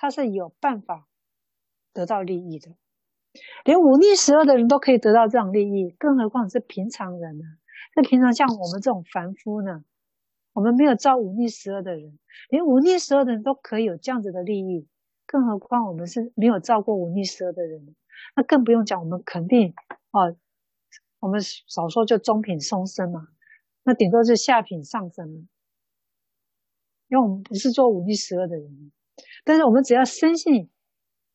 [0.00, 1.08] 他是有办法
[1.92, 2.70] 得到利益的。
[3.64, 7.44] 连忤逆十恶的人都可以得到这样利益，更何况是平常人呢？
[7.96, 9.84] 那平常像我们这种凡夫呢，
[10.52, 12.16] 我们没有造忤逆十恶的人，
[12.48, 14.86] 连忤逆十恶的人都可以有这样子的利益，
[15.26, 17.96] 更何况我们是没有造过忤逆十恶的人。
[18.36, 19.74] 那更不用讲，我们肯定
[20.12, 20.36] 哦，
[21.18, 23.28] 我们少说就中品松生嘛，
[23.82, 25.40] 那顶多是下品上生了，
[27.08, 28.92] 因为我们不是做忤逆十恶的人，
[29.44, 30.70] 但是我们只要深信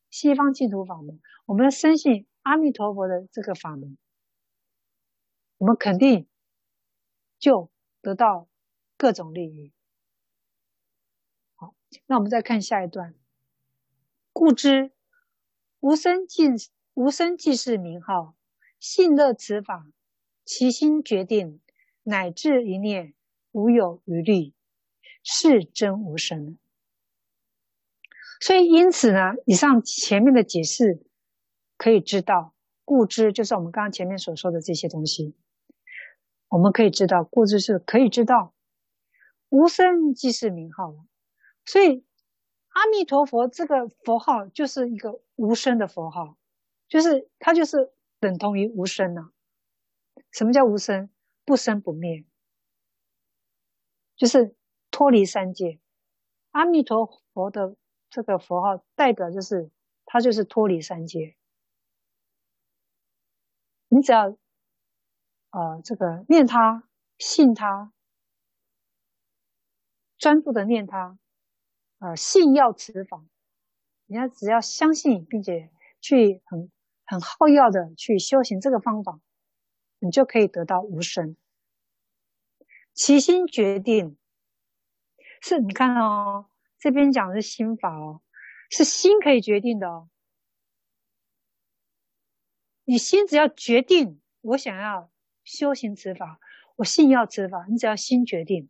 [0.10, 3.98] 西方净土法门，我们深信阿弥陀佛的这个法门，
[5.58, 6.28] 我们肯定
[7.40, 8.48] 就得到
[8.98, 9.72] 各种利益。
[11.56, 11.76] 好，
[12.08, 13.16] 那我们再看下一段，
[14.32, 14.92] 故知。
[15.80, 16.44] 无生即
[16.94, 18.38] 无生即是名号，
[18.80, 19.86] 信乐此法，
[20.46, 21.60] 其心决定，
[22.04, 23.14] 乃至一念
[23.52, 24.54] 无有余虑，
[25.24, 26.58] 是真无生。
[28.44, 31.02] 所以，因此呢，以上前面的解释
[31.78, 32.54] 可以知道，
[32.84, 35.34] 故知就是我们刚刚前面所说的这些东西，
[36.50, 38.54] 我们可以知道，故知是可以知道，
[39.48, 41.06] 无生即是名号了，
[41.64, 42.06] 所以。
[42.76, 46.40] 阿弥陀佛，这个佛号就是一个无生的佛号，
[46.88, 49.30] 就是它就是等同于无生呢。
[50.32, 51.12] 什么叫无生？
[51.46, 52.26] 不生不灭，
[54.16, 54.56] 就是
[54.90, 55.80] 脱离三界。
[56.50, 57.76] 阿弥陀佛的
[58.14, 59.72] 这个佛号代表就是
[60.06, 61.36] 它就是脱离三界。
[63.88, 64.38] 你只要
[65.50, 66.88] 呃这个念它、
[67.18, 67.92] 信它、
[70.20, 71.18] 专注的念它。
[72.00, 73.24] 呃，信要此法，
[74.08, 75.72] 你要只要相信，并且
[76.02, 76.70] 去很
[77.06, 79.22] 很好要的去修行这个方法，
[80.00, 81.38] 你就可以得到无生。
[82.94, 84.18] 起心决定，
[85.42, 86.50] 是你看哦，
[86.84, 88.22] 这边讲的是心法哦，
[88.70, 90.10] 是心可以决定的哦。
[92.84, 95.10] 你心只要决定，我想要
[95.46, 96.42] 修行此法，
[96.76, 98.70] 我信要此法，你只要心决定。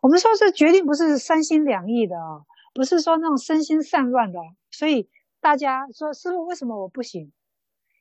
[0.00, 4.38] 我们说这决定不是三心两意的哦，不是说那种身心散乱的。
[4.70, 5.10] 所以
[5.40, 7.32] 大家说，师傅为什么我不行？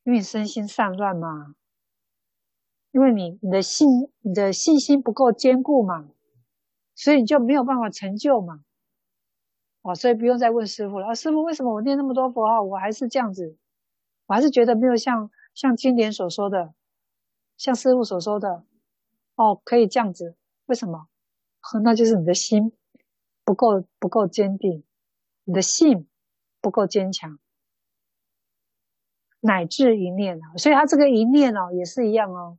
[0.04, 1.56] 因为你身心散乱嘛，
[2.92, 3.90] 因为你你的信
[4.20, 6.08] 你的信心不够坚固嘛，
[6.94, 8.64] 所以你就没有办法成就嘛。
[9.86, 11.06] 哦，所以不用再问师傅了。
[11.06, 13.56] 啊，师傅为什么我念那么多佛号，我还是这样子，
[14.26, 16.74] 我还是觉得没有像像经典所说的，
[17.56, 18.64] 像师傅所说的，
[19.36, 20.36] 哦，可以这样子，
[20.66, 21.08] 为什么？
[21.84, 22.74] 那就是你的心
[23.44, 24.84] 不够不够坚定，
[25.44, 26.08] 你的信
[26.62, 27.38] 不够坚强，
[29.40, 32.58] 乃至一念啊，所以他这个一念哦，也是一样哦，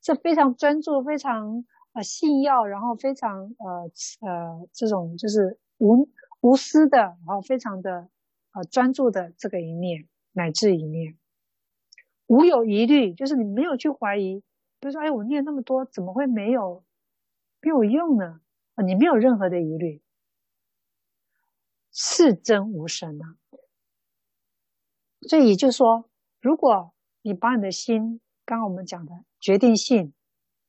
[0.00, 1.64] 是非常专注、非常
[1.94, 3.90] 呃信要，然后非常呃
[4.20, 6.08] 呃这种就是无
[6.40, 8.08] 无私的，然后非常的
[8.52, 11.18] 呃专注的这个一面，乃至一面，
[12.26, 14.42] 无有疑虑，就是你没有去怀疑，
[14.78, 16.84] 比如说哎，我念那么多，怎么会没有？
[17.62, 18.40] 没有用呢，
[18.86, 20.00] 你没有任何的疑虑，
[21.92, 23.36] 是真无神啊。
[25.28, 26.08] 所以也就是说，
[26.40, 30.14] 如果你把你的心刚刚我们讲的决定性，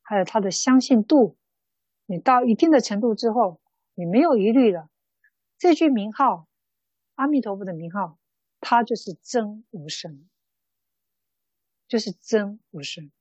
[0.02, 1.38] 还有他的相信度，
[2.06, 3.62] 你到一定的程度之后，
[3.94, 4.90] 你没有疑虑了，
[5.62, 6.48] 这句名号，
[7.14, 8.18] 阿弥陀佛的名号，
[8.62, 10.28] 它就是真无生，
[11.88, 13.12] 就是真无生。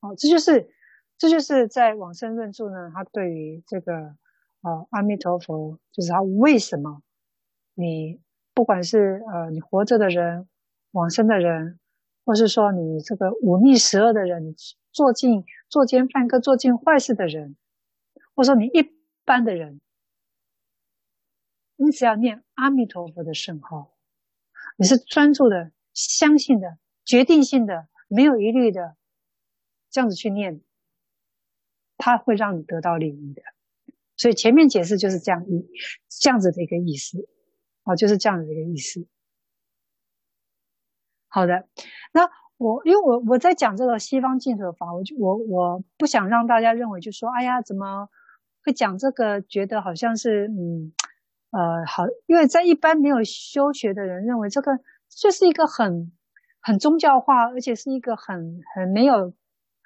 [0.00, 0.68] 好，这就是，
[1.16, 4.16] 这就是在往生论著呢，他对于这个，
[4.62, 7.04] 呃，阿弥陀佛，就是他为什么，
[7.74, 8.20] 你
[8.52, 10.48] 不管是呃你活着的人，
[10.90, 11.78] 往生的人，
[12.24, 14.56] 或是说你这个忤逆十恶的人，
[14.90, 17.56] 做尽作奸犯科、做尽坏事的人，
[18.34, 18.92] 或者说你一
[19.24, 19.80] 般的人，
[21.84, 23.92] 你只要念阿弥陀佛的圣号，
[24.76, 28.96] 你是专注的、相信的、决定性的、没有疑虑的。
[29.90, 30.62] 这样子去念，
[31.98, 33.42] 它会让你得到利益的。
[34.16, 35.68] 所以前面解释就是这样一
[36.08, 37.18] 这样子的一个意思，
[37.84, 39.06] 哦，就是这样子的一个意思。
[41.28, 41.68] 好的，
[42.12, 48.08] 那我因为我我在讲这个西方净土法，我就我我不想让大家认为就说，哎呀，怎么
[48.64, 49.42] 会讲这个？
[49.42, 50.94] 觉得好像是嗯
[51.52, 54.72] 呃好，因为在一般没有修学的人认为这个
[55.08, 56.10] 就是一个很
[56.60, 59.32] 很宗教化，而且是一个很很没有。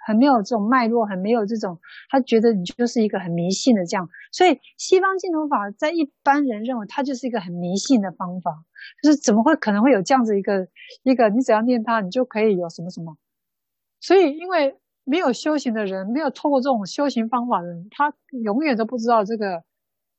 [0.08, 8.62] 很没有这种脉络，很没有这种，他觉得你就是一个很迷信的这样，所以西方净土法在一般人认为它就是一个很迷信的方法，
[9.02, 10.68] 就是怎么会可能会有这样子一个
[11.02, 13.16] 一个，你只要念它，你就可以有什么什么。
[14.00, 18.14] 所以因为没有修行的人，没有透过这种修行方法的人，他
[18.44, 19.64] 永远都不知道这个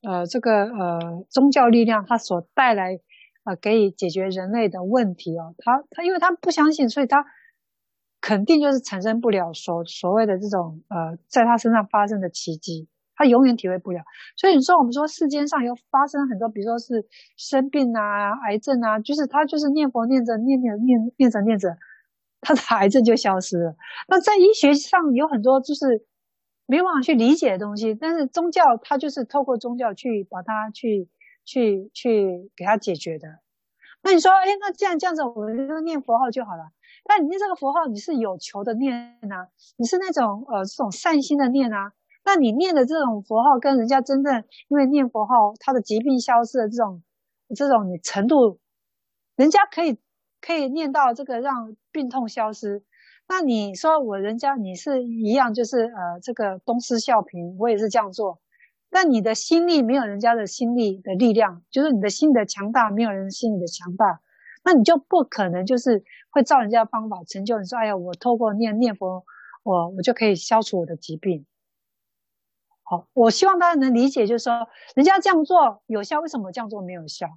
[0.01, 2.99] 呃这个呃宗教力量它所带来
[3.43, 7.25] 呃可以解决人类的问题哦，他他因为他不相信，所以他。
[8.19, 14.01] 肯定就是产生不了所所谓的这种呃，在他身上发生的奇迹，他永远体会不了。
[14.35, 17.05] 所以你说我们说世间上有发生很多，比如说是
[17.37, 21.77] 生病啊、癌症啊，就是他就是念佛念着念念念念着念着，
[22.41, 23.75] 他的 癌症就消失了。
[24.09, 26.03] 那在医学上有很多就是
[26.67, 31.09] 没办法去理解的东西，但是宗教它就是透过宗教去把它去
[31.45, 33.39] 去去给它解决的。
[34.03, 36.71] 那你说，哎，那既然这样子，我就念佛号就好了。
[37.05, 41.93] 那你念这个佛号，你是有求的念啊，你是那种呃这种善心的念啊。
[42.25, 47.01] 那你念的这种佛号，跟人家真正因为念佛号，他的疾病消失的这种
[47.55, 48.59] 这种程度，
[49.37, 49.97] 人家可以
[50.41, 52.83] 可以念到这个让病痛消失。
[53.29, 58.39] 那你说我人家你是一样，就是呃这个东施效颦，我也是这样做。
[58.89, 64.21] 但你的心力没有人家的心力的力量，就是你的心的强大没有人心里的强大。
[64.63, 67.59] 那你就不可能就是会照人家的方法成就。
[67.59, 69.25] 你说，哎呀，我透过念念佛，
[69.63, 71.45] 我我就可以消除我的疾病。
[72.83, 77.27] 好，我希望大家能理解，就是说，人家这样做有效，为什么这样做没有效？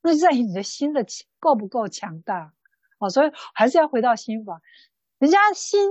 [0.00, 1.04] 那是在于你的心的
[1.40, 2.52] 够不够强大。
[3.02, 4.60] 哦，所以还是要回到心法。
[5.18, 5.90] 人家心，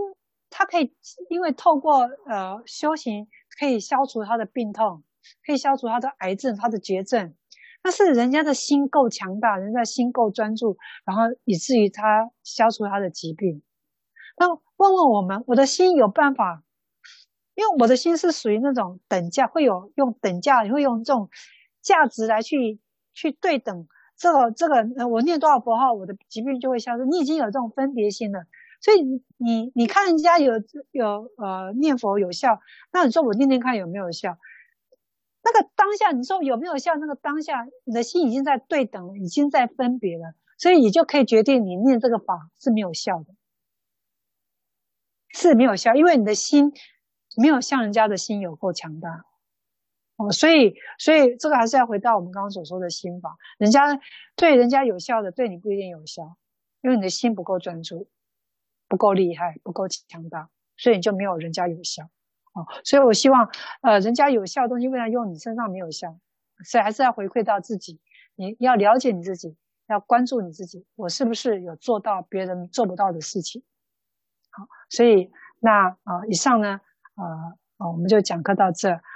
[0.49, 0.95] 他可以
[1.29, 3.27] 因为透过呃修行，
[3.59, 5.03] 可以消除他的病痛，
[5.45, 7.35] 可以消除他的癌症，他的绝症。
[7.83, 13.63] 那是人家的心够强大，人家的心够专注，然后以至于他消除他的疾病。
[14.38, 16.63] 那问问我们，我的心有办法？
[17.53, 21.29] 因为我的心是属于那种等价，会有用等价，会用这种
[21.81, 22.79] 价值来去
[23.13, 23.88] 去对等
[24.22, 25.07] 这个这个。
[25.07, 27.06] 我念多少佛号，我的疾病就会消失。
[27.06, 28.45] 你已经有这种分别心了，
[28.80, 29.02] 所以
[29.38, 30.53] 你你看人家有
[30.91, 32.61] 有呃念佛有效，
[32.93, 34.38] 那你说我念念看有没有效？
[35.43, 36.93] 那个当下，你说有没有效？
[36.98, 43.34] 那个当下，你的心已经在对等了，已经在分别了，所以你就可以决定你念这个法是没有效的，
[45.30, 46.72] 是没有效，因为你的心
[47.35, 49.26] 没有像人家的心有够强大
[50.30, 53.99] 所以，所以这个还是要回到我们刚刚所说的心法，人家
[54.35, 56.38] 对人家有效的，对你不一定有效，
[56.81, 58.10] 因为你的心不够专注，
[58.88, 62.10] 不够厉害，不够强大，所以你就没有人家有效。
[62.53, 63.49] 哦，所以我希望，
[63.81, 66.19] 呃，人家有效的东西为啥用你身上没有效？
[66.65, 68.02] 所以还是要回馈到自己，
[68.35, 69.56] 你要了解你自己，
[69.88, 73.64] 要关注你自己，我是不是有做到别人做不到的事情？
[74.49, 76.81] 好，所以那啊，呃，以上呢，
[77.15, 79.02] 呃，我们就讲课到这。